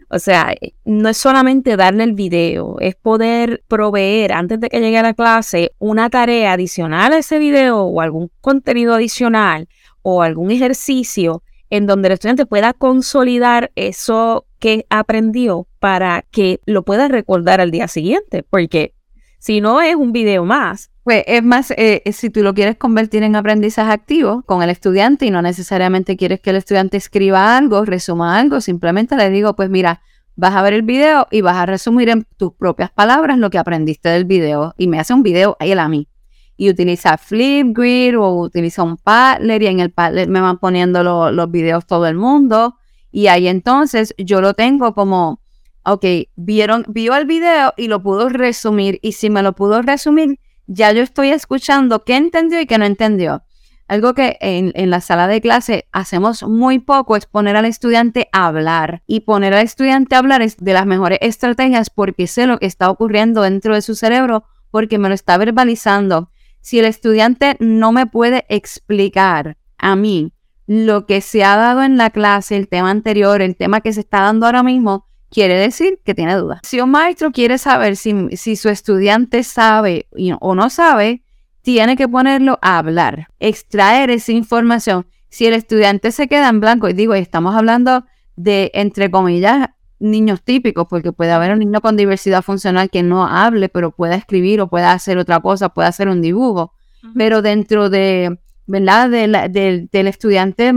O 0.10 0.20
sea, 0.20 0.54
eh, 0.62 0.74
no 0.86 1.10
es 1.10 1.18
solamente 1.18 1.76
darle 1.76 2.06
el 2.06 2.14
video, 2.14 2.78
es 2.80 2.96
poder 2.96 3.64
proveer 3.68 4.32
antes 4.32 4.60
de 4.62 4.70
que 4.70 4.80
llegue 4.80 4.98
a 4.98 5.04
la 5.04 5.14
clase 5.14 5.74
una 5.78 6.10
tarea 6.10 6.54
adicional 6.54 7.12
a 7.12 7.18
ese 7.18 7.38
video 7.38 7.82
o 7.82 8.00
algún 8.00 8.32
contenido 8.40 8.94
adicional 8.94 9.68
o 10.02 10.22
algún 10.22 10.52
ejercicio 10.52 11.44
en 11.70 11.86
donde 11.86 12.08
el 12.08 12.14
estudiante 12.14 12.46
pueda 12.46 12.72
consolidar 12.72 13.72
eso 13.76 14.46
que 14.60 14.86
aprendió 14.90 15.68
para 15.80 16.24
que 16.32 16.62
lo 16.66 16.84
pueda 16.84 17.10
recordar 17.10 17.60
al 17.60 17.72
día 17.72 17.88
siguiente, 17.88 18.44
porque 18.44 18.94
si 19.40 19.62
no 19.62 19.82
es 19.82 19.96
un 19.96 20.12
video 20.12 20.46
más, 20.46 20.92
pues 21.04 21.24
es 21.26 21.44
más, 21.44 21.72
eh, 21.72 22.02
eh, 22.04 22.12
si 22.12 22.30
tú 22.30 22.44
lo 22.44 22.54
quieres 22.54 22.76
convertir 22.76 23.24
en 23.24 23.36
aprendizaje 23.36 23.92
activo 23.92 24.44
con 24.44 24.62
el 24.62 24.70
estudiante 24.70 25.26
y 25.26 25.32
no 25.32 25.42
necesariamente 25.42 26.18
quieres 26.18 26.42
que 26.42 26.50
el 26.50 26.58
estudiante 26.58 26.98
escriba 26.98 27.56
algo, 27.58 27.86
resuma 27.86 28.38
algo, 28.38 28.60
simplemente 28.60 29.16
le 29.16 29.30
digo, 29.30 29.56
pues 29.56 29.70
mira, 29.70 30.02
vas 30.38 30.56
a 30.56 30.62
ver 30.62 30.74
el 30.74 30.84
video 30.84 31.28
y 31.32 31.42
vas 31.42 31.58
a 31.58 31.66
resumir 31.66 32.10
en 32.10 32.26
tus 32.38 32.54
propias 32.54 32.92
palabras 32.92 33.38
lo 33.38 33.50
que 33.50 33.58
aprendiste 33.58 34.10
del 34.10 34.26
video. 34.26 34.74
Y 34.78 34.88
me 34.88 35.00
hace 35.00 35.14
un 35.14 35.24
video 35.24 35.58
él 35.60 35.80
a 35.80 35.90
mí. 35.90 36.08
Y 36.56 36.70
utiliza 36.70 37.18
Flipgrid 37.18 38.18
o 38.18 38.42
utiliza 38.42 38.84
un 38.84 38.98
Padlet 38.98 39.62
y 39.62 39.68
en 39.68 39.80
el 39.80 39.92
Padlet 39.92 40.30
me 40.30 40.42
van 40.42 40.60
poniendo 40.60 41.04
los 41.32 41.52
videos 41.52 41.86
todo 41.86 42.08
el 42.08 42.16
mundo. 42.16 42.76
Y 43.12 43.28
ahí 43.28 43.48
entonces 43.48 44.14
yo 44.18 44.42
lo 44.42 44.54
tengo 44.54 44.94
como, 44.94 45.42
ok, 45.88 46.06
vieron, 46.36 46.84
vio 46.88 47.16
el 47.16 47.26
video 47.26 47.74
y 47.78 47.88
lo 47.88 48.04
pudo 48.04 48.30
resumir 48.30 49.00
y 49.02 49.14
si 49.14 49.30
me 49.30 49.42
lo 49.42 49.54
pudo 49.54 49.82
resumir, 49.82 50.40
ya 50.68 50.92
yo 50.92 51.02
estoy 51.02 51.30
escuchando 51.30 52.04
qué 52.04 52.18
entendió 52.18 52.60
y 52.60 52.66
qué 52.66 52.78
no 52.78 52.86
entendió. 52.86 53.44
Algo 53.88 54.14
que 54.14 54.38
en, 54.42 54.90
la 54.90 55.00
sala 55.00 55.30
de 55.30 55.40
clase 55.40 55.88
hacemos 55.94 56.44
muy 56.44 56.80
poco 56.80 57.16
es 57.16 57.26
poner 57.26 57.56
al 57.56 57.64
estudiante 57.64 58.28
a 58.34 58.48
hablar. 58.48 59.02
Y 59.08 59.22
poner 59.22 59.54
al 59.54 59.64
estudiante 59.64 60.16
a 60.16 60.20
hablar 60.20 60.42
es 60.42 60.58
de 60.58 60.74
las 60.74 60.86
mejores 60.86 61.20
estrategias 61.22 61.90
porque 61.90 62.28
sé 62.28 62.48
lo 62.48 62.58
que 62.58 62.66
está 62.66 62.90
ocurriendo 62.90 63.44
dentro 63.44 63.74
de 63.74 63.82
su 63.82 63.96
cerebro, 63.96 64.44
porque 64.72 64.98
me 64.98 65.08
lo 65.08 65.16
está 65.16 65.38
verbalizando. 65.38 66.32
Si 66.60 66.80
el 66.80 66.86
estudiante 66.86 67.56
no 67.62 67.94
me 67.94 68.08
puede 68.08 68.46
explicar 68.50 69.56
a 69.78 69.96
mí 69.96 70.34
lo 70.66 71.06
que 71.06 71.22
se 71.22 71.46
ha 71.46 71.56
dado 71.56 71.82
en 71.82 71.96
la 71.96 72.10
clase, 72.10 72.58
el 72.58 72.68
tema 72.68 72.92
anterior, 72.92 73.42
el 73.42 73.56
tema 73.56 73.80
que 73.80 73.94
se 73.94 74.02
está 74.02 74.20
dando 74.20 74.48
ahora 74.48 74.64
mismo, 74.64 75.07
quiere 75.30 75.58
decir 75.60 76.00
que 76.04 76.16
tiene 76.16 76.36
dudas. 76.36 76.60
Si 76.64 76.80
un 76.80 76.92
maestro 76.92 77.32
quiere 77.32 77.58
saber 77.58 77.96
si, 77.96 78.14
si 78.38 78.56
su 78.56 78.70
estudiante 78.70 79.44
sabe 79.44 80.08
o 80.40 80.56
no 80.56 80.70
sabe, 80.70 81.24
tiene 81.62 81.98
que 81.98 82.08
ponerlo 82.08 82.60
a 82.62 82.78
hablar, 82.78 83.28
extraer 83.40 84.10
esa 84.10 84.32
información. 84.32 85.06
Si 85.30 85.46
el 85.46 85.54
estudiante 85.54 86.12
se 86.12 86.28
queda 86.28 86.50
en 86.50 86.62
blanco, 86.62 86.88
y 86.88 86.94
digo, 86.94 87.14
estamos 87.14 87.56
hablando 87.56 88.06
de, 88.38 88.72
entre 88.74 89.12
comillas, 89.12 89.70
niños 90.00 90.42
típicos, 90.44 90.88
porque 90.90 91.12
puede 91.12 91.32
haber 91.32 91.52
un 91.52 91.60
niño 91.60 91.82
con 91.82 91.98
diversidad 91.98 92.42
funcional 92.42 92.90
que 92.90 93.04
no 93.04 93.26
hable, 93.26 93.68
pero 93.68 93.92
pueda 93.92 94.16
escribir 94.16 94.62
o 94.62 94.70
pueda 94.70 94.94
hacer 94.94 95.18
otra 95.18 95.40
cosa, 95.42 95.70
pueda 95.70 95.90
hacer 95.90 96.08
un 96.08 96.22
dibujo. 96.22 96.74
Pero 97.16 97.42
dentro 97.42 97.90
de, 97.90 98.40
¿verdad? 98.66 99.10
del 99.10 100.08
estudiante 100.08 100.74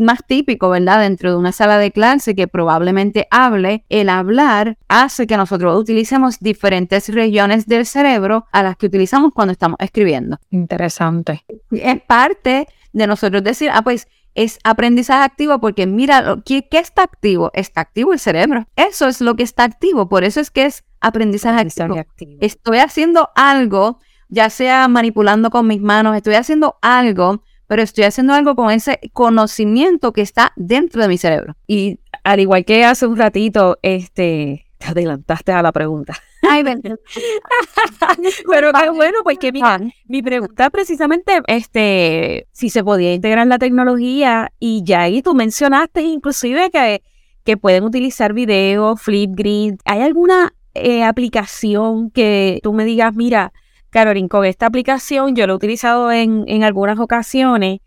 más 0.00 0.24
típico, 0.26 0.70
¿verdad? 0.70 1.00
Dentro 1.00 1.30
de 1.30 1.36
una 1.36 1.52
sala 1.52 1.78
de 1.78 1.90
clase 1.90 2.34
que 2.34 2.48
probablemente 2.48 3.26
hable, 3.30 3.84
el 3.88 4.08
hablar 4.08 4.76
hace 4.88 5.26
que 5.26 5.36
nosotros 5.36 5.78
utilicemos 5.78 6.40
diferentes 6.40 7.08
regiones 7.08 7.66
del 7.66 7.86
cerebro 7.86 8.46
a 8.52 8.62
las 8.62 8.76
que 8.76 8.86
utilizamos 8.86 9.32
cuando 9.32 9.52
estamos 9.52 9.76
escribiendo. 9.80 10.38
Interesante. 10.50 11.44
Es 11.70 12.00
parte 12.02 12.66
de 12.92 13.06
nosotros 13.06 13.42
decir, 13.42 13.70
ah, 13.72 13.82
pues 13.82 14.08
es 14.34 14.58
aprendizaje 14.64 15.24
activo 15.24 15.60
porque 15.60 15.86
mira, 15.86 16.36
¿qué, 16.44 16.68
¿qué, 16.68 16.78
está 16.78 17.02
activo? 17.02 17.50
Está 17.52 17.80
activo 17.80 18.12
el 18.12 18.18
cerebro. 18.18 18.66
Eso 18.76 19.08
es 19.08 19.20
lo 19.20 19.34
que 19.34 19.42
está 19.42 19.64
activo, 19.64 20.08
por 20.08 20.24
eso 20.24 20.40
es 20.40 20.50
que 20.50 20.66
es 20.66 20.84
aprendizaje, 21.00 21.60
activo. 21.60 21.96
Estoy 22.40 22.78
haciendo 22.78 23.30
algo, 23.34 23.98
ya 24.28 24.50
sea 24.50 24.88
manipulando 24.88 25.50
con 25.50 25.66
mis 25.66 25.80
manos, 25.80 26.16
estoy 26.16 26.34
haciendo 26.34 26.76
algo 26.80 27.42
pero 27.70 27.82
estoy 27.82 28.02
haciendo 28.02 28.34
algo 28.34 28.56
con 28.56 28.72
ese 28.72 28.98
conocimiento 29.12 30.12
que 30.12 30.22
está 30.22 30.52
dentro 30.56 31.02
de 31.02 31.06
mi 31.06 31.18
cerebro. 31.18 31.54
Y 31.68 32.00
al 32.24 32.40
igual 32.40 32.64
que 32.64 32.84
hace 32.84 33.06
un 33.06 33.16
ratito, 33.16 33.78
este, 33.82 34.66
te 34.78 34.86
adelantaste 34.88 35.52
a 35.52 35.62
la 35.62 35.70
pregunta. 35.70 36.14
Ay, 36.42 36.64
Pero 38.50 38.72
bueno, 38.92 39.18
pues 39.22 39.38
que 39.38 39.52
mi, 39.52 39.62
mi, 40.08 40.20
pregunta 40.20 40.68
precisamente, 40.70 41.42
este, 41.46 42.48
si 42.50 42.70
se 42.70 42.82
podía 42.82 43.14
integrar 43.14 43.46
la 43.46 43.60
tecnología 43.60 44.50
y 44.58 44.82
ya 44.82 45.02
ahí 45.02 45.22
tú 45.22 45.36
mencionaste 45.36 46.02
inclusive 46.02 46.72
que, 46.72 47.04
que 47.44 47.56
pueden 47.56 47.84
utilizar 47.84 48.32
video, 48.32 48.96
Flipgrid. 48.96 49.76
¿Hay 49.84 50.00
alguna 50.00 50.54
eh, 50.74 51.04
aplicación 51.04 52.10
que 52.10 52.58
tú 52.64 52.72
me 52.72 52.84
digas, 52.84 53.14
mira, 53.14 53.52
Caroline, 53.90 54.28
con 54.28 54.44
esta 54.44 54.66
aplicación 54.66 55.34
yo 55.34 55.46
lo 55.46 55.54
he 55.54 55.56
utilizado 55.56 56.10
en, 56.12 56.44
en 56.46 56.64
algunas 56.64 56.98
ocasiones 56.98 57.80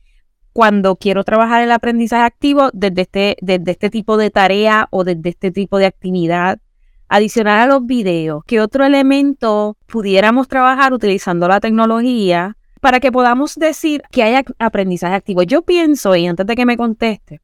cuando 0.53 0.95
quiero 0.95 1.23
trabajar 1.23 1.63
el 1.63 1.71
aprendizaje 1.71 2.23
activo 2.23 2.69
desde 2.73 3.01
este, 3.01 3.37
desde 3.41 3.71
este 3.71 3.89
tipo 3.89 4.17
de 4.17 4.29
tarea 4.29 4.87
o 4.91 5.03
desde 5.03 5.29
este 5.29 5.51
tipo 5.51 5.79
de 5.79 5.87
actividad. 5.87 6.59
Adicional 7.09 7.59
a 7.59 7.73
los 7.73 7.85
videos, 7.85 8.43
¿qué 8.45 8.61
otro 8.61 8.85
elemento 8.85 9.77
pudiéramos 9.87 10.47
trabajar 10.47 10.93
utilizando 10.93 11.47
la 11.47 11.59
tecnología 11.59 12.55
para 12.81 12.99
que 12.99 13.11
podamos 13.11 13.55
decir 13.55 14.03
que 14.11 14.23
hay 14.23 14.43
aprendizaje 14.57 15.15
activo? 15.15 15.43
Yo 15.43 15.63
pienso, 15.63 16.15
y 16.15 16.25
antes 16.27 16.45
de 16.45 16.55
que 16.55 16.65
me 16.65 16.77
conteste, 16.77 17.41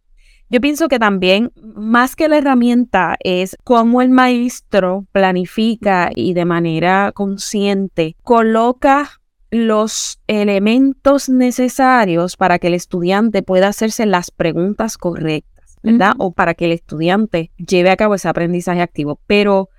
yo 0.50 0.62
pienso 0.62 0.88
que 0.88 1.00
también, 1.00 1.52
más 1.62 2.16
que 2.16 2.28
la 2.28 2.38
herramienta, 2.38 3.18
es 3.24 3.56
cómo 3.64 4.02
el 4.02 4.10
maestro 4.10 5.06
planifica 5.12 6.10
y 6.14 6.34
de 6.34 6.46
manera 6.46 7.12
consciente 7.14 8.16
coloca 8.24 9.20
los 9.52 10.20
elementos 10.28 11.30
necesarios 11.30 12.38
para 12.38 12.60
que 12.60 12.68
el 12.68 12.74
estudiante 12.74 13.44
pueda 13.44 13.68
hacerse 13.68 14.06
las 14.06 14.32
preguntas 14.32 14.98
correctas, 14.98 15.78
¿verdad? 15.82 16.14
O 16.18 16.32
para 16.32 16.54
que 16.54 16.66
el 16.66 16.72
estudiante 16.72 17.52
lleve 17.58 17.90
a 17.90 17.98
cabo 17.98 18.16
ese 18.16 18.28
aprendizaje 18.28 18.82
activo. 18.82 19.20
Pero 19.28 19.70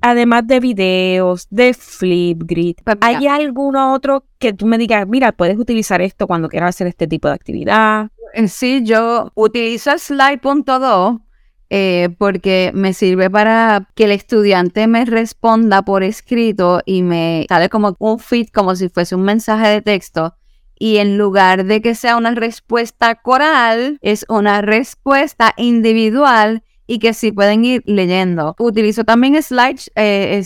además 0.00 0.46
de 0.46 0.60
videos, 0.60 1.46
de 1.50 1.74
Flipgrid, 1.74 2.76
pues 2.84 2.96
¿hay 3.00 3.26
alguno 3.26 3.92
otro 3.92 4.24
que 4.38 4.52
tú 4.52 4.66
me 4.66 4.78
digas, 4.78 5.06
mira, 5.06 5.32
puedes 5.32 5.58
utilizar 5.58 6.02
esto 6.02 6.26
cuando 6.26 6.48
quieras 6.48 6.70
hacer 6.70 6.86
este 6.86 7.06
tipo 7.06 7.28
de 7.28 7.34
actividad? 7.34 8.10
Sí, 8.48 8.82
yo 8.84 9.30
utilizo 9.34 9.98
Slide.do 9.98 11.20
eh, 11.74 12.10
porque 12.18 12.70
me 12.74 12.92
sirve 12.92 13.30
para 13.30 13.88
que 13.94 14.04
el 14.04 14.12
estudiante 14.12 14.86
me 14.86 15.06
responda 15.06 15.80
por 15.80 16.02
escrito 16.02 16.82
y 16.84 17.02
me 17.02 17.46
sale 17.48 17.70
como 17.70 17.96
un 17.98 18.18
feed, 18.18 18.48
como 18.52 18.76
si 18.76 18.90
fuese 18.90 19.14
un 19.14 19.22
mensaje 19.22 19.68
de 19.68 19.80
texto. 19.80 20.34
Y 20.78 20.98
en 20.98 21.16
lugar 21.16 21.64
de 21.64 21.80
que 21.80 21.94
sea 21.94 22.18
una 22.18 22.32
respuesta 22.32 23.14
coral, 23.14 23.98
es 24.02 24.26
una 24.28 24.60
respuesta 24.60 25.54
individual 25.56 26.62
y 26.86 26.98
que 26.98 27.14
sí 27.14 27.32
pueden 27.32 27.64
ir 27.64 27.82
leyendo. 27.86 28.54
Utilizo 28.58 29.04
también 29.04 29.42
Slide, 29.42 29.80
eh, 29.94 30.42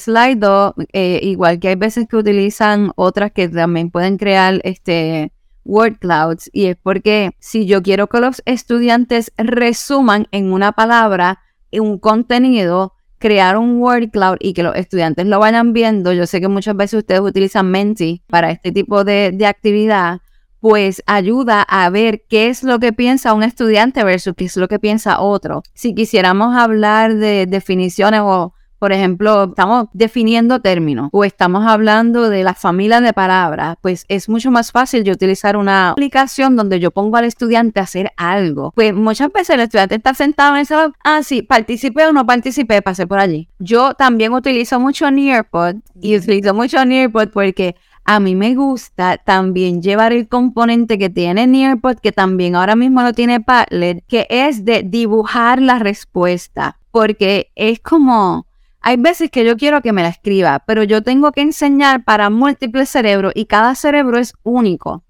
eh, 0.92 1.20
igual 1.24 1.58
que 1.58 1.68
hay 1.68 1.74
veces 1.74 2.06
que 2.08 2.16
utilizan 2.18 2.92
otras 2.94 3.32
que 3.32 3.48
también 3.48 3.90
pueden 3.90 4.16
crear 4.16 4.60
este 4.62 5.32
word 5.66 5.98
clouds 5.98 6.48
y 6.52 6.66
es 6.66 6.76
porque 6.82 7.32
si 7.38 7.66
yo 7.66 7.82
quiero 7.82 8.06
que 8.06 8.20
los 8.20 8.42
estudiantes 8.46 9.32
resuman 9.36 10.26
en 10.30 10.52
una 10.52 10.72
palabra 10.72 11.40
un 11.80 11.98
contenido, 11.98 12.94
crear 13.18 13.56
un 13.56 13.80
word 13.80 14.10
cloud 14.10 14.36
y 14.40 14.52
que 14.52 14.62
los 14.62 14.76
estudiantes 14.76 15.26
lo 15.26 15.38
vayan 15.38 15.72
viendo, 15.72 16.12
yo 16.12 16.26
sé 16.26 16.40
que 16.40 16.48
muchas 16.48 16.76
veces 16.76 16.98
ustedes 16.98 17.20
utilizan 17.20 17.70
Menti 17.70 18.22
para 18.26 18.50
este 18.50 18.72
tipo 18.72 19.04
de, 19.04 19.32
de 19.32 19.46
actividad, 19.46 20.20
pues 20.60 21.02
ayuda 21.06 21.62
a 21.62 21.88
ver 21.90 22.24
qué 22.28 22.48
es 22.48 22.62
lo 22.62 22.78
que 22.78 22.92
piensa 22.92 23.34
un 23.34 23.42
estudiante 23.42 24.04
versus 24.04 24.34
qué 24.36 24.46
es 24.46 24.56
lo 24.56 24.68
que 24.68 24.78
piensa 24.78 25.20
otro. 25.20 25.62
Si 25.74 25.94
quisiéramos 25.94 26.56
hablar 26.56 27.14
de 27.14 27.46
definiciones 27.46 28.20
o 28.22 28.54
por 28.78 28.92
ejemplo, 28.92 29.44
estamos 29.44 29.86
definiendo 29.92 30.60
términos 30.60 31.08
o 31.12 31.24
estamos 31.24 31.66
hablando 31.66 32.28
de 32.28 32.44
la 32.44 32.54
familia 32.54 33.00
de 33.00 33.12
palabras, 33.12 33.76
pues 33.80 34.04
es 34.08 34.28
mucho 34.28 34.50
más 34.50 34.72
fácil 34.72 35.04
yo 35.04 35.12
utilizar 35.12 35.56
una 35.56 35.90
aplicación 35.90 36.56
donde 36.56 36.80
yo 36.80 36.90
pongo 36.90 37.16
al 37.16 37.24
estudiante 37.24 37.80
a 37.80 37.84
hacer 37.84 38.12
algo. 38.16 38.72
Pues 38.74 38.94
muchas 38.94 39.32
veces 39.32 39.50
el 39.50 39.60
estudiante 39.60 39.94
está 39.94 40.14
sentado 40.14 40.54
en 40.54 40.60
el 40.60 40.66
salón, 40.66 40.94
ah, 41.04 41.22
sí, 41.22 41.42
participé 41.42 42.06
o 42.06 42.12
no 42.12 42.26
participé, 42.26 42.82
pasé 42.82 43.06
por 43.06 43.18
allí. 43.18 43.48
Yo 43.58 43.94
también 43.94 44.32
utilizo 44.32 44.78
mucho 44.80 45.10
Nearpod 45.10 45.76
y 46.00 46.16
utilizo 46.16 46.54
mucho 46.54 46.84
Nearpod 46.84 47.28
porque 47.28 47.76
a 48.08 48.20
mí 48.20 48.36
me 48.36 48.54
gusta 48.54 49.18
también 49.18 49.82
llevar 49.82 50.12
el 50.12 50.28
componente 50.28 50.96
que 50.96 51.10
tiene 51.10 51.48
Nearpod, 51.48 51.96
que 51.96 52.12
también 52.12 52.54
ahora 52.54 52.76
mismo 52.76 53.02
lo 53.02 53.12
tiene 53.12 53.40
Padlet, 53.40 54.04
que 54.06 54.28
es 54.30 54.64
de 54.64 54.84
dibujar 54.84 55.60
la 55.60 55.80
respuesta, 55.80 56.78
porque 56.92 57.50
es 57.56 57.80
como, 57.80 58.46
hay 58.80 58.96
veces 58.96 59.30
que 59.30 59.44
yo 59.44 59.56
quiero 59.56 59.82
que 59.82 59.92
me 59.92 60.02
la 60.02 60.08
escriba, 60.08 60.62
pero 60.66 60.82
yo 60.82 61.02
tengo 61.02 61.32
que 61.32 61.40
enseñar 61.40 62.04
para 62.04 62.30
múltiples 62.30 62.88
cerebros 62.88 63.32
y 63.34 63.46
cada 63.46 63.74
cerebro 63.74 64.18
es 64.18 64.34
único. 64.42 65.04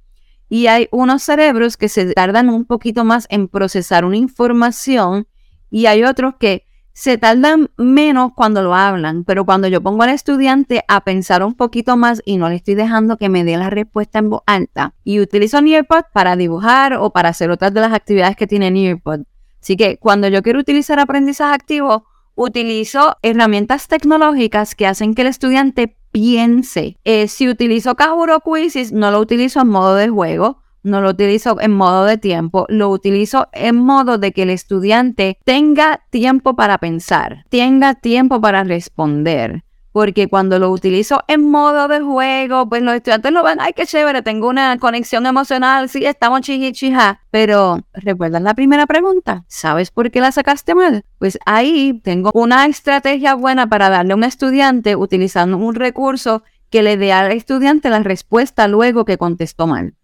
Y 0.48 0.68
hay 0.68 0.88
unos 0.92 1.22
cerebros 1.22 1.76
que 1.76 1.88
se 1.88 2.12
tardan 2.14 2.48
un 2.48 2.64
poquito 2.64 3.04
más 3.04 3.26
en 3.30 3.48
procesar 3.48 4.04
una 4.04 4.16
información 4.16 5.26
y 5.70 5.86
hay 5.86 6.04
otros 6.04 6.34
que 6.38 6.66
se 6.92 7.18
tardan 7.18 7.70
menos 7.76 8.32
cuando 8.34 8.62
lo 8.62 8.74
hablan, 8.74 9.24
pero 9.24 9.44
cuando 9.44 9.68
yo 9.68 9.82
pongo 9.82 10.04
al 10.04 10.08
estudiante 10.08 10.82
a 10.88 11.02
pensar 11.02 11.42
un 11.42 11.54
poquito 11.54 11.98
más 11.98 12.22
y 12.24 12.38
no 12.38 12.48
le 12.48 12.54
estoy 12.54 12.74
dejando 12.74 13.18
que 13.18 13.28
me 13.28 13.44
dé 13.44 13.58
la 13.58 13.68
respuesta 13.68 14.20
en 14.20 14.30
voz 14.30 14.40
alta 14.46 14.94
y 15.04 15.20
utilizo 15.20 15.60
Nearpod 15.60 16.04
para 16.14 16.36
dibujar 16.36 16.94
o 16.94 17.10
para 17.10 17.28
hacer 17.28 17.50
otras 17.50 17.74
de 17.74 17.82
las 17.82 17.92
actividades 17.92 18.34
que 18.34 18.46
tiene 18.46 18.70
Nearpod. 18.70 19.24
Así 19.60 19.76
que 19.76 19.98
cuando 19.98 20.28
yo 20.28 20.42
quiero 20.42 20.60
utilizar 20.60 20.98
aprendizaje 20.98 21.54
activo, 21.54 22.06
utilizo 22.36 23.16
herramientas 23.22 23.88
tecnológicas 23.88 24.76
que 24.76 24.86
hacen 24.86 25.14
que 25.14 25.22
el 25.22 25.28
estudiante 25.28 25.96
piense. 26.12 26.96
Eh, 27.04 27.26
si 27.26 27.48
utilizo 27.48 27.96
Kahoot 27.96 28.42
Quizzes, 28.44 28.92
no 28.92 29.10
lo 29.10 29.18
utilizo 29.18 29.60
en 29.60 29.68
modo 29.68 29.96
de 29.96 30.08
juego, 30.08 30.62
no 30.86 31.00
lo 31.00 31.10
utilizo 31.10 31.60
en 31.60 31.72
modo 31.72 32.04
de 32.04 32.16
tiempo, 32.16 32.64
lo 32.68 32.90
utilizo 32.90 33.48
en 33.52 33.76
modo 33.76 34.18
de 34.18 34.32
que 34.32 34.42
el 34.42 34.50
estudiante 34.50 35.38
tenga 35.44 36.04
tiempo 36.10 36.54
para 36.54 36.78
pensar, 36.78 37.44
tenga 37.48 37.94
tiempo 37.94 38.40
para 38.40 38.62
responder. 38.62 39.65
Porque 39.96 40.28
cuando 40.28 40.58
lo 40.58 40.70
utilizo 40.72 41.24
en 41.26 41.50
modo 41.50 41.88
de 41.88 42.00
juego, 42.00 42.68
pues 42.68 42.82
los 42.82 42.96
estudiantes 42.96 43.32
lo 43.32 43.42
ven, 43.42 43.62
ay, 43.62 43.72
qué 43.74 43.86
chévere, 43.86 44.20
tengo 44.20 44.46
una 44.46 44.76
conexión 44.76 45.24
emocional, 45.24 45.88
sí, 45.88 46.04
estamos 46.04 46.42
chihichija. 46.42 47.22
Pero, 47.30 47.80
¿recuerdas 47.94 48.42
la 48.42 48.52
primera 48.52 48.84
pregunta? 48.84 49.46
¿Sabes 49.48 49.90
por 49.90 50.10
qué 50.10 50.20
la 50.20 50.32
sacaste 50.32 50.74
mal? 50.74 51.06
Pues 51.18 51.38
ahí 51.46 51.98
tengo 52.04 52.30
una 52.34 52.66
estrategia 52.66 53.32
buena 53.32 53.70
para 53.70 53.88
darle 53.88 54.12
a 54.12 54.16
un 54.16 54.24
estudiante 54.24 54.96
utilizando 54.96 55.56
un 55.56 55.74
recurso 55.74 56.42
que 56.68 56.82
le 56.82 56.98
dé 56.98 57.14
al 57.14 57.32
estudiante 57.32 57.88
la 57.88 58.00
respuesta 58.00 58.68
luego 58.68 59.06
que 59.06 59.16
contestó 59.16 59.66
mal 59.66 59.94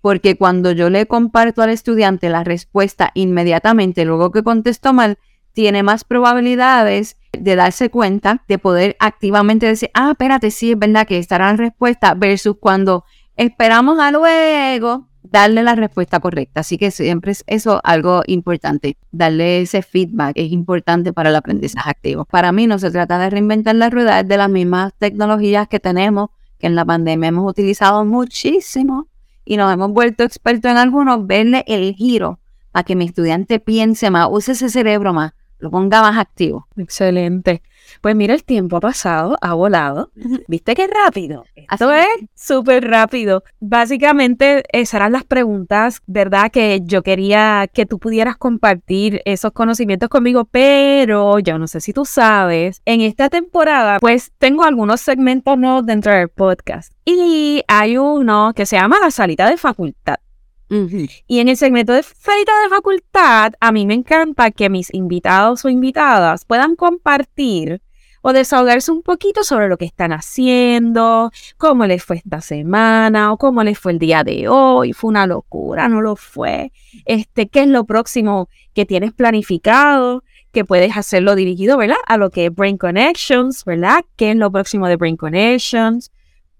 porque 0.00 0.36
cuando 0.36 0.70
yo 0.70 0.88
le 0.88 1.06
comparto 1.06 1.62
al 1.62 1.70
estudiante 1.70 2.28
la 2.28 2.44
respuesta 2.44 3.10
inmediatamente 3.14 4.04
luego 4.04 4.30
que 4.30 4.44
contestó 4.44 4.92
mal, 4.92 5.18
tiene 5.56 5.82
más 5.82 6.04
probabilidades 6.04 7.16
de 7.32 7.56
darse 7.56 7.88
cuenta, 7.88 8.42
de 8.46 8.58
poder 8.58 8.94
activamente 9.00 9.64
decir, 9.64 9.90
ah, 9.94 10.10
espérate, 10.10 10.50
sí, 10.50 10.72
es 10.72 10.78
verdad 10.78 11.06
que 11.06 11.18
estará 11.18 11.50
la 11.50 11.56
respuesta, 11.56 12.12
versus 12.12 12.58
cuando 12.60 13.04
esperamos 13.36 13.98
a 13.98 14.10
luego 14.10 15.08
darle 15.22 15.62
la 15.62 15.74
respuesta 15.74 16.20
correcta. 16.20 16.60
Así 16.60 16.76
que 16.76 16.90
siempre 16.90 17.32
es 17.32 17.42
eso 17.46 17.80
algo 17.84 18.22
importante. 18.26 18.98
Darle 19.12 19.62
ese 19.62 19.80
feedback 19.80 20.32
es 20.34 20.52
importante 20.52 21.14
para 21.14 21.30
el 21.30 21.36
aprendizaje 21.36 21.88
activo. 21.88 22.26
Para 22.26 22.52
mí 22.52 22.66
no 22.66 22.78
se 22.78 22.90
trata 22.90 23.18
de 23.18 23.30
reinventar 23.30 23.76
la 23.76 23.88
rueda, 23.88 24.20
es 24.20 24.28
de 24.28 24.36
las 24.36 24.50
mismas 24.50 24.92
tecnologías 24.98 25.68
que 25.68 25.80
tenemos, 25.80 26.28
que 26.58 26.66
en 26.66 26.74
la 26.74 26.84
pandemia 26.84 27.30
hemos 27.30 27.50
utilizado 27.50 28.04
muchísimo 28.04 29.08
y 29.46 29.56
nos 29.56 29.72
hemos 29.72 29.90
vuelto 29.90 30.22
expertos 30.22 30.70
en 30.70 30.76
algunos, 30.76 31.26
verle 31.26 31.64
el 31.66 31.94
giro 31.94 32.40
a 32.74 32.84
que 32.84 32.94
mi 32.94 33.06
estudiante 33.06 33.58
piense 33.58 34.10
más, 34.10 34.28
use 34.30 34.52
ese 34.52 34.68
cerebro 34.68 35.14
más, 35.14 35.32
lo 35.58 35.70
ponga 35.70 36.02
más 36.02 36.18
activo. 36.18 36.66
Excelente. 36.76 37.62
Pues 38.00 38.16
mira, 38.16 38.34
el 38.34 38.44
tiempo 38.44 38.76
ha 38.76 38.80
pasado, 38.80 39.36
ha 39.40 39.54
volado. 39.54 40.10
¿Viste 40.48 40.74
qué 40.74 40.86
rápido? 40.86 41.44
Esto 41.54 41.92
es 41.92 42.06
súper 42.34 42.88
rápido. 42.88 43.44
Básicamente, 43.60 44.64
esas 44.72 44.94
eran 44.94 45.12
las 45.12 45.24
preguntas, 45.24 46.02
¿verdad? 46.06 46.50
Que 46.50 46.80
yo 46.82 47.02
quería 47.02 47.68
que 47.72 47.86
tú 47.86 47.98
pudieras 47.98 48.36
compartir 48.36 49.22
esos 49.24 49.52
conocimientos 49.52 50.08
conmigo, 50.08 50.44
pero 50.44 51.38
yo 51.38 51.58
no 51.58 51.66
sé 51.66 51.80
si 51.80 51.92
tú 51.92 52.04
sabes, 52.04 52.82
en 52.84 53.00
esta 53.00 53.28
temporada, 53.28 53.98
pues 54.00 54.32
tengo 54.38 54.64
algunos 54.64 55.00
segmentos 55.00 55.58
nuevos 55.58 55.86
dentro 55.86 56.12
del 56.12 56.28
podcast. 56.28 56.92
Y 57.04 57.62
hay 57.68 57.98
uno 57.98 58.52
que 58.54 58.66
se 58.66 58.76
llama 58.76 58.98
La 59.00 59.10
Salita 59.10 59.48
de 59.48 59.56
Facultad. 59.56 60.16
Y 60.68 61.38
en 61.38 61.48
el 61.48 61.56
segmento 61.56 61.92
de 61.92 62.02
Feita 62.02 62.52
de 62.62 62.68
Facultad, 62.68 63.52
a 63.60 63.72
mí 63.72 63.86
me 63.86 63.94
encanta 63.94 64.50
que 64.50 64.68
mis 64.68 64.92
invitados 64.92 65.64
o 65.64 65.68
invitadas 65.68 66.44
puedan 66.44 66.76
compartir 66.76 67.82
o 68.28 68.32
desahogarse 68.32 68.90
un 68.90 69.02
poquito 69.02 69.44
sobre 69.44 69.68
lo 69.68 69.76
que 69.76 69.84
están 69.84 70.12
haciendo, 70.12 71.30
cómo 71.58 71.86
les 71.86 72.02
fue 72.02 72.16
esta 72.16 72.40
semana 72.40 73.32
o 73.32 73.36
cómo 73.36 73.62
les 73.62 73.78
fue 73.78 73.92
el 73.92 74.00
día 74.00 74.24
de 74.24 74.48
hoy. 74.48 74.92
Fue 74.92 75.10
una 75.10 75.28
locura, 75.28 75.88
no 75.88 76.00
lo 76.00 76.16
fue. 76.16 76.72
Este, 77.04 77.46
¿qué 77.46 77.60
es 77.60 77.68
lo 77.68 77.84
próximo 77.84 78.48
que 78.74 78.84
tienes 78.84 79.12
planificado? 79.12 80.24
Que 80.50 80.64
puedes 80.64 80.96
hacerlo 80.96 81.36
dirigido, 81.36 81.76
¿verdad? 81.76 81.98
A 82.08 82.16
lo 82.16 82.30
que 82.30 82.46
es 82.46 82.54
Brain 82.54 82.78
Connections, 82.78 83.64
¿verdad? 83.64 84.04
¿Qué 84.16 84.32
es 84.32 84.36
lo 84.36 84.50
próximo 84.50 84.88
de 84.88 84.96
Brain 84.96 85.16
Connections? 85.16 86.10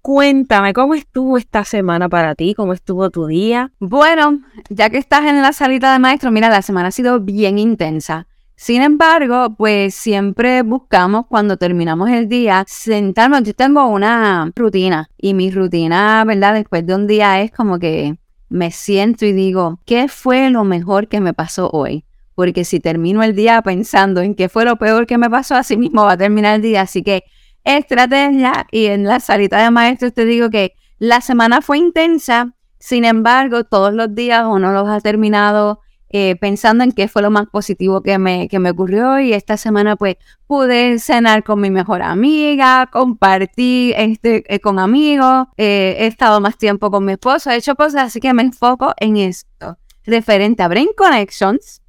Cuéntame, 0.07 0.73
¿cómo 0.73 0.95
estuvo 0.95 1.37
esta 1.37 1.65
semana 1.65 2.09
para 2.09 2.37
ti? 2.37 2.55
¿Cómo 2.55 2.73
estuvo 2.73 3.11
tu 3.11 3.27
día? 3.27 3.73
Bueno, 3.81 4.39
ya 4.71 4.89
que 4.89 4.99
estás 4.99 5.25
en 5.25 5.43
la 5.43 5.53
salita 5.53 5.93
de 5.93 5.99
maestro, 5.99 6.31
mira, 6.31 6.49
la 6.49 6.63
semana 6.63 6.89
ha 6.89 6.93
sido 6.93 7.19
bien 7.19 7.59
intensa. 7.59 8.29
Sin 8.55 8.83
embargo, 8.83 9.57
pues 9.59 9.97
siempre 9.97 10.63
buscamos 10.63 11.27
cuando 11.27 11.57
terminamos 11.57 12.09
el 12.11 12.29
día 12.29 12.65
sentarnos. 12.69 13.43
Yo 13.43 13.53
tengo 13.53 13.85
una 13.89 14.53
rutina 14.55 15.11
y 15.19 15.35
mi 15.35 15.51
rutina, 15.51 16.23
¿verdad? 16.25 16.55
Después 16.55 16.87
de 16.87 16.95
un 16.95 17.09
día 17.09 17.41
es 17.41 17.51
como 17.51 17.81
que 17.81 18.17
me 18.49 18.71
siento 18.71 19.27
y 19.27 19.33
digo, 19.33 19.81
¿qué 19.87 20.07
fue 20.07 20.51
lo 20.51 20.63
mejor 20.63 21.09
que 21.09 21.21
me 21.21 21.35
pasó 21.35 21.69
hoy? 21.73 22.05
Porque 22.37 22.65
si 22.65 22.79
termino 22.79 23.25
el 23.25 23.35
día 23.35 23.61
pensando 23.61 24.21
en 24.21 24.37
qué 24.37 24.49
fue 24.49 24.65
lo 24.67 24.77
peor 24.77 25.05
que 25.09 25.19
me 25.19 25.29
pasó, 25.29 25.57
así 25.57 25.77
mismo 25.77 26.05
va 26.05 26.13
a 26.13 26.17
terminar 26.17 26.55
el 26.55 26.63
día. 26.63 26.83
Así 26.83 27.03
que 27.03 27.25
estrategia 27.67 28.67
y 28.71 28.87
en 28.87 29.05
la 29.05 29.21
salita 29.21 29.63
de 29.63 29.71
maestros 29.71 30.15
te 30.15 30.25
digo 30.25 30.51
que 30.51 30.75
la 30.99 31.21
semana 31.21 31.61
fue 31.61 31.79
intensa, 31.79 32.55
sin 32.79 33.05
embargo, 33.05 33.65
todos 33.65 33.93
los 33.93 34.15
días 34.15 34.45
uno 34.49 34.73
los 34.73 34.89
ha 34.89 35.01
terminado 35.01 35.81
eh, 36.09 36.37
pensando 36.37 36.85
en 36.85 36.93
qué 36.93 37.09
fue 37.09 37.21
lo 37.21 37.33
más 37.33 37.47
positivo 37.49 38.01
que 38.01 38.17
me, 38.19 38.49
que 38.49 38.61
me 38.61 38.71
ocurrió 38.71 39.19
y 39.19 39.33
esta 39.33 39.57
semana 39.57 39.97
pues 39.97 40.17
pude 40.47 41.01
cenar 41.01 41.43
con 41.43 41.61
mi 41.61 41.69
mejor 41.69 42.01
amiga, 42.01 42.89
compartir 42.93 43.95
este, 43.99 44.45
eh, 44.47 44.61
con 44.61 44.79
amigos, 44.79 45.49
eh, 45.57 45.97
he 45.99 46.07
estado 46.07 46.41
más 46.41 46.57
tiempo 46.59 46.93
con 46.93 47.05
mi 47.05 47.13
esposo, 47.13 47.51
he 47.51 47.57
hecho 47.57 47.75
cosas, 47.75 48.05
así 48.05 48.21
que 48.21 48.33
me 48.33 48.43
enfoco 48.43 48.95
en 48.99 49.17
esto. 49.17 49.79
Referente 50.05 50.63
a 50.63 50.69
Brain 50.69 50.91
Connections, 50.97 51.83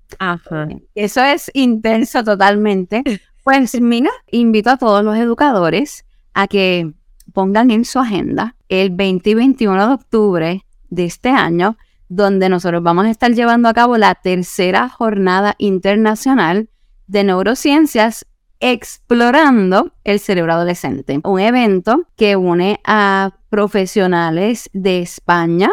eso 0.96 1.22
es 1.22 1.52
intenso 1.54 2.24
totalmente, 2.24 3.04
Pues 3.48 3.80
mira, 3.80 4.10
invito 4.30 4.72
a 4.72 4.76
todos 4.76 5.06
los 5.06 5.16
educadores 5.16 6.06
a 6.34 6.50
que 6.50 6.92
pongan 7.32 7.72
en 7.72 7.86
su 7.86 7.98
agenda 7.98 8.58
el 8.68 8.90
20 8.90 9.30
y 9.30 9.34
21 9.36 9.88
de 9.88 9.94
octubre 9.94 10.66
de 10.90 11.06
este 11.06 11.30
año, 11.30 11.78
donde 12.10 12.50
nosotros 12.50 12.84
vamos 12.84 13.06
a 13.06 13.10
estar 13.10 13.32
llevando 13.32 13.70
a 13.70 13.74
cabo 13.74 13.96
la 13.96 14.16
tercera 14.16 14.90
jornada 14.90 15.56
internacional 15.60 16.68
de 17.08 17.24
neurociencias 17.24 18.26
explorando 18.60 19.94
el 20.04 20.20
cerebro 20.20 20.52
adolescente. 20.52 21.22
Un 21.24 21.40
evento 21.40 22.04
que 22.18 22.36
une 22.36 22.82
a 22.84 23.32
profesionales 23.48 24.70
de 24.74 25.00
España. 25.00 25.72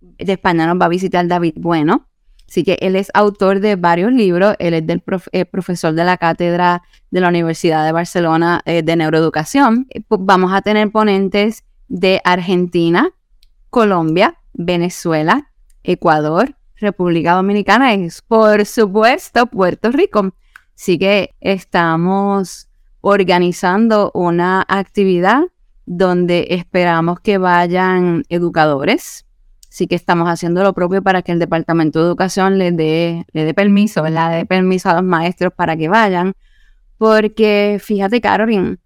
De 0.00 0.32
España 0.32 0.66
nos 0.66 0.80
va 0.80 0.86
a 0.86 0.88
visitar 0.88 1.28
David 1.28 1.54
Bueno, 1.58 2.08
Así 2.48 2.62
que 2.62 2.78
él 2.80 2.96
es 2.96 3.10
autor 3.14 3.60
de 3.60 3.76
varios 3.76 4.12
libros, 4.12 4.54
él 4.58 4.74
es 4.74 4.86
del 4.86 5.02
eh, 5.32 5.44
profesor 5.44 5.94
de 5.94 6.04
la 6.04 6.16
cátedra 6.16 6.82
de 7.10 7.20
la 7.20 7.28
Universidad 7.28 7.84
de 7.84 7.92
Barcelona 7.92 8.60
eh, 8.64 8.82
de 8.82 8.96
Neuroeducación. 8.96 9.86
Eh, 9.90 10.02
vamos 10.08 10.52
a 10.52 10.62
tener 10.62 10.90
ponentes 10.90 11.64
de 11.88 12.20
Argentina, 12.24 13.10
Colombia, 13.70 14.38
Venezuela, 14.52 15.50
Ecuador, 15.82 16.54
República 16.76 17.34
Dominicana 17.34 17.94
y 17.94 18.08
por 18.28 18.64
supuesto 18.66 19.46
Puerto 19.46 19.90
Rico. 19.90 20.34
Así 20.76 20.98
que 20.98 21.34
estamos 21.40 22.68
organizando 23.00 24.10
una 24.14 24.64
actividad 24.66 25.42
donde 25.86 26.46
esperamos 26.50 27.20
que 27.20 27.38
vayan 27.38 28.24
educadores, 28.28 29.26
sí 29.74 29.88
que 29.88 29.96
estamos 29.96 30.28
haciendo 30.28 30.62
lo 30.62 30.72
propio 30.72 31.02
para 31.02 31.22
que 31.22 31.32
el 31.32 31.40
Departamento 31.40 31.98
de 31.98 32.06
Educación 32.06 32.58
le 32.58 32.70
dé, 32.70 33.26
le 33.32 33.44
dé 33.44 33.54
permiso, 33.54 34.04
¿verdad? 34.04 34.30
Le 34.30 34.36
dé 34.36 34.46
permiso 34.46 34.88
a 34.88 34.94
los 34.94 35.02
maestros 35.02 35.52
para 35.52 35.76
que 35.76 35.88
vayan. 35.88 36.34
Porque 36.96 37.80
fíjate, 37.82 38.20
Carolyn, 38.20 38.78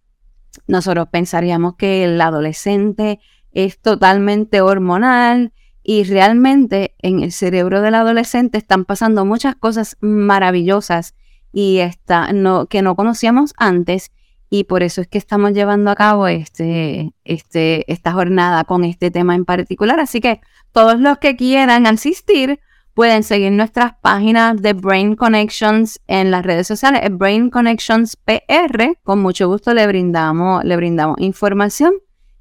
nosotros 0.66 1.08
pensaríamos 1.12 1.76
que 1.76 2.04
el 2.04 2.18
adolescente 2.18 3.20
es 3.52 3.78
totalmente 3.78 4.62
hormonal 4.62 5.52
y 5.82 6.04
realmente 6.04 6.94
en 7.00 7.22
el 7.22 7.32
cerebro 7.32 7.82
del 7.82 7.94
adolescente 7.94 8.56
están 8.56 8.86
pasando 8.86 9.26
muchas 9.26 9.56
cosas 9.56 9.98
maravillosas 10.00 11.14
y 11.52 11.80
está, 11.80 12.32
no, 12.32 12.64
que 12.64 12.80
no 12.80 12.96
conocíamos 12.96 13.52
antes 13.58 14.10
y 14.50 14.64
por 14.64 14.82
eso 14.82 15.00
es 15.00 15.08
que 15.08 15.18
estamos 15.18 15.52
llevando 15.52 15.90
a 15.90 15.94
cabo 15.94 16.26
este, 16.26 17.12
este, 17.24 17.90
esta 17.92 18.12
jornada 18.12 18.64
con 18.64 18.84
este 18.84 19.10
tema 19.10 19.34
en 19.34 19.44
particular. 19.44 20.00
Así 20.00 20.20
que 20.20 20.40
todos 20.72 20.98
los 20.98 21.18
que 21.18 21.36
quieran 21.36 21.86
asistir 21.86 22.60
pueden 22.94 23.22
seguir 23.22 23.52
nuestras 23.52 23.92
páginas 24.00 24.60
de 24.60 24.72
Brain 24.72 25.14
Connections 25.14 26.00
en 26.06 26.30
las 26.30 26.44
redes 26.44 26.66
sociales, 26.66 27.02
Brain 27.10 27.50
Connections 27.50 28.16
PR. 28.16 28.98
Con 29.04 29.20
mucho 29.20 29.48
gusto 29.48 29.74
le 29.74 29.86
brindamos, 29.86 30.64
le 30.64 30.76
brindamos 30.76 31.20
información 31.20 31.92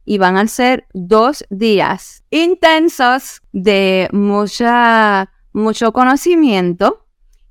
y 0.06 0.18
van 0.18 0.38
a 0.38 0.48
ser 0.48 0.88
dos 0.94 1.46
días 1.50 2.24
intensos 2.30 3.42
de 3.52 4.08
mucha, 4.14 5.30
mucho 5.52 5.92
conocimiento 5.92 7.07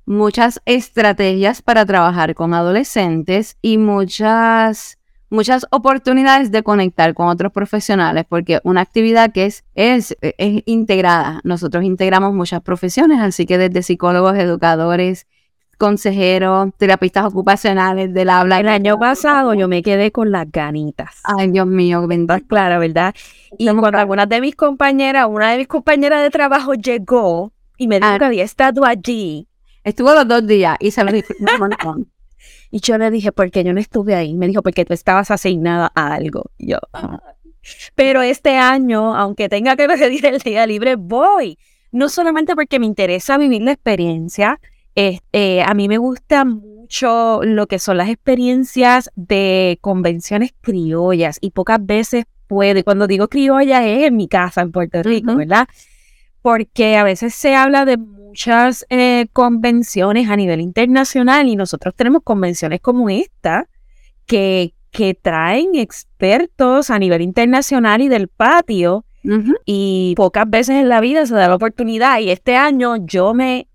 muchas 0.07 0.61
estrategias 0.65 1.61
para 1.61 1.85
trabajar 1.85 2.33
con 2.33 2.53
adolescentes 2.53 3.57
y 3.61 3.77
muchas, 3.77 4.97
muchas 5.29 5.67
oportunidades 5.69 6.49
de 6.49 6.63
conectar 6.63 7.13
con 7.13 7.27
otros 7.27 7.51
profesionales, 7.51 8.25
porque 8.27 8.61
una 8.63 8.81
actividad 8.81 9.31
que 9.33 9.45
es, 9.45 9.65
es, 9.75 10.17
es 10.21 10.63
integrada. 10.65 11.41
Nosotros 11.43 11.83
integramos 11.83 12.33
muchas 12.33 12.61
profesiones, 12.61 13.19
así 13.19 13.45
que 13.45 13.57
desde 13.57 13.83
psicólogos, 13.83 14.37
educadores, 14.37 15.27
consejeros, 15.77 16.69
terapistas 16.77 17.25
ocupacionales 17.25 18.13
del 18.13 18.29
habla. 18.29 18.61
El 18.61 18.69
año 18.69 18.97
pasado 18.97 19.53
yo 19.53 19.67
me 19.67 19.83
quedé 19.83 20.13
con 20.13 20.31
las 20.31 20.49
ganitas. 20.49 21.19
Ay, 21.25 21.51
Dios 21.51 21.67
mío, 21.67 22.07
¿verdad? 22.07 22.41
Claro, 22.47 22.79
¿verdad? 22.79 23.13
Y 23.57 23.67
cuando 23.67 23.99
algunas 23.99 24.29
de 24.29 24.39
mis 24.39 24.55
compañeras, 24.55 25.27
una 25.29 25.51
de 25.51 25.57
mis 25.57 25.67
compañeras 25.67 26.23
de 26.23 26.29
trabajo 26.29 26.73
llegó 26.75 27.51
y 27.77 27.87
me 27.87 27.99
dijo 27.99 28.09
ah. 28.09 28.17
que 28.17 28.25
había 28.25 28.45
estado 28.45 28.85
allí 28.85 29.47
Estuvo 29.87 30.13
los 30.13 30.27
dos 30.27 30.45
días 30.45 30.75
y 30.81 30.91
se 30.91 31.01
lo 31.01 31.13
dije. 31.13 31.33
y 32.71 32.81
yo 32.81 32.97
le 32.97 33.09
dije, 33.09 33.31
¿por 33.31 33.49
qué 33.51 33.63
yo 33.63 33.71
no 33.71 33.79
estuve 33.79 34.15
ahí? 34.15 34.33
Me 34.33 34.45
dijo, 34.45 34.61
porque 34.61 34.83
tú 34.83 34.93
estabas 34.93 35.31
asignada 35.31 35.93
a 35.95 36.13
algo. 36.13 36.51
yo, 36.59 36.77
ah". 36.91 37.21
pero 37.95 38.21
este 38.21 38.57
año, 38.57 39.15
aunque 39.15 39.47
tenga 39.47 39.77
que 39.77 39.87
pedir 39.87 40.25
el 40.25 40.39
día 40.39 40.67
libre, 40.67 40.97
voy. 40.97 41.57
No 41.93 42.09
solamente 42.09 42.53
porque 42.53 42.79
me 42.79 42.85
interesa 42.85 43.37
vivir 43.37 43.61
la 43.61 43.71
experiencia, 43.71 44.59
eh, 44.95 45.63
a 45.65 45.73
mí 45.73 45.87
me 45.87 45.99
gusta 45.99 46.43
mucho 46.43 47.39
lo 47.43 47.67
que 47.67 47.79
son 47.79 47.95
las 47.95 48.09
experiencias 48.09 49.09
de 49.15 49.77
convenciones 49.79 50.53
criollas 50.59 51.37
y 51.39 51.51
pocas 51.51 51.79
veces 51.81 52.25
puede, 52.47 52.83
cuando 52.83 53.07
digo 53.07 53.29
criolla 53.29 53.87
es 53.87 54.03
en 54.03 54.17
mi 54.17 54.27
casa 54.27 54.61
en 54.61 54.73
Puerto 54.73 55.01
Rico, 55.01 55.33
¿verdad? 55.33 55.69
Porque 56.41 56.97
a 56.97 57.05
veces 57.05 57.33
se 57.33 57.55
habla 57.55 57.85
de 57.85 57.97
muchas 58.37 58.85
eh, 58.89 59.25
convenciones 59.33 60.29
a 60.29 60.35
nivel 60.35 60.61
internacional 60.61 61.47
y 61.47 61.55
nosotros 61.55 61.95
tenemos 61.95 62.21
convenciones 62.23 62.81
como 62.81 63.09
esta 63.09 63.67
que, 64.27 64.75
que 64.91 65.15
traen 65.15 65.73
expertos 65.73 66.91
a 66.91 66.99
nivel 66.99 67.23
internacional 67.23 67.99
y 67.99 68.09
del 68.09 68.27
patio 68.27 69.05
y 69.65 70.13
pocas 70.15 70.47
veces 70.47 70.75
en 70.75 70.87
la 70.87 71.01
vida 71.01 71.25
se 71.25 71.33
da 71.33 71.47
la 71.47 71.55
oportunidad 71.55 72.19
y 72.19 72.29
este 72.29 72.55
año 72.55 72.97
yo 72.97 73.33
me, 73.33 73.67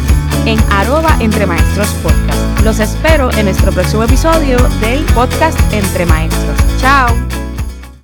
en 0.45 0.59
arroba 0.73 1.17
Entre 1.21 1.47
Maestros 1.47 1.87
Podcast. 2.03 2.65
Los 2.65 2.81
espero 2.81 3.31
en 3.35 3.45
nuestro 3.45 3.71
próximo 3.71 4.03
episodio 4.03 4.59
del 4.81 5.05
podcast 5.15 5.57
Entre 5.73 6.05
Maestros. 6.05 6.59
Chao. 6.81 7.15